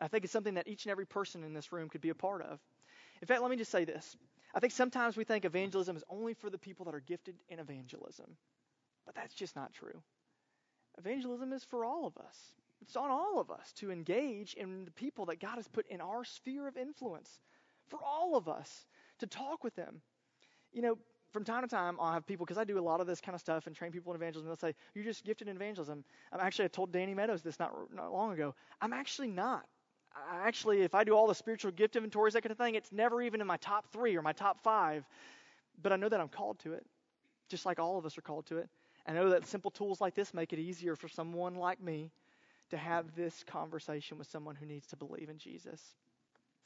I 0.00 0.08
think 0.08 0.24
it's 0.24 0.32
something 0.32 0.54
that 0.54 0.68
each 0.68 0.84
and 0.84 0.90
every 0.90 1.06
person 1.06 1.44
in 1.44 1.54
this 1.54 1.72
room 1.72 1.88
could 1.88 2.00
be 2.00 2.08
a 2.08 2.14
part 2.14 2.42
of. 2.42 2.58
In 3.20 3.28
fact, 3.28 3.42
let 3.42 3.50
me 3.50 3.56
just 3.56 3.70
say 3.70 3.84
this. 3.84 4.16
I 4.54 4.60
think 4.60 4.72
sometimes 4.72 5.16
we 5.16 5.24
think 5.24 5.44
evangelism 5.44 5.96
is 5.96 6.04
only 6.08 6.34
for 6.34 6.50
the 6.50 6.58
people 6.58 6.86
that 6.86 6.94
are 6.94 7.00
gifted 7.00 7.36
in 7.48 7.58
evangelism, 7.58 8.36
but 9.06 9.14
that's 9.14 9.34
just 9.34 9.56
not 9.56 9.72
true. 9.74 10.02
Evangelism 10.98 11.52
is 11.52 11.64
for 11.64 11.84
all 11.84 12.06
of 12.06 12.16
us. 12.18 12.36
It's 12.80 12.96
on 12.96 13.10
all 13.10 13.40
of 13.40 13.50
us 13.50 13.72
to 13.78 13.90
engage 13.90 14.54
in 14.54 14.84
the 14.84 14.90
people 14.90 15.26
that 15.26 15.40
God 15.40 15.56
has 15.56 15.68
put 15.68 15.86
in 15.88 16.00
our 16.00 16.24
sphere 16.24 16.68
of 16.68 16.76
influence. 16.76 17.30
For 17.88 17.98
all 18.02 18.36
of 18.36 18.48
us 18.48 18.86
to 19.20 19.26
talk 19.26 19.64
with 19.64 19.74
them. 19.74 20.00
You 20.72 20.82
know, 20.82 20.98
from 21.34 21.42
time 21.42 21.62
to 21.62 21.68
time, 21.68 21.96
I'll 22.00 22.12
have 22.12 22.24
people, 22.24 22.46
because 22.46 22.58
I 22.58 22.64
do 22.64 22.78
a 22.78 22.80
lot 22.80 23.00
of 23.00 23.08
this 23.08 23.20
kind 23.20 23.34
of 23.34 23.40
stuff 23.40 23.66
and 23.66 23.74
train 23.74 23.90
people 23.90 24.12
in 24.12 24.16
evangelism, 24.16 24.46
they'll 24.46 24.56
say, 24.56 24.72
You're 24.94 25.04
just 25.04 25.24
gifted 25.24 25.48
in 25.48 25.56
evangelism. 25.56 26.04
I'm 26.32 26.38
actually, 26.38 26.66
I 26.66 26.68
told 26.68 26.92
Danny 26.92 27.12
Meadows 27.12 27.42
this 27.42 27.58
not, 27.58 27.74
not 27.92 28.12
long 28.12 28.32
ago. 28.32 28.54
I'm 28.80 28.92
actually 28.92 29.26
not. 29.26 29.66
I 30.14 30.46
actually, 30.46 30.82
if 30.82 30.94
I 30.94 31.02
do 31.02 31.12
all 31.12 31.26
the 31.26 31.34
spiritual 31.34 31.72
gift 31.72 31.96
inventories, 31.96 32.34
that 32.34 32.42
kind 32.42 32.52
of 32.52 32.56
thing, 32.58 32.76
it's 32.76 32.92
never 32.92 33.20
even 33.20 33.40
in 33.40 33.48
my 33.48 33.56
top 33.56 33.92
three 33.92 34.16
or 34.16 34.22
my 34.22 34.32
top 34.32 34.62
five. 34.62 35.04
But 35.82 35.90
I 35.90 35.96
know 35.96 36.08
that 36.08 36.20
I'm 36.20 36.28
called 36.28 36.60
to 36.60 36.74
it, 36.74 36.86
just 37.48 37.66
like 37.66 37.80
all 37.80 37.98
of 37.98 38.06
us 38.06 38.16
are 38.16 38.22
called 38.22 38.46
to 38.46 38.58
it. 38.58 38.68
I 39.04 39.12
know 39.12 39.30
that 39.30 39.44
simple 39.44 39.72
tools 39.72 40.00
like 40.00 40.14
this 40.14 40.32
make 40.32 40.52
it 40.52 40.60
easier 40.60 40.94
for 40.94 41.08
someone 41.08 41.56
like 41.56 41.82
me 41.82 42.12
to 42.70 42.76
have 42.76 43.16
this 43.16 43.42
conversation 43.44 44.18
with 44.18 44.30
someone 44.30 44.54
who 44.54 44.66
needs 44.66 44.86
to 44.86 44.96
believe 44.96 45.28
in 45.28 45.38
Jesus. 45.38 45.82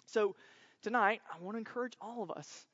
So, 0.04 0.36
tonight, 0.82 1.22
I 1.34 1.42
want 1.42 1.54
to 1.54 1.58
encourage 1.58 1.94
all 2.02 2.22
of 2.22 2.30
us 2.30 2.66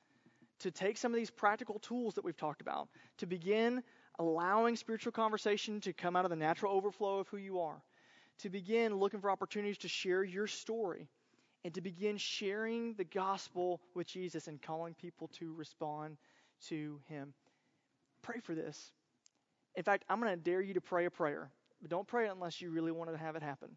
to 0.61 0.71
take 0.71 0.97
some 0.97 1.13
of 1.13 1.17
these 1.17 1.31
practical 1.31 1.79
tools 1.79 2.15
that 2.15 2.25
we've 2.25 2.37
talked 2.37 2.61
about 2.61 2.89
to 3.19 3.27
begin 3.27 3.83
allowing 4.19 4.77
spiritual 4.77 5.13
conversation 5.13 5.81
to 5.81 5.93
come 5.93 6.17
out 6.17 6.25
of 6.25 6.31
the 6.31 6.37
natural 6.37 6.73
overflow 6.73 7.19
of 7.19 7.29
who 7.29 7.37
you 7.37 7.61
are, 7.61 7.83
to 8.39 8.51
begin 8.51 8.95
looking 8.95 9.21
for 9.21 9.31
opportunities 9.31 9.79
to 9.79 9.89
share 9.89 10.23
your 10.23 10.47
story, 10.47 11.09
and 11.65 11.75
to 11.75 11.81
begin 11.81 12.19
sharing 12.19 12.95
the 12.95 13.05
gospel 13.05 13.81
with 13.95 14.07
Jesus 14.07 14.49
and 14.49 14.61
calling 14.61 14.95
people 14.95 15.29
to 15.39 15.53
respond 15.55 16.17
to 16.69 17.01
him. 17.09 17.33
Pray 18.23 18.41
for 18.41 18.55
this. 18.55 18.93
In 19.75 19.83
fact, 19.83 20.05
I'm 20.09 20.21
going 20.21 20.31
to 20.31 20.37
dare 20.37 20.61
you 20.61 20.75
to 20.75 20.81
pray 20.81 21.07
a 21.07 21.11
prayer, 21.11 21.51
but 21.81 21.91
don't 21.91 22.07
pray 22.07 22.27
it 22.27 22.33
unless 22.33 22.61
you 22.61 22.71
really 22.71 22.93
want 22.93 23.11
to 23.11 23.17
have 23.17 23.35
it 23.35 23.43
happen. 23.43 23.71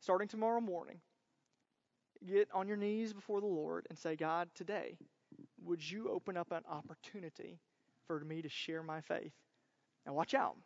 Starting 0.00 0.28
tomorrow 0.28 0.60
morning, 0.60 1.00
get 2.26 2.48
on 2.52 2.68
your 2.68 2.76
knees 2.76 3.12
before 3.12 3.40
the 3.40 3.46
Lord 3.46 3.86
and 3.88 3.98
say, 3.98 4.14
God, 4.14 4.48
today, 4.54 4.98
would 5.66 5.88
you 5.88 6.10
open 6.10 6.36
up 6.36 6.52
an 6.52 6.62
opportunity 6.70 7.58
for 8.06 8.20
me 8.20 8.42
to 8.42 8.48
share 8.48 8.82
my 8.82 9.00
faith? 9.00 9.32
Now, 10.06 10.14
watch 10.14 10.34
out, 10.34 10.56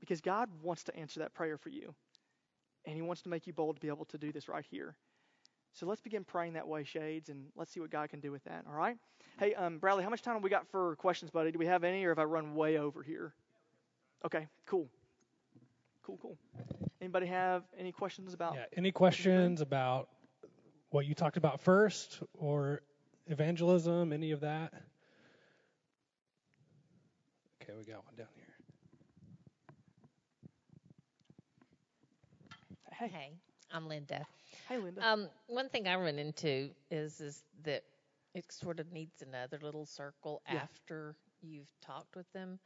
because 0.00 0.20
God 0.20 0.48
wants 0.62 0.84
to 0.84 0.96
answer 0.96 1.20
that 1.20 1.34
prayer 1.34 1.58
for 1.58 1.68
you, 1.68 1.94
and 2.84 2.96
He 2.96 3.02
wants 3.02 3.22
to 3.22 3.28
make 3.28 3.46
you 3.46 3.52
bold 3.52 3.76
to 3.76 3.80
be 3.80 3.88
able 3.88 4.06
to 4.06 4.18
do 4.18 4.32
this 4.32 4.48
right 4.48 4.64
here. 4.70 4.96
So 5.74 5.86
let's 5.86 6.00
begin 6.00 6.24
praying 6.24 6.54
that 6.54 6.66
way, 6.66 6.84
Shades, 6.84 7.28
and 7.28 7.46
let's 7.54 7.70
see 7.70 7.80
what 7.80 7.90
God 7.90 8.08
can 8.08 8.20
do 8.20 8.32
with 8.32 8.42
that. 8.44 8.64
All 8.66 8.74
right? 8.74 8.96
Hey, 9.38 9.54
um, 9.54 9.78
Bradley, 9.78 10.02
how 10.02 10.10
much 10.10 10.22
time 10.22 10.34
have 10.34 10.42
we 10.42 10.50
got 10.50 10.66
for 10.68 10.96
questions, 10.96 11.30
buddy? 11.30 11.52
Do 11.52 11.58
we 11.58 11.66
have 11.66 11.84
any, 11.84 12.04
or 12.04 12.10
have 12.10 12.18
I 12.18 12.24
run 12.24 12.54
way 12.54 12.78
over 12.78 13.02
here? 13.02 13.34
Okay, 14.24 14.48
cool. 14.66 14.88
Cool, 16.02 16.18
cool. 16.22 16.38
Anybody 17.02 17.26
have 17.26 17.64
any 17.78 17.92
questions 17.92 18.32
about? 18.32 18.54
Yeah, 18.54 18.64
any 18.76 18.90
questions 18.90 19.60
about 19.60 20.08
what 20.90 21.04
you 21.04 21.14
talked 21.14 21.36
about 21.36 21.60
first 21.60 22.20
or 22.32 22.80
evangelism, 23.28 24.12
any 24.12 24.30
of 24.32 24.40
that? 24.40 24.72
Okay, 27.62 27.74
we 27.76 27.84
got 27.84 28.04
one 28.04 28.14
down 28.16 28.28
here. 28.34 28.44
Hey, 32.92 33.12
Hey, 33.12 33.38
I'm 33.70 33.88
Linda. 33.88 34.26
hey, 34.68 34.78
Linda. 34.78 35.02
Um, 35.02 35.28
one 35.46 35.68
thing 35.68 35.86
I 35.88 35.96
run 35.96 36.18
into 36.18 36.70
is 36.90 37.20
is 37.20 37.42
that 37.64 37.82
it 38.34 38.50
sort 38.52 38.80
of 38.80 38.92
needs 38.92 39.22
another 39.22 39.58
little 39.62 39.86
circle 39.86 40.42
Yeah. 40.48 40.66
after 40.66 41.16
you've 41.40 41.72
talked 41.80 42.16
with 42.16 42.30
them 42.32 42.58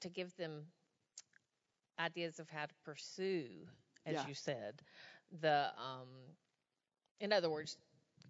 to 0.00 0.08
give 0.08 0.34
them 0.36 0.66
ideas 1.98 2.38
of 2.38 2.48
how 2.50 2.66
to 2.66 2.74
pursue, 2.84 3.66
as 4.06 4.14
Yeah. 4.14 4.24
you 4.24 4.34
said, 4.34 4.82
the 5.40 5.70
um, 5.78 6.08
in 7.20 7.32
other 7.32 7.50
words, 7.50 7.76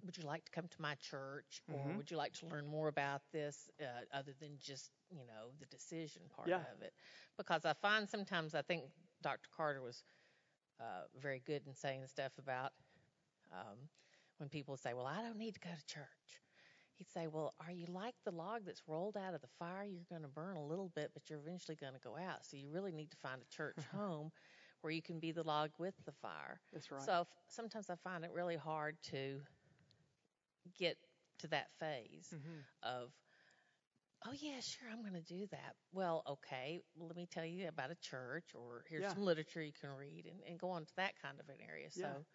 would 0.04 0.16
you 0.16 0.24
like 0.24 0.44
to 0.44 0.52
come 0.52 0.68
to 0.68 0.82
my 0.82 0.94
church 0.96 1.62
or 1.70 1.92
Mhm. 1.92 1.96
would 1.96 2.10
you 2.10 2.16
like 2.16 2.32
to 2.32 2.46
learn 2.46 2.66
more 2.66 2.88
about 2.88 3.22
this 3.32 3.70
uh, 3.80 4.04
other 4.16 4.32
than 4.40 4.58
just 4.60 4.90
you 5.10 5.24
know 5.26 5.50
the 5.60 5.66
decision 5.66 6.22
part 6.34 6.48
Yeah. 6.48 6.60
of 6.72 6.82
it 6.82 6.92
because 7.36 7.64
i 7.64 7.72
find 7.72 8.08
sometimes 8.08 8.54
i 8.54 8.62
think 8.62 8.84
dr 9.22 9.48
carter 9.56 9.82
was 9.82 10.04
uh, 10.80 11.04
very 11.20 11.40
good 11.46 11.62
in 11.66 11.74
saying 11.74 12.06
stuff 12.06 12.32
about 12.38 12.72
um, 13.52 13.78
when 14.38 14.48
people 14.48 14.76
say 14.76 14.92
well 14.94 15.06
i 15.06 15.22
don't 15.22 15.38
need 15.38 15.54
to 15.54 15.60
go 15.60 15.70
to 15.70 15.86
church 15.94 16.40
he'd 16.94 17.10
say 17.10 17.26
well 17.26 17.54
are 17.64 17.72
you 17.72 17.86
like 17.86 18.14
the 18.24 18.30
log 18.32 18.62
that's 18.64 18.82
rolled 18.86 19.16
out 19.16 19.34
of 19.34 19.40
the 19.40 19.48
fire 19.58 19.84
you're 19.84 20.04
going 20.08 20.22
to 20.22 20.28
burn 20.28 20.56
a 20.56 20.64
little 20.64 20.90
bit 20.94 21.10
but 21.14 21.28
you're 21.28 21.38
eventually 21.40 21.76
going 21.76 21.92
to 21.94 22.00
go 22.00 22.16
out 22.16 22.44
so 22.44 22.56
you 22.56 22.68
really 22.70 22.92
need 22.92 23.10
to 23.10 23.16
find 23.16 23.40
a 23.42 23.54
church 23.54 23.84
home 23.94 24.30
where 24.80 24.92
you 24.92 25.02
can 25.02 25.18
be 25.18 25.32
the 25.32 25.42
log 25.42 25.70
with 25.78 25.94
the 26.04 26.12
fire 26.12 26.60
That's 26.72 26.90
right. 26.90 27.02
so 27.04 27.20
f- 27.22 27.26
sometimes 27.48 27.90
I 27.90 27.96
find 27.96 28.24
it 28.24 28.30
really 28.32 28.56
hard 28.56 28.96
to 29.10 29.40
get 30.72 30.98
to 31.38 31.48
that 31.48 31.72
phase 31.72 32.32
Mhm. 32.32 32.66
of, 32.82 33.14
oh 34.24 34.32
yeah, 34.32 34.60
sure, 34.60 34.88
I'm 34.88 35.02
going 35.02 35.12
to 35.14 35.22
do 35.22 35.46
that. 35.48 35.76
Well, 35.92 36.22
okay, 36.26 36.80
well, 36.94 37.08
let 37.08 37.16
me 37.16 37.26
tell 37.26 37.44
you 37.44 37.68
about 37.68 37.90
a 37.90 37.96
church, 37.96 38.54
or 38.54 38.84
here's 38.88 39.08
Yeah. 39.08 39.10
some 39.10 39.22
literature 39.22 39.62
you 39.62 39.72
can 39.72 39.90
read, 39.90 40.26
and, 40.26 40.42
and 40.42 40.58
go 40.58 40.70
on 40.70 40.86
to 40.86 40.94
that 40.96 41.16
kind 41.16 41.40
of 41.40 41.48
an 41.48 41.60
area. 41.60 41.90
So, 41.90 42.26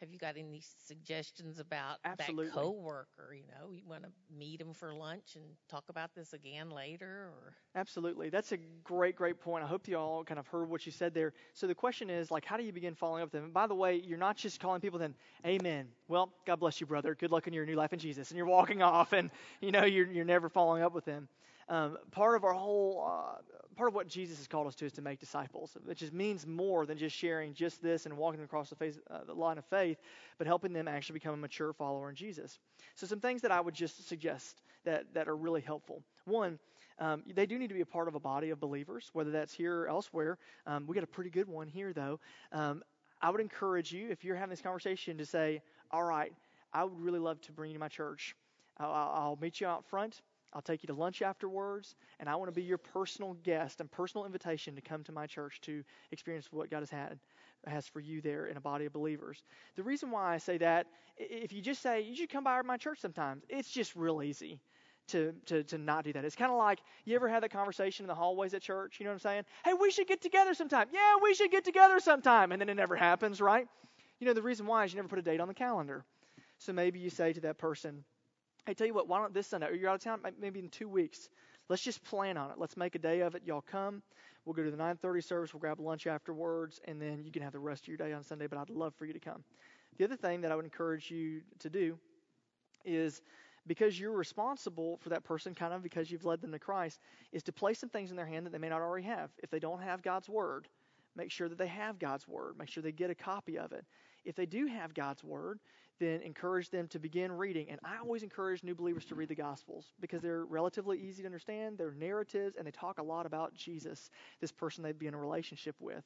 have 0.00 0.10
you 0.10 0.18
got 0.18 0.36
any 0.36 0.62
suggestions 0.86 1.58
about 1.58 1.98
Absolutely. 2.04 2.46
that 2.46 2.54
coworker? 2.54 3.34
You 3.34 3.44
know, 3.48 3.72
you 3.72 3.82
want 3.88 4.02
to 4.02 4.10
meet 4.36 4.58
them 4.58 4.74
for 4.74 4.94
lunch 4.94 5.36
and 5.36 5.44
talk 5.68 5.84
about 5.88 6.14
this 6.14 6.32
again 6.32 6.70
later, 6.70 7.06
or 7.06 7.54
Absolutely. 7.74 8.28
That's 8.28 8.52
a 8.52 8.58
great, 8.84 9.16
great 9.16 9.40
point. 9.40 9.64
I 9.64 9.66
hope 9.66 9.88
you 9.88 9.96
all 9.96 10.24
kind 10.24 10.38
of 10.38 10.46
heard 10.46 10.68
what 10.68 10.84
you 10.86 10.92
said 10.92 11.14
there. 11.14 11.32
So 11.54 11.66
the 11.66 11.74
question 11.74 12.10
is, 12.10 12.30
like, 12.30 12.44
how 12.44 12.56
do 12.56 12.62
you 12.62 12.72
begin 12.72 12.94
following 12.94 13.22
up 13.22 13.26
with 13.26 13.32
them? 13.32 13.44
And 13.44 13.54
by 13.54 13.66
the 13.66 13.74
way, 13.74 13.96
you're 13.96 14.18
not 14.18 14.36
just 14.36 14.60
calling 14.60 14.80
people 14.80 14.98
then, 14.98 15.14
Amen. 15.46 15.88
Well, 16.08 16.30
God 16.46 16.56
bless 16.60 16.80
you, 16.80 16.86
brother. 16.86 17.14
Good 17.14 17.30
luck 17.30 17.46
in 17.46 17.52
your 17.52 17.66
new 17.66 17.76
life 17.76 17.92
in 17.92 17.98
Jesus. 17.98 18.30
And 18.30 18.36
you're 18.36 18.46
walking 18.46 18.82
off, 18.82 19.12
and 19.12 19.30
you 19.60 19.72
know 19.72 19.84
you're 19.84 20.10
you're 20.10 20.24
never 20.24 20.48
following 20.48 20.82
up 20.82 20.94
with 20.94 21.04
them. 21.04 21.28
Um, 21.68 21.98
part 22.12 22.36
of 22.36 22.44
our 22.44 22.52
whole, 22.52 23.04
uh, 23.10 23.38
part 23.76 23.88
of 23.88 23.94
what 23.94 24.08
Jesus 24.08 24.38
has 24.38 24.46
called 24.46 24.66
us 24.66 24.74
to 24.76 24.86
is 24.86 24.92
to 24.92 25.02
make 25.02 25.20
disciples, 25.20 25.76
which 25.84 25.98
just 25.98 26.12
means 26.12 26.46
more 26.46 26.86
than 26.86 26.98
just 26.98 27.14
sharing 27.14 27.54
just 27.54 27.82
this 27.82 28.06
and 28.06 28.16
walking 28.16 28.38
them 28.38 28.44
across 28.46 28.70
the, 28.70 28.76
face, 28.76 28.98
uh, 29.10 29.24
the 29.26 29.34
line 29.34 29.58
of 29.58 29.64
faith, 29.66 29.98
but 30.38 30.46
helping 30.46 30.72
them 30.72 30.88
actually 30.88 31.14
become 31.14 31.34
a 31.34 31.36
mature 31.36 31.72
follower 31.72 32.08
in 32.08 32.16
Jesus. 32.16 32.58
So 32.94 33.06
some 33.06 33.20
things 33.20 33.42
that 33.42 33.52
I 33.52 33.60
would 33.60 33.74
just 33.74 34.08
suggest 34.08 34.62
that 34.84 35.12
that 35.14 35.28
are 35.28 35.36
really 35.36 35.60
helpful. 35.60 36.02
One, 36.24 36.58
um, 36.98 37.22
they 37.34 37.46
do 37.46 37.58
need 37.58 37.68
to 37.68 37.74
be 37.74 37.82
a 37.82 37.86
part 37.86 38.08
of 38.08 38.14
a 38.14 38.20
body 38.20 38.50
of 38.50 38.58
believers, 38.58 39.10
whether 39.12 39.30
that's 39.30 39.52
here 39.52 39.82
or 39.82 39.88
elsewhere. 39.88 40.38
Um, 40.66 40.86
we 40.86 40.94
got 40.94 41.04
a 41.04 41.08
pretty 41.08 41.30
good 41.30 41.48
one 41.48 41.68
here, 41.68 41.92
though. 41.92 42.18
Um, 42.52 42.82
I 43.20 43.30
would 43.30 43.40
encourage 43.40 43.92
you, 43.92 44.10
if 44.10 44.24
you're 44.24 44.36
having 44.36 44.50
this 44.50 44.62
conversation, 44.62 45.18
to 45.18 45.26
say, 45.26 45.62
"All 45.90 46.02
right, 46.02 46.32
I 46.72 46.84
would 46.84 46.98
really 46.98 47.18
love 47.18 47.40
to 47.42 47.52
bring 47.52 47.70
you 47.70 47.74
to 47.74 47.80
my 47.80 47.88
church. 47.88 48.34
I'll, 48.78 48.90
I'll 48.90 49.12
I'll 49.14 49.38
meet 49.40 49.60
you 49.60 49.66
out 49.66 49.84
front. 49.86 50.20
I'll 50.52 50.62
take 50.62 50.82
you 50.82 50.86
to 50.86 50.94
lunch 50.94 51.22
afterwards, 51.22 51.94
and 52.18 52.28
I 52.28 52.36
want 52.36 52.48
to 52.48 52.52
be 52.52 52.62
your 52.62 52.78
personal 52.78 53.34
guest 53.42 53.80
and 53.80 53.90
personal 53.90 54.24
invitation 54.24 54.74
to 54.76 54.80
come 54.80 55.04
to 55.04 55.12
my 55.12 55.26
church 55.26 55.60
to 55.62 55.84
experience 56.12 56.48
what 56.50 56.70
God 56.70 56.80
has 56.80 56.90
had 56.90 57.18
has 57.66 57.86
for 57.86 58.00
you 58.00 58.20
there 58.20 58.46
in 58.46 58.56
a 58.56 58.60
body 58.60 58.84
of 58.84 58.92
believers. 58.92 59.42
The 59.74 59.82
reason 59.82 60.10
why 60.10 60.32
I 60.32 60.38
say 60.38 60.58
that, 60.58 60.86
if 61.16 61.52
you 61.52 61.60
just 61.60 61.82
say 61.82 62.02
you 62.02 62.14
should 62.14 62.30
come 62.30 62.44
by 62.44 62.62
my 62.62 62.76
church 62.76 63.00
sometimes, 63.00 63.42
it's 63.48 63.68
just 63.68 63.96
real 63.96 64.22
easy 64.22 64.60
to 65.08 65.34
to 65.46 65.62
to 65.64 65.78
not 65.78 66.04
do 66.04 66.12
that. 66.12 66.24
It's 66.24 66.36
kind 66.36 66.50
of 66.50 66.58
like 66.58 66.80
you 67.04 67.14
ever 67.16 67.28
had 67.28 67.42
that 67.42 67.50
conversation 67.50 68.04
in 68.04 68.08
the 68.08 68.14
hallways 68.14 68.54
at 68.54 68.62
church. 68.62 68.96
You 68.98 69.04
know 69.04 69.10
what 69.10 69.14
I'm 69.14 69.20
saying? 69.20 69.42
Hey, 69.64 69.72
we 69.74 69.90
should 69.90 70.06
get 70.06 70.20
together 70.20 70.54
sometime. 70.54 70.88
Yeah, 70.92 71.16
we 71.22 71.34
should 71.34 71.50
get 71.50 71.64
together 71.64 72.00
sometime, 72.00 72.52
and 72.52 72.60
then 72.60 72.68
it 72.68 72.74
never 72.74 72.96
happens, 72.96 73.40
right? 73.40 73.66
You 74.20 74.26
know 74.26 74.32
the 74.32 74.42
reason 74.42 74.66
why 74.66 74.84
is 74.84 74.92
you 74.92 74.96
never 74.96 75.08
put 75.08 75.18
a 75.18 75.22
date 75.22 75.40
on 75.40 75.48
the 75.48 75.54
calendar. 75.54 76.04
So 76.58 76.72
maybe 76.72 76.98
you 76.98 77.10
say 77.10 77.32
to 77.32 77.40
that 77.42 77.58
person, 77.58 78.04
Hey, 78.66 78.74
tell 78.74 78.86
you 78.88 78.94
what, 78.94 79.06
why 79.06 79.20
don't 79.20 79.32
this 79.32 79.46
Sunday, 79.46 79.68
or 79.68 79.74
you're 79.74 79.88
out 79.88 79.94
of 79.94 80.00
town, 80.00 80.20
maybe 80.40 80.58
in 80.58 80.68
two 80.68 80.88
weeks, 80.88 81.28
let's 81.68 81.82
just 81.82 82.02
plan 82.02 82.36
on 82.36 82.50
it. 82.50 82.58
Let's 82.58 82.76
make 82.76 82.96
a 82.96 82.98
day 82.98 83.20
of 83.20 83.36
it. 83.36 83.42
Y'all 83.46 83.60
come. 83.60 84.02
We'll 84.44 84.54
go 84.54 84.64
to 84.64 84.72
the 84.72 84.76
9:30 84.76 85.22
service. 85.22 85.54
We'll 85.54 85.60
grab 85.60 85.78
lunch 85.78 86.08
afterwards, 86.08 86.80
and 86.84 87.00
then 87.00 87.22
you 87.24 87.30
can 87.30 87.42
have 87.42 87.52
the 87.52 87.60
rest 87.60 87.84
of 87.84 87.88
your 87.88 87.96
day 87.96 88.12
on 88.12 88.24
Sunday. 88.24 88.48
But 88.48 88.58
I'd 88.58 88.70
love 88.70 88.92
for 88.96 89.06
you 89.06 89.12
to 89.12 89.20
come. 89.20 89.44
The 89.98 90.04
other 90.04 90.16
thing 90.16 90.40
that 90.40 90.50
I 90.50 90.56
would 90.56 90.64
encourage 90.64 91.12
you 91.12 91.42
to 91.60 91.70
do 91.70 91.96
is 92.84 93.22
because 93.68 93.98
you're 93.98 94.16
responsible 94.16 94.96
for 94.96 95.10
that 95.10 95.22
person, 95.22 95.54
kind 95.54 95.72
of 95.72 95.84
because 95.84 96.10
you've 96.10 96.24
led 96.24 96.40
them 96.40 96.50
to 96.50 96.58
Christ, 96.58 96.98
is 97.30 97.44
to 97.44 97.52
place 97.52 97.78
some 97.78 97.88
things 97.88 98.10
in 98.10 98.16
their 98.16 98.26
hand 98.26 98.46
that 98.46 98.50
they 98.50 98.58
may 98.58 98.68
not 98.68 98.82
already 98.82 99.06
have. 99.06 99.30
If 99.44 99.50
they 99.50 99.60
don't 99.60 99.82
have 99.82 100.02
God's 100.02 100.28
Word, 100.28 100.66
make 101.14 101.30
sure 101.30 101.48
that 101.48 101.58
they 101.58 101.68
have 101.68 102.00
God's 102.00 102.26
Word. 102.26 102.58
Make 102.58 102.68
sure 102.68 102.82
they 102.82 102.90
get 102.90 103.10
a 103.10 103.14
copy 103.14 103.58
of 103.58 103.70
it. 103.70 103.84
If 104.24 104.34
they 104.34 104.46
do 104.46 104.66
have 104.66 104.92
God's 104.92 105.22
Word, 105.22 105.60
then 105.98 106.20
encourage 106.22 106.70
them 106.70 106.88
to 106.88 106.98
begin 106.98 107.32
reading. 107.32 107.68
And 107.70 107.80
I 107.84 107.98
always 107.98 108.22
encourage 108.22 108.62
new 108.62 108.74
believers 108.74 109.04
to 109.06 109.14
read 109.14 109.28
the 109.28 109.34
Gospels 109.34 109.86
because 110.00 110.22
they're 110.22 110.44
relatively 110.44 110.98
easy 111.00 111.22
to 111.22 111.26
understand, 111.26 111.78
they're 111.78 111.92
narratives, 111.92 112.56
and 112.56 112.66
they 112.66 112.70
talk 112.70 112.98
a 112.98 113.02
lot 113.02 113.26
about 113.26 113.54
Jesus, 113.54 114.10
this 114.40 114.52
person 114.52 114.82
they'd 114.82 114.98
be 114.98 115.06
in 115.06 115.14
a 115.14 115.18
relationship 115.18 115.76
with. 115.80 116.04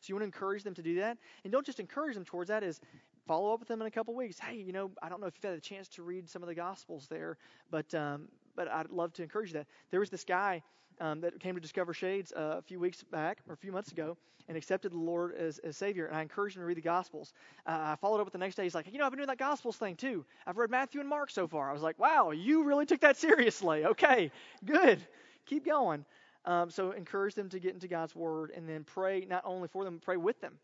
So 0.00 0.06
you 0.08 0.14
want 0.14 0.22
to 0.22 0.26
encourage 0.26 0.62
them 0.62 0.74
to 0.74 0.82
do 0.82 0.96
that. 0.96 1.18
And 1.44 1.52
don't 1.52 1.66
just 1.66 1.80
encourage 1.80 2.14
them 2.14 2.24
towards 2.24 2.48
that, 2.48 2.62
is 2.62 2.80
follow 3.26 3.52
up 3.52 3.60
with 3.60 3.68
them 3.68 3.80
in 3.80 3.86
a 3.86 3.90
couple 3.90 4.14
weeks. 4.14 4.38
Hey, 4.38 4.56
you 4.56 4.72
know, 4.72 4.90
I 5.02 5.08
don't 5.08 5.20
know 5.20 5.26
if 5.26 5.34
you've 5.36 5.50
had 5.50 5.58
a 5.58 5.60
chance 5.60 5.88
to 5.88 6.02
read 6.02 6.28
some 6.28 6.42
of 6.42 6.48
the 6.48 6.54
Gospels 6.54 7.06
there, 7.08 7.36
but 7.70 7.92
um, 7.94 8.28
but 8.54 8.68
I'd 8.68 8.90
love 8.90 9.12
to 9.14 9.22
encourage 9.22 9.48
you 9.48 9.54
that. 9.54 9.66
There 9.90 10.00
was 10.00 10.10
this 10.10 10.24
guy 10.24 10.62
um, 11.00 11.20
that 11.20 11.38
came 11.40 11.54
to 11.54 11.60
Discover 11.60 11.94
Shades 11.94 12.32
uh, 12.32 12.56
a 12.58 12.62
few 12.62 12.80
weeks 12.80 13.02
back 13.02 13.38
or 13.48 13.54
a 13.54 13.56
few 13.56 13.72
months 13.72 13.92
ago 13.92 14.16
and 14.48 14.56
accepted 14.56 14.92
the 14.92 14.98
Lord 14.98 15.34
as, 15.34 15.58
as 15.60 15.76
Savior, 15.76 16.06
and 16.06 16.16
I 16.16 16.22
encouraged 16.22 16.56
him 16.56 16.62
to 16.62 16.66
read 16.66 16.76
the 16.76 16.82
Gospels. 16.82 17.32
Uh, 17.66 17.70
I 17.70 17.96
followed 18.00 18.18
up 18.18 18.26
with 18.26 18.32
the 18.32 18.38
next 18.38 18.56
day. 18.56 18.64
He's 18.64 18.74
like, 18.74 18.86
you 18.92 18.98
know, 18.98 19.04
I've 19.04 19.12
been 19.12 19.18
doing 19.18 19.28
that 19.28 19.38
Gospels 19.38 19.76
thing 19.76 19.96
too. 19.96 20.24
I've 20.46 20.56
read 20.56 20.70
Matthew 20.70 21.00
and 21.00 21.08
Mark 21.08 21.30
so 21.30 21.46
far. 21.46 21.70
I 21.70 21.72
was 21.72 21.82
like, 21.82 21.98
wow, 21.98 22.30
you 22.30 22.64
really 22.64 22.86
took 22.86 23.00
that 23.00 23.16
seriously. 23.16 23.84
Okay, 23.86 24.30
good. 24.64 25.00
Keep 25.46 25.66
going. 25.66 26.04
Um, 26.44 26.70
so 26.70 26.90
encourage 26.90 27.34
them 27.34 27.48
to 27.50 27.60
get 27.60 27.74
into 27.74 27.86
God's 27.86 28.16
Word 28.16 28.50
and 28.54 28.68
then 28.68 28.84
pray 28.84 29.24
not 29.28 29.42
only 29.44 29.68
for 29.68 29.84
them, 29.84 30.00
pray 30.04 30.16
with 30.16 30.40
them. 30.40 30.58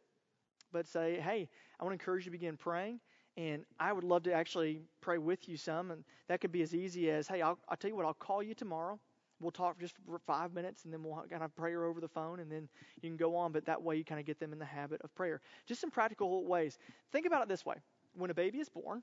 But 0.72 0.88
say, 0.88 1.20
hey, 1.20 1.48
I 1.78 1.84
want 1.84 1.92
to 1.92 2.02
encourage 2.02 2.26
you 2.26 2.32
to 2.32 2.38
begin 2.38 2.56
praying. 2.56 3.00
And 3.36 3.64
I 3.78 3.92
would 3.92 4.02
love 4.02 4.24
to 4.24 4.32
actually 4.32 4.82
pray 5.00 5.18
with 5.18 5.48
you 5.48 5.56
some. 5.56 5.92
And 5.92 6.02
that 6.26 6.40
could 6.40 6.50
be 6.50 6.62
as 6.62 6.74
easy 6.74 7.10
as, 7.10 7.28
hey, 7.28 7.40
I'll, 7.40 7.58
I'll 7.68 7.76
tell 7.76 7.88
you 7.88 7.96
what, 7.96 8.04
I'll 8.04 8.14
call 8.14 8.42
you 8.42 8.54
tomorrow. 8.54 8.98
We'll 9.40 9.52
talk 9.52 9.78
just 9.78 9.94
for 10.06 10.18
five 10.18 10.52
minutes 10.52 10.84
and 10.84 10.92
then 10.92 11.02
we'll 11.02 11.22
kind 11.30 11.42
of 11.42 11.54
prayer 11.54 11.84
over 11.84 12.00
the 12.00 12.08
phone 12.08 12.40
and 12.40 12.50
then 12.50 12.68
you 13.00 13.08
can 13.08 13.16
go 13.16 13.36
on. 13.36 13.52
But 13.52 13.66
that 13.66 13.82
way 13.82 13.96
you 13.96 14.04
kind 14.04 14.20
of 14.20 14.26
get 14.26 14.40
them 14.40 14.52
in 14.52 14.58
the 14.58 14.64
habit 14.64 15.00
of 15.02 15.14
prayer. 15.14 15.40
Just 15.66 15.80
some 15.80 15.90
practical 15.90 16.44
ways. 16.44 16.78
Think 17.12 17.26
about 17.26 17.42
it 17.42 17.48
this 17.48 17.64
way 17.64 17.76
when 18.14 18.30
a 18.30 18.34
baby 18.34 18.58
is 18.58 18.68
born, 18.68 19.02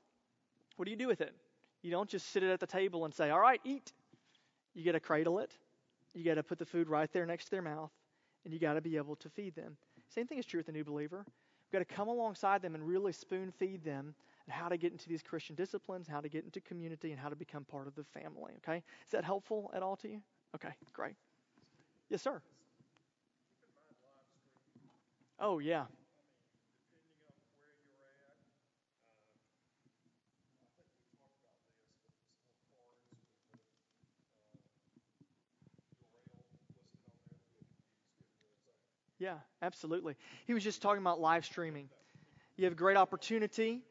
what 0.75 0.85
do 0.85 0.91
you 0.91 0.97
do 0.97 1.07
with 1.07 1.21
it? 1.21 1.33
You 1.83 1.91
don't 1.91 2.09
just 2.09 2.31
sit 2.31 2.43
it 2.43 2.49
at 2.49 2.59
the 2.59 2.67
table 2.67 3.05
and 3.05 3.13
say, 3.13 3.29
all 3.29 3.39
right, 3.39 3.61
eat. 3.63 3.93
You 4.73 4.83
got 4.83 4.91
to 4.91 4.99
cradle 4.99 5.39
it 5.39 5.57
you 6.15 6.23
got 6.23 6.35
to 6.35 6.43
put 6.43 6.57
the 6.57 6.65
food 6.65 6.89
right 6.89 7.11
there 7.11 7.25
next 7.25 7.45
to 7.45 7.51
their 7.51 7.61
mouth, 7.61 7.91
and 8.43 8.53
you 8.53 8.59
got 8.59 8.73
to 8.73 8.81
be 8.81 8.97
able 8.97 9.17
to 9.17 9.29
feed 9.29 9.53
them. 9.55 9.75
Same 10.09 10.25
thing 10.25 10.37
is 10.37 10.45
true 10.45 10.59
with 10.59 10.65
the 10.65 10.71
new 10.71 10.83
believer. 10.83 11.25
We've 11.27 11.79
got 11.79 11.87
to 11.87 11.93
come 11.93 12.07
alongside 12.07 12.61
them 12.61 12.73
and 12.73 12.87
really 12.87 13.11
spoon 13.11 13.51
feed 13.51 13.83
them 13.83 14.15
and 14.45 14.53
how 14.53 14.69
to 14.69 14.77
get 14.77 14.91
into 14.91 15.09
these 15.09 15.23
Christian 15.23 15.55
disciplines, 15.55 16.07
how 16.07 16.21
to 16.21 16.29
get 16.29 16.43
into 16.43 16.61
community, 16.61 17.11
and 17.11 17.19
how 17.19 17.29
to 17.29 17.35
become 17.35 17.65
part 17.65 17.87
of 17.87 17.95
the 17.95 18.03
family. 18.03 18.53
Okay? 18.57 18.77
Is 18.77 19.11
that 19.11 19.23
helpful 19.23 19.71
at 19.73 19.81
all 19.81 19.95
to 19.97 20.07
you? 20.07 20.21
Okay, 20.55 20.69
great. 20.93 21.15
Yes, 22.09 22.21
sir. 22.21 22.41
Oh, 25.39 25.59
yeah. 25.59 25.85
Yeah, 39.17 39.35
absolutely. 39.61 40.15
He 40.45 40.53
was 40.53 40.63
just 40.63 40.81
talking 40.81 41.01
about 41.01 41.19
live 41.19 41.45
streaming. 41.45 41.89
You 42.57 42.65
have 42.65 42.73
a 42.73 42.77
great 42.77 42.97
opportunity 42.97 43.81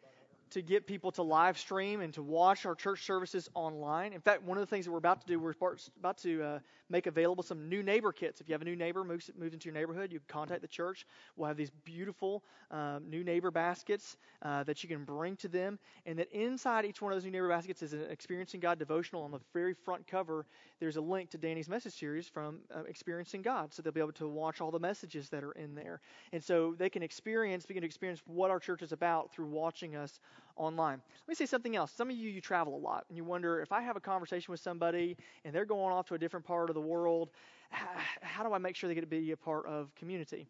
to 0.55 0.63
get 0.63 0.87
people 0.87 1.11
to 1.11 1.23
live 1.23 1.59
stream 1.59 2.01
and 2.01 2.15
to 2.15 2.23
watch 2.23 2.65
our 2.65 2.77
church 2.77 3.05
services 3.05 3.49
online. 3.55 4.13
In 4.13 4.21
fact, 4.21 4.45
one 4.45 4.57
of 4.57 4.63
the 4.63 4.67
things 4.69 4.85
that 4.85 4.93
we're 4.93 4.99
about 4.99 5.21
to 5.21 5.27
do, 5.27 5.41
we're 5.41 5.55
about 5.99 6.19
to 6.19 6.43
uh, 6.43 6.59
make 6.89 7.09
available 7.09 7.43
some 7.43 7.69
new 7.69 7.83
neighbor 7.83 8.13
kits. 8.13 8.41
If 8.41 8.49
you 8.49 8.53
have 8.53 8.63
a 8.63 8.65
new 8.65 8.77
neighbor 8.77 9.03
moves, 9.03 9.29
moves 9.37 9.53
into 9.53 9.65
your 9.65 9.75
neighborhood, 9.75 10.13
you 10.13 10.21
contact 10.29 10.63
the 10.63 10.69
church. 10.69 11.07
We'll 11.37 11.49
have 11.49 11.57
these 11.57 11.73
beautiful 11.85 12.45
um, 12.71 13.11
new 13.11 13.25
neighbor 13.25 13.51
baskets 13.51 14.17
uh, 14.43 14.63
that 14.63 14.85
you 14.85 14.89
can 14.89 15.03
bring 15.05 15.35
to 15.39 15.49
them. 15.49 15.77
And 16.07 16.17
that 16.21 16.31
inside 16.31 16.85
each 16.85 17.03
one 17.03 17.11
of 17.11 17.17
those 17.17 17.25
new 17.25 17.33
neighbor 17.33 17.49
baskets 17.49 17.83
is 17.83 17.93
an 17.93 18.07
Experiencing 18.09 18.61
God 18.61 18.79
devotional. 18.79 19.23
On 19.25 19.33
the 19.33 19.41
very 19.53 19.75
front 19.75 20.07
cover, 20.07 20.47
there's 20.79 20.97
a 20.97 21.01
link 21.01 21.31
to 21.31 21.39
Danny's 21.39 21.69
message 21.69 21.95
series 21.99 22.29
from 22.29 22.59
uh, 22.73 22.85
Experiencing 22.85 23.43
God. 23.43 23.75
So 23.75 23.83
they'll 23.83 23.93
be 23.93 24.01
able 24.01 24.13
to 24.13 24.29
watch 24.29 24.61
all 24.61 24.71
the 24.71 24.79
messages 24.79 25.29
that 25.31 25.43
are 25.43 25.53
in 25.53 25.75
there. 25.75 26.01
And 26.33 26.45
so 26.45 26.77
they 26.79 26.91
can 26.91 27.03
experience, 27.03 27.67
begin 27.67 27.81
to 27.81 27.87
experience 27.87 28.23
what 28.27 28.53
our 28.53 28.61
church 28.61 28.83
is 28.83 28.93
about 28.93 29.33
through 29.33 29.47
watching 29.47 29.97
us 29.97 30.21
online. 30.57 31.01
Let 31.27 31.29
me 31.29 31.35
say 31.35 31.47
something 31.47 31.77
else. 31.77 31.93
Some 31.93 32.11
of 32.11 32.17
you, 32.17 32.31
you 32.31 32.41
travel 32.41 32.77
a 32.77 32.79
lot, 32.79 33.05
and 33.09 33.17
you 33.17 33.25
wonder 33.25 33.61
if 33.61 33.73
I 33.73 33.81
have 33.83 33.97
a 33.97 34.01
conversation 34.01 34.53
with 34.53 34.61
somebody 34.61 35.17
and 35.45 35.55
they're 35.55 35.65
going 35.65 35.93
off 35.93 36.07
to 36.09 36.15
a 36.15 36.19
different 36.19 36.47
part 36.47 36.71
of 36.71 36.75
the 36.75 36.81
world, 36.81 37.31
how 37.71 38.43
do 38.43 38.53
I 38.53 38.59
make 38.59 38.77
sure 38.77 38.89
they 38.89 38.95
get 38.95 39.01
to 39.01 39.07
be 39.07 39.33
a 39.33 39.37
part 39.37 39.67
of 39.67 39.95
community? 39.95 40.47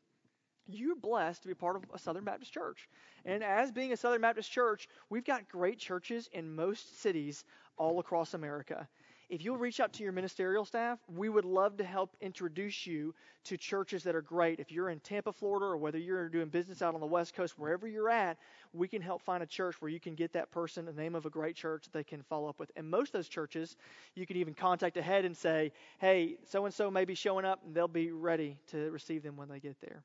You're 0.67 0.97
blessed 0.97 1.43
to 1.43 1.49
be 1.49 1.55
part 1.55 1.77
of 1.77 1.85
a 1.93 1.99
Southern 1.99 2.25
Baptist 2.25 2.53
church. 2.53 2.89
And 3.25 3.45
as 3.45 3.71
being 3.71 3.93
a 3.93 3.97
Southern 3.97 4.23
Baptist 4.23 4.51
church, 4.51 4.89
we've 5.11 5.25
got 5.25 5.49
great 5.49 5.79
churches 5.79 6.29
in 6.33 6.55
most 6.55 7.01
cities 7.03 7.45
all 7.77 8.01
across 8.01 8.35
America 8.35 8.89
if 9.35 9.45
you'll 9.45 9.57
reach 9.57 9.81
out 9.81 9.93
to 9.95 10.05
your 10.05 10.13
ministerial 10.13 10.65
staff, 10.65 11.01
we 11.09 11.29
would 11.29 11.45
love 11.45 11.77
to 11.79 11.85
help 11.85 12.17
introduce 12.21 12.87
you 12.87 13.13
to 13.43 13.57
churches 13.57 14.05
that 14.05 14.15
are 14.15 14.23
great. 14.23 14.61
If 14.61 14.71
you're 14.71 14.91
in 14.91 15.01
Tampa, 15.01 15.33
Florida, 15.33 15.67
or 15.67 15.77
whether 15.77 15.99
you're 15.99 16.29
doing 16.29 16.49
business 16.49 16.83
out 16.83 16.95
on 16.95 17.01
the 17.01 17.07
West 17.07 17.35
Coast, 17.35 17.59
wherever 17.59 17.89
you're 17.89 18.09
at, 18.09 18.39
we 18.73 18.87
can 18.87 19.03
help 19.03 19.23
find 19.23 19.43
a 19.43 19.47
church 19.47 19.83
where 19.83 19.91
you 19.91 19.99
can 19.99 20.15
get 20.15 20.33
that 20.35 20.53
person 20.53 20.85
the 20.85 20.93
name 20.93 21.17
of 21.17 21.27
a 21.27 21.31
great 21.31 21.57
church 21.57 21.83
that 21.83 21.93
they 21.93 22.05
can 22.05 22.23
follow 22.23 22.49
up 22.49 22.61
with. 22.61 22.71
And 22.77 22.89
most 22.89 23.09
of 23.09 23.13
those 23.15 23.29
churches, 23.29 23.77
you 24.15 24.25
can 24.25 24.37
even 24.37 24.55
contact 24.55 24.97
ahead 24.97 25.25
and 25.25 25.37
say, 25.37 25.73
hey, 25.99 26.37
so 26.49 26.65
and 26.65 26.73
so 26.73 26.89
may 26.89 27.05
be 27.05 27.17
showing 27.17 27.45
up, 27.45 27.61
and 27.67 27.75
they'll 27.75 27.89
be 27.89 28.13
ready 28.13 28.57
to 28.69 28.89
receive 28.93 29.25
them 29.25 29.37
when 29.37 29.49
they 29.49 29.59
get 29.59 29.77
there. 29.81 30.05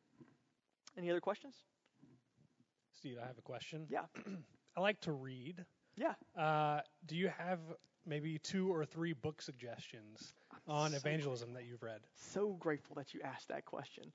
Any 0.98 1.12
other 1.12 1.22
questions? 1.22 1.54
Steve, 2.98 3.18
I 3.24 3.28
have 3.28 3.38
a 3.38 3.44
question. 3.44 3.86
Yeah. 3.90 4.06
I 4.76 4.82
like 4.82 5.00
to 5.02 5.12
read. 5.12 5.64
Yeah. 5.96 6.14
Uh, 6.36 6.82
do 7.06 7.16
you 7.16 7.30
have 7.38 7.60
maybe 8.06 8.38
two 8.40 8.74
or 8.74 8.86
three 8.86 9.14
book 9.14 9.42
suggestions 9.42 10.34
on 10.68 10.92
so 10.92 10.98
evangelism 10.98 11.54
that 11.54 11.66
you've 11.66 11.84
read? 11.84 12.02
So 12.16 12.54
grateful 12.60 12.96
that 12.96 13.14
you 13.14 13.22
asked 13.24 13.48
that 13.50 13.66
question. 13.66 14.12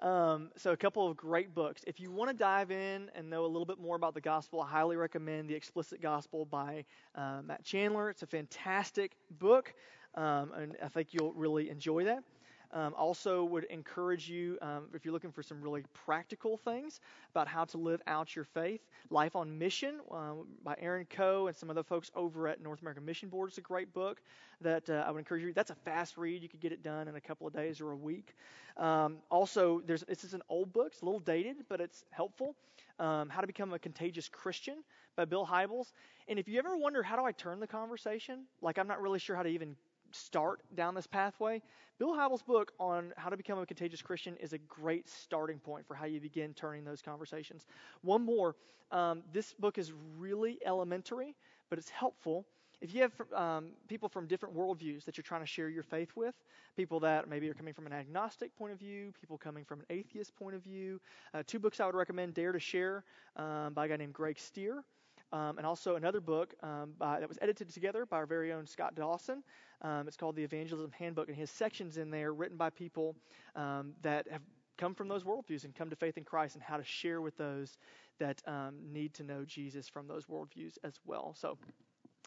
Um, 0.00 0.50
so, 0.56 0.72
a 0.72 0.76
couple 0.76 1.08
of 1.08 1.16
great 1.16 1.54
books. 1.54 1.82
If 1.86 2.00
you 2.00 2.10
want 2.10 2.30
to 2.30 2.36
dive 2.36 2.70
in 2.70 3.10
and 3.14 3.30
know 3.30 3.44
a 3.44 3.46
little 3.46 3.64
bit 3.64 3.78
more 3.78 3.96
about 3.96 4.14
the 4.14 4.20
gospel, 4.20 4.60
I 4.60 4.68
highly 4.68 4.96
recommend 4.96 5.48
The 5.48 5.54
Explicit 5.54 6.02
Gospel 6.02 6.44
by 6.44 6.84
uh, 7.14 7.42
Matt 7.44 7.64
Chandler. 7.64 8.10
It's 8.10 8.22
a 8.22 8.26
fantastic 8.26 9.12
book, 9.38 9.72
um, 10.16 10.52
and 10.56 10.76
I 10.82 10.88
think 10.88 11.08
you'll 11.12 11.32
really 11.32 11.70
enjoy 11.70 12.04
that. 12.04 12.24
Um, 12.72 12.94
also, 12.96 13.44
would 13.44 13.64
encourage 13.64 14.28
you 14.28 14.58
um, 14.60 14.84
if 14.94 15.04
you're 15.04 15.12
looking 15.12 15.32
for 15.32 15.42
some 15.42 15.60
really 15.62 15.84
practical 16.04 16.56
things 16.56 17.00
about 17.30 17.46
how 17.46 17.64
to 17.66 17.78
live 17.78 18.02
out 18.06 18.34
your 18.34 18.44
faith. 18.44 18.80
Life 19.10 19.36
on 19.36 19.58
Mission 19.58 20.00
um, 20.10 20.46
by 20.62 20.74
Aaron 20.78 21.06
Coe 21.08 21.46
and 21.46 21.56
some 21.56 21.70
other 21.70 21.82
folks 21.82 22.10
over 22.14 22.48
at 22.48 22.60
North 22.60 22.80
American 22.80 23.04
Mission 23.04 23.28
Board 23.28 23.50
is 23.50 23.58
a 23.58 23.62
great 23.62 23.92
book 23.92 24.20
that 24.60 24.88
uh, 24.90 25.04
I 25.06 25.10
would 25.10 25.18
encourage 25.18 25.42
you. 25.42 25.52
That's 25.52 25.70
a 25.70 25.76
fast 25.76 26.16
read; 26.16 26.42
you 26.42 26.48
could 26.48 26.60
get 26.60 26.72
it 26.72 26.82
done 26.82 27.08
in 27.08 27.16
a 27.16 27.20
couple 27.20 27.46
of 27.46 27.52
days 27.52 27.80
or 27.80 27.92
a 27.92 27.96
week. 27.96 28.34
Um, 28.76 29.18
also, 29.30 29.80
there's 29.86 30.02
this 30.02 30.24
is 30.24 30.34
an 30.34 30.42
old 30.48 30.72
book; 30.72 30.88
it's 30.88 31.02
a 31.02 31.04
little 31.04 31.20
dated, 31.20 31.56
but 31.68 31.80
it's 31.80 32.04
helpful. 32.10 32.56
Um, 32.98 33.28
how 33.28 33.40
to 33.40 33.46
Become 33.46 33.72
a 33.72 33.78
Contagious 33.78 34.28
Christian 34.28 34.76
by 35.16 35.24
Bill 35.24 35.46
Hybels. 35.46 35.92
And 36.28 36.38
if 36.38 36.48
you 36.48 36.58
ever 36.58 36.76
wonder 36.76 37.02
how 37.02 37.16
do 37.16 37.24
I 37.24 37.32
turn 37.32 37.60
the 37.60 37.66
conversation, 37.66 38.44
like 38.62 38.78
I'm 38.78 38.88
not 38.88 39.00
really 39.00 39.18
sure 39.18 39.36
how 39.36 39.42
to 39.42 39.48
even 39.48 39.76
start 40.14 40.62
down 40.74 40.94
this 40.94 41.06
pathway, 41.06 41.60
Bill 41.98 42.14
Hybels' 42.14 42.44
book 42.44 42.72
on 42.78 43.12
how 43.16 43.28
to 43.28 43.36
become 43.36 43.58
a 43.58 43.66
contagious 43.66 44.02
Christian 44.02 44.36
is 44.36 44.52
a 44.52 44.58
great 44.58 45.08
starting 45.08 45.58
point 45.58 45.86
for 45.86 45.94
how 45.94 46.06
you 46.06 46.20
begin 46.20 46.54
turning 46.54 46.84
those 46.84 47.02
conversations. 47.02 47.66
One 48.02 48.24
more 48.24 48.56
um, 48.90 49.22
this 49.32 49.54
book 49.54 49.78
is 49.78 49.92
really 50.18 50.58
elementary, 50.64 51.34
but 51.70 51.78
it's 51.78 51.88
helpful. 51.88 52.46
If 52.80 52.94
you 52.94 53.02
have 53.02 53.12
um, 53.34 53.68
people 53.88 54.08
from 54.08 54.26
different 54.26 54.54
worldviews 54.54 55.04
that 55.04 55.16
you're 55.16 55.22
trying 55.22 55.40
to 55.40 55.46
share 55.46 55.68
your 55.68 55.82
faith 55.82 56.10
with, 56.14 56.34
people 56.76 57.00
that 57.00 57.28
maybe 57.28 57.48
are 57.48 57.54
coming 57.54 57.72
from 57.72 57.86
an 57.86 57.92
agnostic 57.92 58.54
point 58.56 58.72
of 58.72 58.78
view, 58.78 59.12
people 59.18 59.38
coming 59.38 59.64
from 59.64 59.80
an 59.80 59.86
atheist 59.90 60.36
point 60.36 60.54
of 60.54 60.62
view, 60.62 61.00
uh, 61.32 61.42
two 61.46 61.58
books 61.58 61.80
I 61.80 61.86
would 61.86 61.94
recommend 61.94 62.34
Dare 62.34 62.52
to 62.52 62.60
Share 62.60 63.04
um, 63.36 63.72
by 63.72 63.86
a 63.86 63.88
guy 63.88 63.96
named 63.96 64.12
Greg 64.12 64.38
Stier 64.38 64.84
um, 65.32 65.58
and 65.58 65.66
also 65.66 65.96
another 65.96 66.20
book 66.20 66.54
um, 66.62 66.92
by, 66.98 67.20
that 67.20 67.28
was 67.28 67.38
edited 67.40 67.68
together 67.72 68.06
by 68.06 68.16
our 68.16 68.26
very 68.26 68.52
own 68.52 68.66
Scott 68.66 68.94
Dawson. 68.94 69.42
Um, 69.82 70.06
it's 70.06 70.16
called 70.16 70.36
The 70.36 70.44
Evangelism 70.44 70.92
Handbook, 70.92 71.28
and 71.28 71.36
his 71.36 71.50
sections 71.50 71.96
in 71.96 72.10
there 72.10 72.32
written 72.32 72.56
by 72.56 72.70
people 72.70 73.16
um, 73.56 73.92
that 74.02 74.28
have 74.30 74.42
come 74.76 74.94
from 74.94 75.08
those 75.08 75.24
worldviews 75.24 75.64
and 75.64 75.74
come 75.74 75.90
to 75.90 75.96
faith 75.96 76.16
in 76.16 76.24
Christ, 76.24 76.54
and 76.54 76.62
how 76.62 76.76
to 76.76 76.84
share 76.84 77.20
with 77.20 77.36
those 77.36 77.78
that 78.18 78.42
um, 78.46 78.74
need 78.92 79.14
to 79.14 79.22
know 79.22 79.44
Jesus 79.44 79.88
from 79.88 80.06
those 80.06 80.26
worldviews 80.26 80.78
as 80.84 80.98
well. 81.04 81.34
So, 81.36 81.58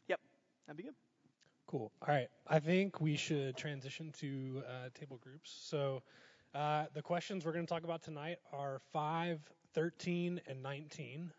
yep, 0.07 0.19
that'd 0.65 0.77
be 0.77 0.83
good. 0.83 0.95
Cool. 1.67 1.91
All 2.01 2.13
right. 2.13 2.29
I 2.47 2.59
think 2.59 3.01
we 3.01 3.17
should 3.17 3.57
transition 3.57 4.13
to 4.19 4.63
uh, 4.67 4.89
table 4.97 5.19
groups. 5.21 5.53
So, 5.63 6.01
uh, 6.55 6.85
the 6.93 7.01
questions 7.01 7.45
we're 7.45 7.51
going 7.51 7.65
to 7.65 7.69
talk 7.69 7.83
about 7.83 8.01
tonight 8.01 8.37
are 8.53 8.79
5, 8.93 9.39
13, 9.73 10.41
and 10.47 10.63
19. 10.63 11.31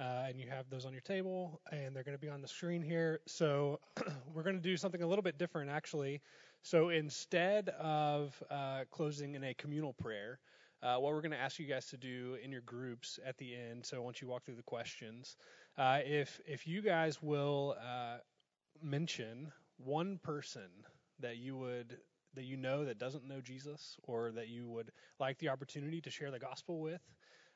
Uh, 0.00 0.24
and 0.28 0.40
you 0.40 0.48
have 0.48 0.68
those 0.70 0.84
on 0.84 0.92
your 0.92 1.02
table, 1.02 1.60
and 1.70 1.94
they're 1.94 2.02
going 2.02 2.16
to 2.16 2.20
be 2.20 2.28
on 2.28 2.42
the 2.42 2.48
screen 2.48 2.82
here. 2.82 3.20
So 3.26 3.80
we're 4.34 4.42
going 4.42 4.56
to 4.56 4.62
do 4.62 4.76
something 4.76 5.02
a 5.02 5.06
little 5.06 5.22
bit 5.22 5.38
different, 5.38 5.70
actually. 5.70 6.20
So 6.62 6.90
instead 6.90 7.68
of 7.70 8.40
uh, 8.50 8.84
closing 8.90 9.34
in 9.34 9.44
a 9.44 9.54
communal 9.54 9.92
prayer, 9.92 10.38
uh, 10.82 10.96
what 10.96 11.12
we're 11.12 11.20
going 11.20 11.32
to 11.32 11.38
ask 11.38 11.58
you 11.58 11.66
guys 11.66 11.86
to 11.86 11.96
do 11.96 12.36
in 12.42 12.50
your 12.50 12.60
groups 12.62 13.18
at 13.24 13.36
the 13.38 13.54
end. 13.54 13.84
So 13.86 14.02
once 14.02 14.20
you 14.20 14.28
walk 14.28 14.44
through 14.44 14.56
the 14.56 14.62
questions, 14.62 15.36
uh, 15.78 16.00
if 16.04 16.40
if 16.46 16.66
you 16.66 16.82
guys 16.82 17.22
will 17.22 17.76
uh, 17.80 18.18
mention 18.82 19.52
one 19.76 20.18
person 20.22 20.68
that 21.20 21.36
you 21.36 21.56
would 21.56 21.98
that 22.34 22.44
you 22.44 22.56
know 22.56 22.84
that 22.84 22.98
doesn't 22.98 23.28
know 23.28 23.40
Jesus 23.40 23.96
or 24.04 24.32
that 24.32 24.48
you 24.48 24.68
would 24.68 24.90
like 25.20 25.38
the 25.38 25.50
opportunity 25.50 26.00
to 26.00 26.10
share 26.10 26.30
the 26.30 26.38
gospel 26.38 26.80
with, 26.80 27.00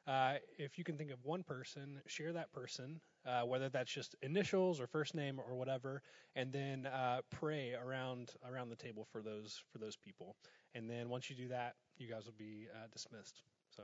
uh, 0.06 0.34
if 0.58 0.78
you 0.78 0.84
can 0.84 0.96
think 0.96 1.10
of 1.10 1.18
one 1.24 1.42
person, 1.42 2.00
share 2.06 2.32
that 2.32 2.52
person, 2.52 3.00
uh, 3.26 3.42
whether 3.42 3.68
that's 3.68 3.92
just 3.92 4.14
initials 4.22 4.80
or 4.80 4.86
first 4.86 5.14
name 5.14 5.40
or 5.40 5.56
whatever, 5.56 6.00
and 6.36 6.52
then 6.52 6.86
uh, 6.86 7.20
pray 7.30 7.74
around 7.74 8.30
around 8.48 8.68
the 8.68 8.76
table 8.76 9.06
for 9.10 9.20
those 9.20 9.62
for 9.72 9.78
those 9.78 9.96
people. 9.96 10.36
And 10.74 10.88
then 10.88 11.08
once 11.08 11.28
you 11.28 11.34
do 11.34 11.48
that, 11.48 11.74
you 11.98 12.08
guys 12.08 12.24
will 12.26 12.34
be 12.38 12.68
uh, 12.72 12.86
dismissed. 12.92 13.42
So 13.74 13.82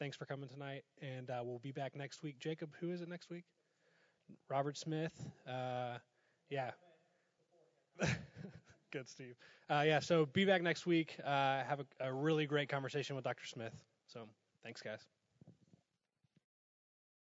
thanks 0.00 0.16
for 0.16 0.24
coming 0.24 0.48
tonight, 0.48 0.82
and 1.00 1.30
uh, 1.30 1.40
we'll 1.44 1.60
be 1.60 1.72
back 1.72 1.94
next 1.94 2.22
week. 2.22 2.40
Jacob, 2.40 2.70
who 2.80 2.90
is 2.90 3.00
it 3.00 3.08
next 3.08 3.30
week? 3.30 3.44
Robert 4.48 4.76
Smith. 4.76 5.12
Yeah. 5.46 6.72
Good, 8.92 9.08
Steve. 9.08 9.36
yeah, 9.70 10.00
so 10.00 10.26
be 10.26 10.44
back 10.44 10.62
next 10.62 10.84
week. 10.84 11.16
have 11.24 11.78
a, 11.78 12.06
a 12.08 12.12
really 12.12 12.46
great 12.46 12.68
conversation 12.68 13.14
with 13.14 13.24
Dr. 13.24 13.46
Smith. 13.46 13.84
So 14.08 14.26
thanks, 14.64 14.82
guys. 14.82 15.19